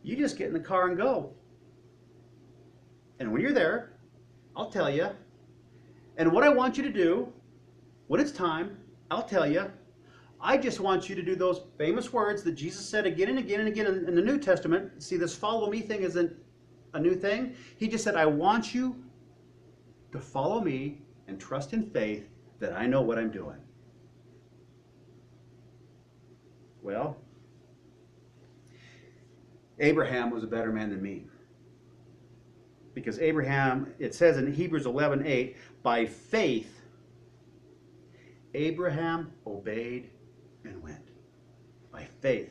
You 0.03 0.15
just 0.15 0.37
get 0.37 0.47
in 0.47 0.53
the 0.53 0.59
car 0.59 0.87
and 0.87 0.97
go. 0.97 1.33
And 3.19 3.31
when 3.31 3.41
you're 3.41 3.53
there, 3.53 3.93
I'll 4.55 4.71
tell 4.71 4.89
you. 4.89 5.09
And 6.17 6.31
what 6.31 6.43
I 6.43 6.49
want 6.49 6.77
you 6.77 6.83
to 6.83 6.91
do 6.91 7.31
when 8.07 8.19
it's 8.19 8.31
time, 8.31 8.77
I'll 9.09 9.23
tell 9.23 9.47
you. 9.47 9.71
I 10.43 10.57
just 10.57 10.79
want 10.79 11.07
you 11.07 11.15
to 11.15 11.21
do 11.21 11.35
those 11.35 11.61
famous 11.77 12.11
words 12.11 12.41
that 12.43 12.53
Jesus 12.53 12.87
said 12.87 13.05
again 13.05 13.29
and 13.29 13.39
again 13.39 13.59
and 13.59 13.69
again 13.69 13.85
in, 13.85 14.07
in 14.07 14.15
the 14.15 14.21
New 14.21 14.39
Testament. 14.39 15.01
See, 15.01 15.15
this 15.17 15.35
follow 15.35 15.69
me 15.69 15.81
thing 15.81 16.01
isn't 16.01 16.35
a 16.93 16.99
new 16.99 17.15
thing. 17.15 17.55
He 17.77 17.87
just 17.87 18.03
said, 18.03 18.15
I 18.15 18.25
want 18.25 18.73
you 18.73 18.95
to 20.11 20.19
follow 20.19 20.59
me 20.59 21.01
and 21.27 21.39
trust 21.39 21.73
in 21.73 21.89
faith 21.91 22.27
that 22.59 22.73
I 22.73 22.87
know 22.87 23.01
what 23.01 23.19
I'm 23.19 23.31
doing. 23.31 23.57
Well, 26.81 27.17
Abraham 29.79 30.31
was 30.31 30.43
a 30.43 30.47
better 30.47 30.71
man 30.71 30.89
than 30.89 31.01
me. 31.01 31.25
Because 32.93 33.19
Abraham, 33.19 33.93
it 33.99 34.13
says 34.13 34.37
in 34.37 34.51
Hebrews 34.51 34.85
11 34.85 35.25
8, 35.25 35.55
by 35.83 36.05
faith, 36.05 36.81
Abraham 38.53 39.31
obeyed 39.47 40.09
and 40.63 40.81
went 40.81 41.09
by 41.91 42.07
faith. 42.21 42.49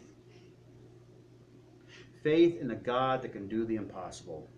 Faith 2.23 2.61
in 2.61 2.69
the 2.69 2.75
God 2.75 3.23
that 3.23 3.33
can 3.33 3.49
do 3.49 3.65
the 3.65 3.77
impossible. 3.77 4.49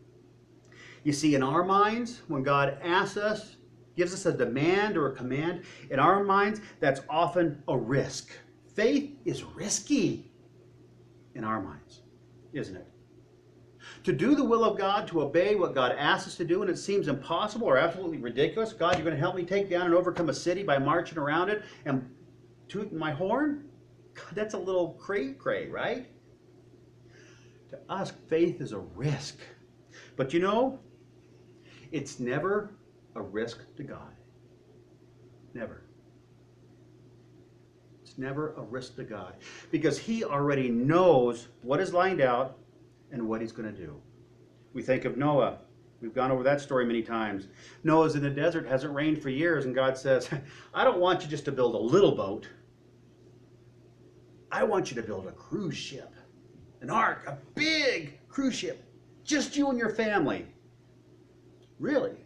You 1.04 1.12
see, 1.12 1.34
in 1.34 1.42
our 1.42 1.64
minds, 1.64 2.22
when 2.28 2.42
God 2.42 2.78
asks 2.82 3.16
us, 3.16 3.56
gives 3.96 4.14
us 4.14 4.26
a 4.26 4.32
demand 4.32 4.96
or 4.96 5.12
a 5.12 5.14
command, 5.14 5.64
in 5.90 5.98
our 5.98 6.24
minds, 6.24 6.60
that's 6.80 7.00
often 7.08 7.62
a 7.68 7.76
risk. 7.76 8.30
Faith 8.74 9.16
is 9.24 9.44
risky 9.44 10.32
in 11.34 11.44
our 11.44 11.60
minds, 11.60 12.00
isn't 12.52 12.76
it? 12.76 12.92
to 14.04 14.12
do 14.12 14.34
the 14.34 14.44
will 14.44 14.64
of 14.64 14.76
God, 14.76 15.06
to 15.08 15.22
obey 15.22 15.54
what 15.54 15.74
God 15.74 15.94
asks 15.96 16.28
us 16.28 16.36
to 16.36 16.44
do, 16.44 16.62
and 16.62 16.70
it 16.70 16.78
seems 16.78 17.08
impossible 17.08 17.68
or 17.68 17.76
absolutely 17.76 18.18
ridiculous. 18.18 18.72
God, 18.72 18.94
you're 18.94 19.04
going 19.04 19.14
to 19.14 19.20
help 19.20 19.36
me 19.36 19.44
take 19.44 19.70
down 19.70 19.86
and 19.86 19.94
overcome 19.94 20.28
a 20.28 20.34
city 20.34 20.62
by 20.62 20.78
marching 20.78 21.18
around 21.18 21.50
it 21.50 21.62
and 21.84 22.08
tooting 22.72 22.98
my 22.98 23.12
horn? 23.12 23.64
God, 24.14 24.34
that's 24.34 24.54
a 24.54 24.58
little 24.58 24.94
cray 24.94 25.32
cray, 25.32 25.68
right? 25.68 26.06
To 27.70 27.78
us, 27.88 28.12
faith 28.28 28.60
is 28.60 28.72
a 28.72 28.78
risk. 28.78 29.38
But 30.16 30.32
you 30.32 30.40
know, 30.40 30.78
it's 31.90 32.18
never 32.18 32.74
a 33.14 33.20
risk 33.20 33.60
to 33.76 33.82
God. 33.82 34.14
Never. 35.52 35.82
It's 38.02 38.16
never 38.16 38.54
a 38.54 38.62
risk 38.62 38.96
to 38.96 39.04
God 39.04 39.34
because 39.70 39.98
He 39.98 40.24
already 40.24 40.70
knows 40.70 41.48
what 41.60 41.78
is 41.78 41.92
lined 41.92 42.22
out 42.22 42.58
and 43.10 43.28
what 43.28 43.42
he's 43.42 43.52
going 43.52 43.70
to 43.70 43.78
do. 43.78 44.00
We 44.72 44.82
think 44.82 45.04
of 45.04 45.18
Noah. 45.18 45.58
We've 46.00 46.14
gone 46.14 46.32
over 46.32 46.42
that 46.42 46.60
story 46.60 46.84
many 46.84 47.02
times. 47.02 47.46
Noah's 47.84 48.16
in 48.16 48.22
the 48.22 48.30
desert, 48.30 48.66
hasn't 48.66 48.94
rained 48.94 49.22
for 49.22 49.28
years, 49.28 49.66
and 49.66 49.74
God 49.74 49.96
says, 49.96 50.28
I 50.74 50.82
don't 50.82 50.98
want 50.98 51.22
you 51.22 51.28
just 51.28 51.44
to 51.44 51.52
build 51.52 51.74
a 51.74 51.78
little 51.78 52.16
boat. 52.16 52.48
I 54.52 54.64
want 54.64 54.90
you 54.90 55.00
to 55.00 55.02
build 55.02 55.26
a 55.26 55.32
cruise 55.32 55.76
ship, 55.76 56.14
an 56.82 56.90
ark, 56.90 57.24
a 57.26 57.38
big 57.54 58.18
cruise 58.28 58.54
ship, 58.54 58.84
just 59.24 59.56
you 59.56 59.70
and 59.70 59.78
your 59.78 59.88
family. 59.88 60.46
Really? 61.78 62.18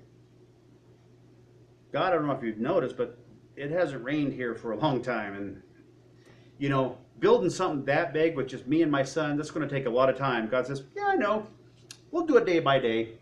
God, 1.93 2.13
I 2.13 2.17
don't 2.17 2.27
know 2.27 2.33
if 2.33 2.43
you've 2.43 2.59
noticed, 2.59 2.97
but 2.97 3.17
it 3.55 3.71
hasn't 3.71 4.03
rained 4.03 4.33
here 4.33 4.57
for 4.57 4.73
a 4.73 4.77
long 4.77 5.01
time, 5.03 5.35
and 5.35 5.63
you 6.59 6.69
know, 6.69 6.99
building 7.21 7.49
something 7.49 7.85
that 7.85 8.13
big 8.13 8.35
with 8.35 8.49
just 8.49 8.67
me 8.67 8.83
and 8.83 8.91
my 8.91 9.05
son, 9.05 9.37
that's 9.37 9.53
going 9.53 9.67
to 9.67 9.73
take 9.73 9.87
a 9.87 9.91
lot 9.91 10.11
of 10.11 10.19
time. 10.19 10.49
God 10.49 10.67
says, 10.67 10.83
Yeah, 10.97 11.07
I 11.07 11.15
know. 11.15 11.47
We'll 12.11 12.27
do 12.27 12.37
it 12.39 12.47
day 12.47 12.59
by 12.59 12.79
day. 12.79 13.19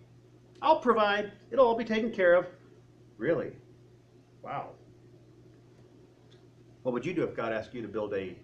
I'll 0.62 0.78
provide. 0.78 1.32
It'll 1.50 1.66
all 1.66 1.76
be 1.76 1.84
taken 1.84 2.10
care 2.10 2.34
of. 2.34 2.46
Really? 3.18 3.52
Wow. 4.42 4.70
What 6.82 6.92
would 6.92 7.04
you 7.04 7.12
do 7.12 7.22
if 7.22 7.36
God 7.36 7.52
asked 7.52 7.74
you 7.74 7.82
to 7.82 7.88
build 7.88 8.14
a 8.14 8.36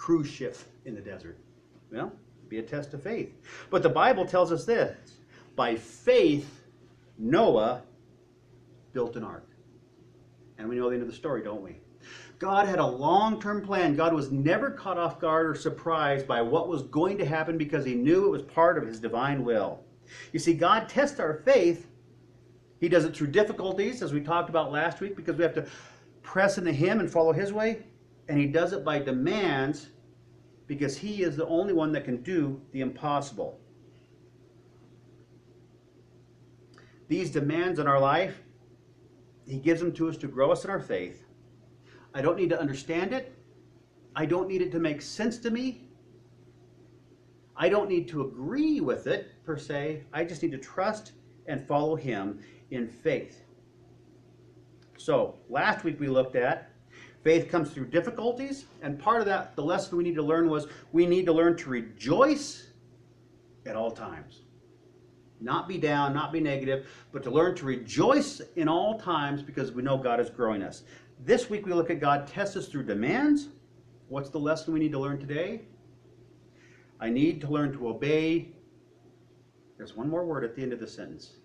cruise 0.00 0.28
ship 0.28 0.56
in 0.86 0.94
the 0.94 1.00
desert? 1.00 1.36
Well, 1.92 2.10
be 2.48 2.58
a 2.58 2.62
test 2.62 2.94
of 2.94 3.02
faith. 3.02 3.34
But 3.68 3.82
the 3.82 3.90
Bible 3.90 4.24
tells 4.24 4.50
us 4.50 4.64
this 4.64 4.96
by 5.56 5.76
faith, 5.76 6.62
Noah 7.18 7.82
built 8.94 9.16
an 9.16 9.24
ark. 9.24 9.46
And 10.56 10.70
we 10.70 10.76
know 10.76 10.88
the 10.88 10.94
end 10.94 11.02
of 11.02 11.08
the 11.08 11.14
story, 11.14 11.42
don't 11.42 11.62
we? 11.62 11.76
God 12.38 12.66
had 12.66 12.78
a 12.78 12.86
long 12.86 13.42
term 13.42 13.60
plan. 13.60 13.94
God 13.94 14.14
was 14.14 14.30
never 14.30 14.70
caught 14.70 14.96
off 14.96 15.20
guard 15.20 15.46
or 15.46 15.54
surprised 15.54 16.26
by 16.26 16.40
what 16.40 16.68
was 16.68 16.84
going 16.84 17.18
to 17.18 17.26
happen 17.26 17.58
because 17.58 17.84
he 17.84 17.94
knew 17.94 18.24
it 18.24 18.30
was 18.30 18.42
part 18.42 18.78
of 18.78 18.86
his 18.86 19.00
divine 19.00 19.44
will. 19.44 19.80
You 20.32 20.38
see, 20.38 20.54
God 20.54 20.88
tests 20.88 21.20
our 21.20 21.42
faith. 21.44 21.88
He 22.80 22.88
does 22.88 23.04
it 23.04 23.14
through 23.14 23.28
difficulties, 23.28 24.00
as 24.00 24.14
we 24.14 24.22
talked 24.22 24.48
about 24.48 24.72
last 24.72 25.00
week, 25.00 25.14
because 25.14 25.36
we 25.36 25.42
have 25.42 25.54
to 25.54 25.66
press 26.22 26.56
into 26.56 26.72
Him 26.72 27.00
and 27.00 27.10
follow 27.10 27.32
His 27.32 27.52
way. 27.52 27.82
And 28.28 28.38
He 28.38 28.46
does 28.46 28.72
it 28.72 28.84
by 28.84 28.98
demands 28.98 29.88
because 30.66 30.96
He 30.96 31.22
is 31.22 31.36
the 31.36 31.46
only 31.46 31.72
one 31.72 31.92
that 31.92 32.04
can 32.04 32.22
do 32.22 32.60
the 32.72 32.80
impossible. 32.80 33.58
These 37.08 37.30
demands 37.30 37.80
in 37.80 37.88
our 37.88 37.98
life, 37.98 38.40
He 39.46 39.58
gives 39.58 39.80
them 39.80 39.92
to 39.94 40.08
us 40.08 40.16
to 40.18 40.28
grow 40.28 40.52
us 40.52 40.64
in 40.64 40.70
our 40.70 40.78
faith. 40.78 41.24
I 42.14 42.22
don't 42.22 42.36
need 42.36 42.50
to 42.50 42.60
understand 42.60 43.12
it. 43.12 43.34
I 44.14 44.26
don't 44.26 44.48
need 44.48 44.62
it 44.62 44.70
to 44.72 44.78
make 44.78 45.02
sense 45.02 45.38
to 45.38 45.50
me. 45.50 45.88
I 47.56 47.68
don't 47.68 47.88
need 47.88 48.08
to 48.08 48.22
agree 48.22 48.80
with 48.80 49.06
it 49.06 49.44
per 49.44 49.56
se. 49.56 50.04
I 50.12 50.24
just 50.24 50.42
need 50.42 50.52
to 50.52 50.58
trust 50.58 51.12
and 51.46 51.66
follow 51.66 51.96
Him 51.96 52.40
in 52.70 52.86
faith. 52.86 53.42
So, 54.96 55.36
last 55.48 55.84
week 55.84 55.98
we 55.98 56.08
looked 56.08 56.36
at 56.36 56.70
faith 57.22 57.48
comes 57.48 57.70
through 57.70 57.86
difficulties, 57.86 58.66
and 58.82 58.98
part 58.98 59.20
of 59.20 59.26
that, 59.26 59.56
the 59.56 59.62
lesson 59.62 59.98
we 59.98 60.04
need 60.04 60.14
to 60.14 60.22
learn 60.22 60.48
was 60.48 60.66
we 60.92 61.06
need 61.06 61.26
to 61.26 61.32
learn 61.32 61.56
to 61.58 61.70
rejoice 61.70 62.68
at 63.66 63.76
all 63.76 63.90
times. 63.90 64.40
Not 65.40 65.68
be 65.68 65.78
down, 65.78 66.12
not 66.12 66.32
be 66.32 66.40
negative, 66.40 66.86
but 67.12 67.22
to 67.22 67.30
learn 67.30 67.54
to 67.56 67.64
rejoice 67.64 68.40
in 68.56 68.68
all 68.68 68.98
times 68.98 69.42
because 69.42 69.72
we 69.72 69.82
know 69.82 69.96
God 69.96 70.20
is 70.20 70.28
growing 70.28 70.62
us. 70.62 70.82
This 71.24 71.48
week 71.48 71.66
we 71.66 71.72
look 71.72 71.90
at 71.90 72.00
God 72.00 72.26
tests 72.26 72.56
us 72.56 72.68
through 72.68 72.84
demands. 72.84 73.48
What's 74.08 74.30
the 74.30 74.38
lesson 74.38 74.74
we 74.74 74.80
need 74.80 74.92
to 74.92 74.98
learn 74.98 75.18
today? 75.18 75.62
I 76.98 77.08
need 77.08 77.40
to 77.42 77.48
learn 77.48 77.72
to 77.72 77.88
obey. 77.88 78.52
There's 79.78 79.96
one 79.96 80.10
more 80.10 80.24
word 80.24 80.44
at 80.44 80.54
the 80.54 80.62
end 80.62 80.72
of 80.72 80.80
the 80.80 80.86
sentence. 80.86 81.36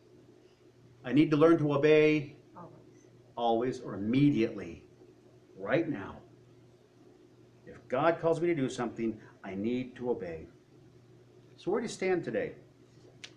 I 1.06 1.14
need 1.14 1.30
to 1.32 1.38
learn 1.38 1.58
to 1.60 1.74
obey 1.74 2.36
Always. 2.58 3.08
always 3.38 3.80
or 3.80 3.94
immediately, 3.94 4.84
right 5.58 5.89
now. 5.89 6.18
If 7.66 7.88
God 7.88 8.20
calls 8.22 8.41
me 8.41 8.47
to 8.47 8.56
do 8.56 8.70
something, 8.70 9.18
I 9.43 9.56
need 9.56 9.95
to 9.97 10.12
obey. 10.12 10.47
So, 11.58 11.72
where 11.72 11.80
do 11.80 11.86
you 11.86 11.93
stand 11.93 12.24
today? 12.24 12.53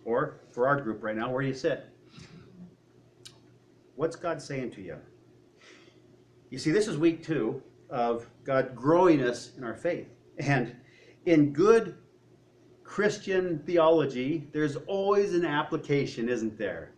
Or 0.04 0.40
for 0.50 0.66
our 0.66 0.80
group 0.80 1.02
right 1.02 1.16
now, 1.16 1.30
where 1.30 1.42
do 1.42 1.48
you 1.48 1.54
sit? 1.54 1.86
What's 3.96 4.16
God 4.16 4.40
saying 4.40 4.70
to 4.72 4.82
you? 4.82 4.96
You 6.50 6.58
see, 6.58 6.70
this 6.70 6.88
is 6.88 6.96
week 6.96 7.22
two 7.22 7.62
of 7.90 8.28
God 8.44 8.74
growing 8.74 9.22
us 9.22 9.52
in 9.56 9.64
our 9.64 9.74
faith. 9.74 10.08
And 10.38 10.76
in 11.26 11.52
good 11.52 11.96
Christian 12.84 13.58
theology, 13.66 14.48
there's 14.52 14.76
always 14.86 15.34
an 15.34 15.44
application, 15.44 16.28
isn't 16.28 16.56
there? 16.56 16.92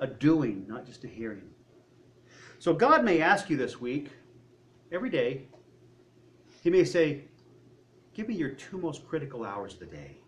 A 0.00 0.06
doing, 0.06 0.66
not 0.68 0.84
just 0.84 1.04
a 1.04 1.08
hearing. 1.08 1.48
So 2.58 2.74
God 2.74 3.04
may 3.04 3.20
ask 3.20 3.48
you 3.48 3.56
this 3.56 3.80
week, 3.80 4.10
every 4.94 5.10
day, 5.10 5.42
He 6.62 6.70
may 6.70 6.84
say, 6.84 7.24
Give 8.14 8.28
me 8.28 8.34
your 8.34 8.50
two 8.50 8.78
most 8.78 9.06
critical 9.06 9.44
hours 9.44 9.74
of 9.74 9.80
the 9.80 9.86
day. 9.86 10.18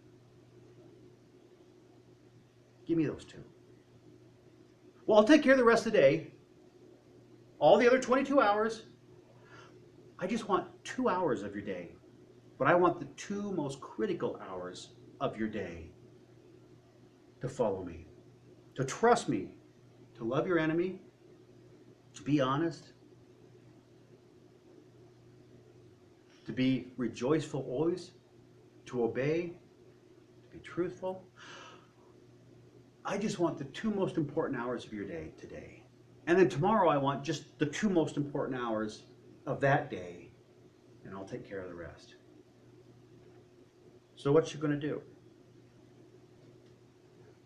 Give 2.85 2.99
me 2.99 3.07
those 3.07 3.25
two. 3.25 3.43
Well, 5.07 5.19
I'll 5.19 5.25
take 5.25 5.43
care 5.43 5.53
of 5.53 5.59
the 5.59 5.65
rest 5.65 5.87
of 5.87 5.93
the 5.93 5.99
day. 5.99 6.33
All 7.61 7.79
the 7.79 7.87
other 7.87 8.01
22 8.01 8.41
hours, 8.41 8.83
I 10.19 10.27
just 10.27 10.49
want 10.49 10.67
two 10.85 11.09
hours 11.09 11.43
of 11.43 11.55
your 11.55 11.65
day. 11.65 11.93
But 12.59 12.67
I 12.69 12.75
want 12.75 12.99
the 12.99 13.07
two 13.17 13.53
most 13.53 13.81
critical 13.81 14.41
hours 14.51 14.91
of 15.21 15.37
your 15.37 15.49
day 15.49 15.91
to 17.41 17.49
follow 17.49 17.85
me, 17.85 18.07
to 18.75 18.85
trust 18.85 19.29
me, 19.29 19.51
to 20.17 20.25
love 20.25 20.47
your 20.47 20.59
enemy, 20.59 21.01
to 22.15 22.23
be 22.23 22.41
honest, 22.41 22.93
to 26.47 26.53
be 26.53 26.89
rejoiceful 26.97 27.67
always, 27.69 28.13
to 28.87 29.05
obey, 29.05 29.53
to 30.43 30.57
be 30.57 30.63
truthful. 30.63 31.25
I 33.05 33.19
just 33.19 33.39
want 33.39 33.59
the 33.59 33.65
two 33.65 33.91
most 33.91 34.17
important 34.17 34.61
hours 34.61 34.85
of 34.85 34.93
your 34.93 35.07
day 35.07 35.33
today. 35.39 35.83
And 36.27 36.39
then 36.39 36.49
tomorrow 36.49 36.89
I 36.89 36.97
want 36.97 37.23
just 37.23 37.59
the 37.59 37.67
two 37.67 37.89
most 37.89 38.17
important 38.17 38.61
hours 38.61 39.03
of 39.47 39.61
that 39.61 39.91
day, 39.91 40.31
and 41.05 41.15
I'll 41.15 41.25
take 41.25 41.49
care 41.49 41.61
of 41.61 41.69
the 41.69 41.75
rest. 41.75 42.17
So, 44.17 44.33
what 44.33 44.53
you 44.53 44.59
going 44.59 44.73
to 44.73 44.89
do? 44.89 45.03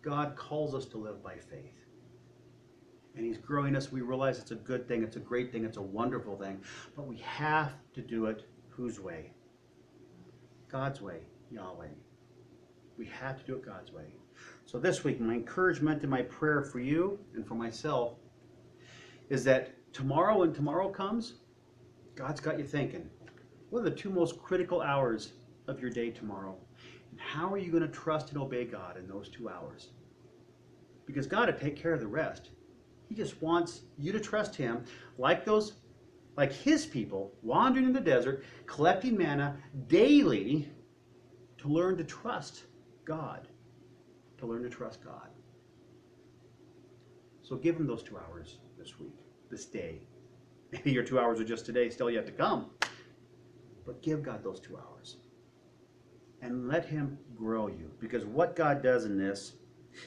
God 0.01 0.35
calls 0.35 0.73
us 0.73 0.85
to 0.85 0.97
live 0.97 1.23
by 1.23 1.35
faith. 1.35 1.85
And 3.15 3.23
He's 3.23 3.37
growing 3.37 3.75
us. 3.75 3.91
We 3.91 4.01
realize 4.01 4.39
it's 4.39 4.51
a 4.51 4.55
good 4.55 4.87
thing, 4.87 5.03
it's 5.03 5.15
a 5.17 5.19
great 5.19 5.51
thing, 5.51 5.63
it's 5.63 5.77
a 5.77 5.81
wonderful 5.81 6.37
thing. 6.37 6.61
But 6.95 7.05
we 7.05 7.17
have 7.17 7.73
to 7.93 8.01
do 8.01 8.25
it 8.25 8.47
whose 8.71 8.99
way? 8.99 9.31
God's 10.71 11.01
way, 11.01 11.19
Yahweh. 11.51 11.87
We 12.97 13.05
have 13.07 13.37
to 13.39 13.43
do 13.45 13.55
it 13.55 13.65
God's 13.65 13.91
way. 13.91 14.05
So, 14.65 14.79
this 14.79 15.03
week, 15.03 15.19
my 15.19 15.33
encouragement 15.33 16.01
and 16.01 16.09
my 16.09 16.21
prayer 16.23 16.61
for 16.61 16.79
you 16.79 17.19
and 17.35 17.45
for 17.45 17.55
myself 17.55 18.13
is 19.29 19.43
that 19.43 19.73
tomorrow, 19.93 20.39
when 20.39 20.53
tomorrow 20.53 20.89
comes, 20.89 21.35
God's 22.15 22.39
got 22.39 22.57
you 22.57 22.65
thinking. 22.65 23.09
What 23.69 23.79
are 23.79 23.89
the 23.89 23.95
two 23.95 24.09
most 24.09 24.37
critical 24.41 24.81
hours 24.81 25.33
of 25.67 25.79
your 25.79 25.89
day 25.89 26.09
tomorrow? 26.09 26.55
And 27.11 27.19
how 27.19 27.51
are 27.51 27.57
you 27.57 27.71
going 27.71 27.83
to 27.83 27.89
trust 27.89 28.29
and 28.29 28.41
obey 28.41 28.65
God 28.65 28.97
in 28.97 29.07
those 29.07 29.29
two 29.29 29.49
hours? 29.49 29.89
Because 31.05 31.27
God 31.27 31.47
will 31.47 31.59
take 31.59 31.75
care 31.75 31.93
of 31.93 31.99
the 31.99 32.07
rest. 32.07 32.49
He 33.07 33.15
just 33.15 33.41
wants 33.41 33.81
you 33.97 34.11
to 34.11 34.19
trust 34.19 34.55
Him 34.55 34.83
like 35.17 35.43
those, 35.43 35.73
like 36.41 36.51
His 36.51 36.87
people 36.87 37.31
wandering 37.43 37.85
in 37.85 37.93
the 37.93 38.01
desert, 38.01 38.43
collecting 38.65 39.15
manna 39.15 39.55
daily 39.87 40.67
to 41.59 41.67
learn 41.67 41.97
to 41.97 42.03
trust 42.03 42.63
God. 43.05 43.47
To 44.39 44.47
learn 44.47 44.63
to 44.63 44.69
trust 44.69 45.03
God. 45.03 45.29
So 47.43 47.57
give 47.57 47.75
Him 47.75 47.85
those 47.85 48.01
two 48.01 48.17
hours 48.17 48.57
this 48.79 48.99
week, 48.99 49.13
this 49.51 49.65
day. 49.65 49.99
Maybe 50.71 50.91
your 50.97 51.03
two 51.03 51.19
hours 51.19 51.39
are 51.39 51.43
just 51.43 51.63
today, 51.63 51.91
still 51.91 52.09
yet 52.09 52.25
to 52.25 52.31
come. 52.31 52.71
But 53.85 54.01
give 54.01 54.23
God 54.23 54.43
those 54.43 54.59
two 54.59 54.77
hours 54.77 55.17
and 56.41 56.67
let 56.67 56.85
Him 56.85 57.19
grow 57.37 57.67
you. 57.67 57.91
Because 57.99 58.25
what 58.25 58.55
God 58.55 58.81
does 58.81 59.05
in 59.05 59.15
this 59.15 59.53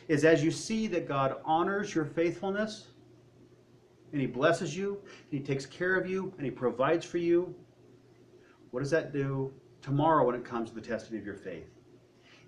is 0.09 0.25
as 0.25 0.43
you 0.43 0.51
see 0.51 0.89
that 0.89 1.07
God 1.07 1.37
honors 1.45 1.95
your 1.95 2.07
faithfulness 2.07 2.89
and 4.15 4.21
He 4.21 4.29
blesses 4.29 4.77
you, 4.77 5.01
and 5.03 5.41
He 5.41 5.41
takes 5.41 5.67
care 5.67 5.97
of 5.97 6.09
you, 6.09 6.33
and 6.37 6.45
He 6.45 6.51
provides 6.51 7.05
for 7.05 7.19
you, 7.19 7.53
what 8.71 8.79
does 8.79 8.91
that 8.93 9.13
do 9.13 9.53
tomorrow 9.83 10.25
when 10.25 10.37
it 10.37 10.45
comes 10.45 10.71
to 10.71 10.75
the 10.77 10.81
testing 10.81 11.19
of 11.19 11.27
your 11.27 11.35
faith? 11.35 11.69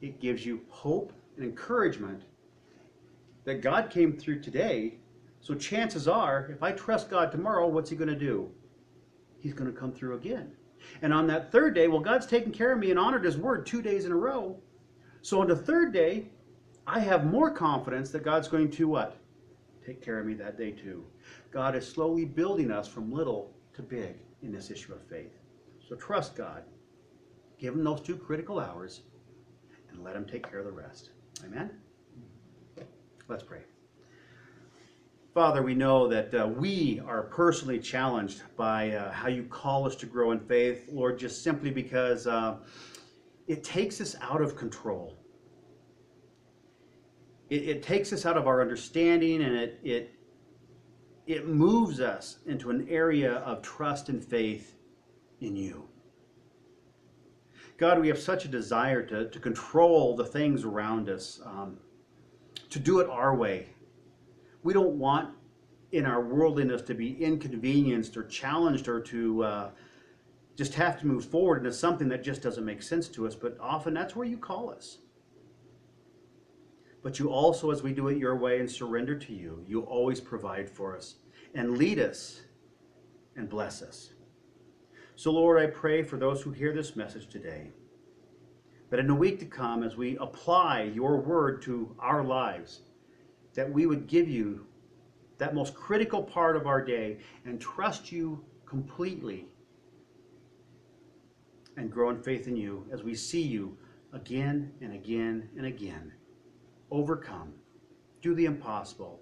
It 0.00 0.20
gives 0.20 0.46
you 0.46 0.60
hope 0.68 1.12
and 1.36 1.44
encouragement 1.44 2.22
that 3.44 3.62
God 3.62 3.90
came 3.90 4.16
through 4.16 4.42
today. 4.42 4.98
So 5.40 5.56
chances 5.56 6.06
are, 6.06 6.48
if 6.52 6.62
I 6.62 6.70
trust 6.70 7.10
God 7.10 7.32
tomorrow, 7.32 7.66
what's 7.66 7.90
He 7.90 7.96
going 7.96 8.10
to 8.10 8.14
do? 8.14 8.48
He's 9.40 9.52
going 9.52 9.72
to 9.72 9.76
come 9.76 9.90
through 9.90 10.14
again. 10.14 10.52
And 11.02 11.12
on 11.12 11.26
that 11.26 11.50
third 11.50 11.74
day, 11.74 11.88
well, 11.88 11.98
God's 11.98 12.26
taken 12.26 12.52
care 12.52 12.72
of 12.72 12.78
me 12.78 12.92
and 12.92 12.98
honored 12.98 13.24
His 13.24 13.36
word 13.36 13.66
two 13.66 13.82
days 13.82 14.04
in 14.04 14.12
a 14.12 14.16
row. 14.16 14.56
So 15.20 15.40
on 15.40 15.48
the 15.48 15.56
third 15.56 15.92
day, 15.92 16.28
I 16.86 17.00
have 17.00 17.26
more 17.26 17.50
confidence 17.50 18.10
that 18.10 18.22
God's 18.22 18.46
going 18.46 18.70
to 18.70 18.86
what? 18.86 19.16
Take 19.86 20.02
care 20.02 20.18
of 20.18 20.26
me 20.26 20.34
that 20.34 20.58
day 20.58 20.72
too. 20.72 21.04
God 21.52 21.76
is 21.76 21.86
slowly 21.86 22.24
building 22.24 22.72
us 22.72 22.88
from 22.88 23.12
little 23.12 23.52
to 23.74 23.82
big 23.82 24.16
in 24.42 24.50
this 24.50 24.70
issue 24.70 24.92
of 24.92 25.02
faith. 25.02 25.38
So 25.88 25.94
trust 25.94 26.34
God. 26.34 26.64
Give 27.60 27.72
Him 27.72 27.84
those 27.84 28.00
two 28.00 28.16
critical 28.16 28.58
hours 28.58 29.02
and 29.90 30.02
let 30.02 30.16
Him 30.16 30.24
take 30.24 30.50
care 30.50 30.58
of 30.58 30.64
the 30.64 30.72
rest. 30.72 31.10
Amen? 31.44 31.70
Let's 33.28 33.44
pray. 33.44 33.60
Father, 35.32 35.62
we 35.62 35.74
know 35.74 36.08
that 36.08 36.34
uh, 36.34 36.48
we 36.48 37.00
are 37.06 37.22
personally 37.22 37.78
challenged 37.78 38.42
by 38.56 38.92
uh, 38.92 39.12
how 39.12 39.28
you 39.28 39.44
call 39.44 39.86
us 39.86 39.94
to 39.96 40.06
grow 40.06 40.32
in 40.32 40.40
faith, 40.40 40.86
Lord, 40.90 41.18
just 41.18 41.44
simply 41.44 41.70
because 41.70 42.26
uh, 42.26 42.56
it 43.46 43.62
takes 43.62 44.00
us 44.00 44.16
out 44.20 44.40
of 44.40 44.56
control. 44.56 45.16
It, 47.48 47.68
it 47.68 47.82
takes 47.82 48.12
us 48.12 48.26
out 48.26 48.36
of 48.36 48.46
our 48.46 48.60
understanding 48.60 49.42
and 49.42 49.54
it, 49.54 49.80
it 49.82 50.12
it 51.26 51.48
moves 51.48 52.00
us 52.00 52.38
into 52.46 52.70
an 52.70 52.86
area 52.88 53.34
of 53.38 53.60
trust 53.60 54.08
and 54.08 54.24
faith 54.24 54.76
in 55.40 55.56
you. 55.56 55.88
God, 57.78 58.00
we 58.00 58.08
have 58.08 58.18
such 58.18 58.44
a 58.44 58.48
desire 58.48 59.02
to, 59.02 59.28
to 59.28 59.38
control 59.40 60.16
the 60.16 60.24
things 60.24 60.64
around 60.64 61.08
us, 61.08 61.40
um, 61.44 61.78
to 62.70 62.78
do 62.78 63.00
it 63.00 63.10
our 63.10 63.34
way. 63.34 63.66
We 64.62 64.72
don't 64.72 64.98
want 64.98 65.34
in 65.92 66.06
our 66.06 66.22
worldliness 66.22 66.82
to 66.82 66.94
be 66.94 67.22
inconvenienced 67.22 68.16
or 68.16 68.24
challenged 68.24 68.88
or 68.88 69.00
to 69.00 69.44
uh, 69.44 69.70
just 70.56 70.74
have 70.74 70.98
to 71.00 71.06
move 71.06 71.24
forward 71.24 71.58
into 71.58 71.72
something 71.72 72.08
that 72.08 72.22
just 72.22 72.40
doesn't 72.40 72.64
make 72.64 72.82
sense 72.82 73.08
to 73.08 73.26
us, 73.26 73.34
but 73.34 73.56
often 73.60 73.92
that's 73.92 74.16
where 74.16 74.26
you 74.26 74.38
call 74.38 74.70
us. 74.70 74.98
But 77.06 77.20
you 77.20 77.30
also, 77.30 77.70
as 77.70 77.84
we 77.84 77.92
do 77.92 78.08
it 78.08 78.18
your 78.18 78.34
way 78.34 78.58
and 78.58 78.68
surrender 78.68 79.16
to 79.16 79.32
you, 79.32 79.62
you 79.64 79.82
always 79.82 80.18
provide 80.18 80.68
for 80.68 80.96
us 80.96 81.14
and 81.54 81.78
lead 81.78 82.00
us 82.00 82.40
and 83.36 83.48
bless 83.48 83.80
us. 83.80 84.10
So, 85.14 85.30
Lord, 85.30 85.62
I 85.62 85.68
pray 85.68 86.02
for 86.02 86.16
those 86.16 86.42
who 86.42 86.50
hear 86.50 86.74
this 86.74 86.96
message 86.96 87.28
today 87.28 87.70
that 88.90 88.98
in 88.98 89.06
the 89.06 89.14
week 89.14 89.38
to 89.38 89.44
come, 89.44 89.84
as 89.84 89.96
we 89.96 90.18
apply 90.18 90.90
your 90.92 91.20
word 91.20 91.62
to 91.62 91.94
our 92.00 92.24
lives, 92.24 92.80
that 93.54 93.72
we 93.72 93.86
would 93.86 94.08
give 94.08 94.28
you 94.28 94.66
that 95.38 95.54
most 95.54 95.76
critical 95.76 96.24
part 96.24 96.56
of 96.56 96.66
our 96.66 96.84
day 96.84 97.18
and 97.44 97.60
trust 97.60 98.10
you 98.10 98.44
completely 98.64 99.46
and 101.76 101.88
grow 101.88 102.10
in 102.10 102.20
faith 102.20 102.48
in 102.48 102.56
you 102.56 102.84
as 102.90 103.04
we 103.04 103.14
see 103.14 103.42
you 103.42 103.78
again 104.12 104.72
and 104.80 104.92
again 104.92 105.48
and 105.56 105.66
again 105.66 106.10
overcome, 106.90 107.52
do 108.22 108.34
the 108.34 108.44
impossible, 108.44 109.20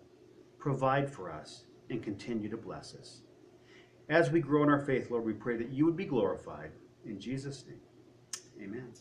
provide 0.58 1.10
for 1.10 1.30
us, 1.30 1.64
and 1.90 2.02
continue 2.02 2.48
to 2.48 2.56
bless 2.56 2.94
us. 2.94 3.20
As 4.08 4.30
we 4.30 4.40
grow 4.40 4.62
in 4.62 4.68
our 4.68 4.84
faith, 4.84 5.10
Lord, 5.10 5.24
we 5.24 5.32
pray 5.32 5.56
that 5.56 5.70
you 5.70 5.84
would 5.84 5.96
be 5.96 6.04
glorified. 6.04 6.72
In 7.06 7.18
Jesus' 7.20 7.64
name, 7.66 7.80
amen. 8.62 8.92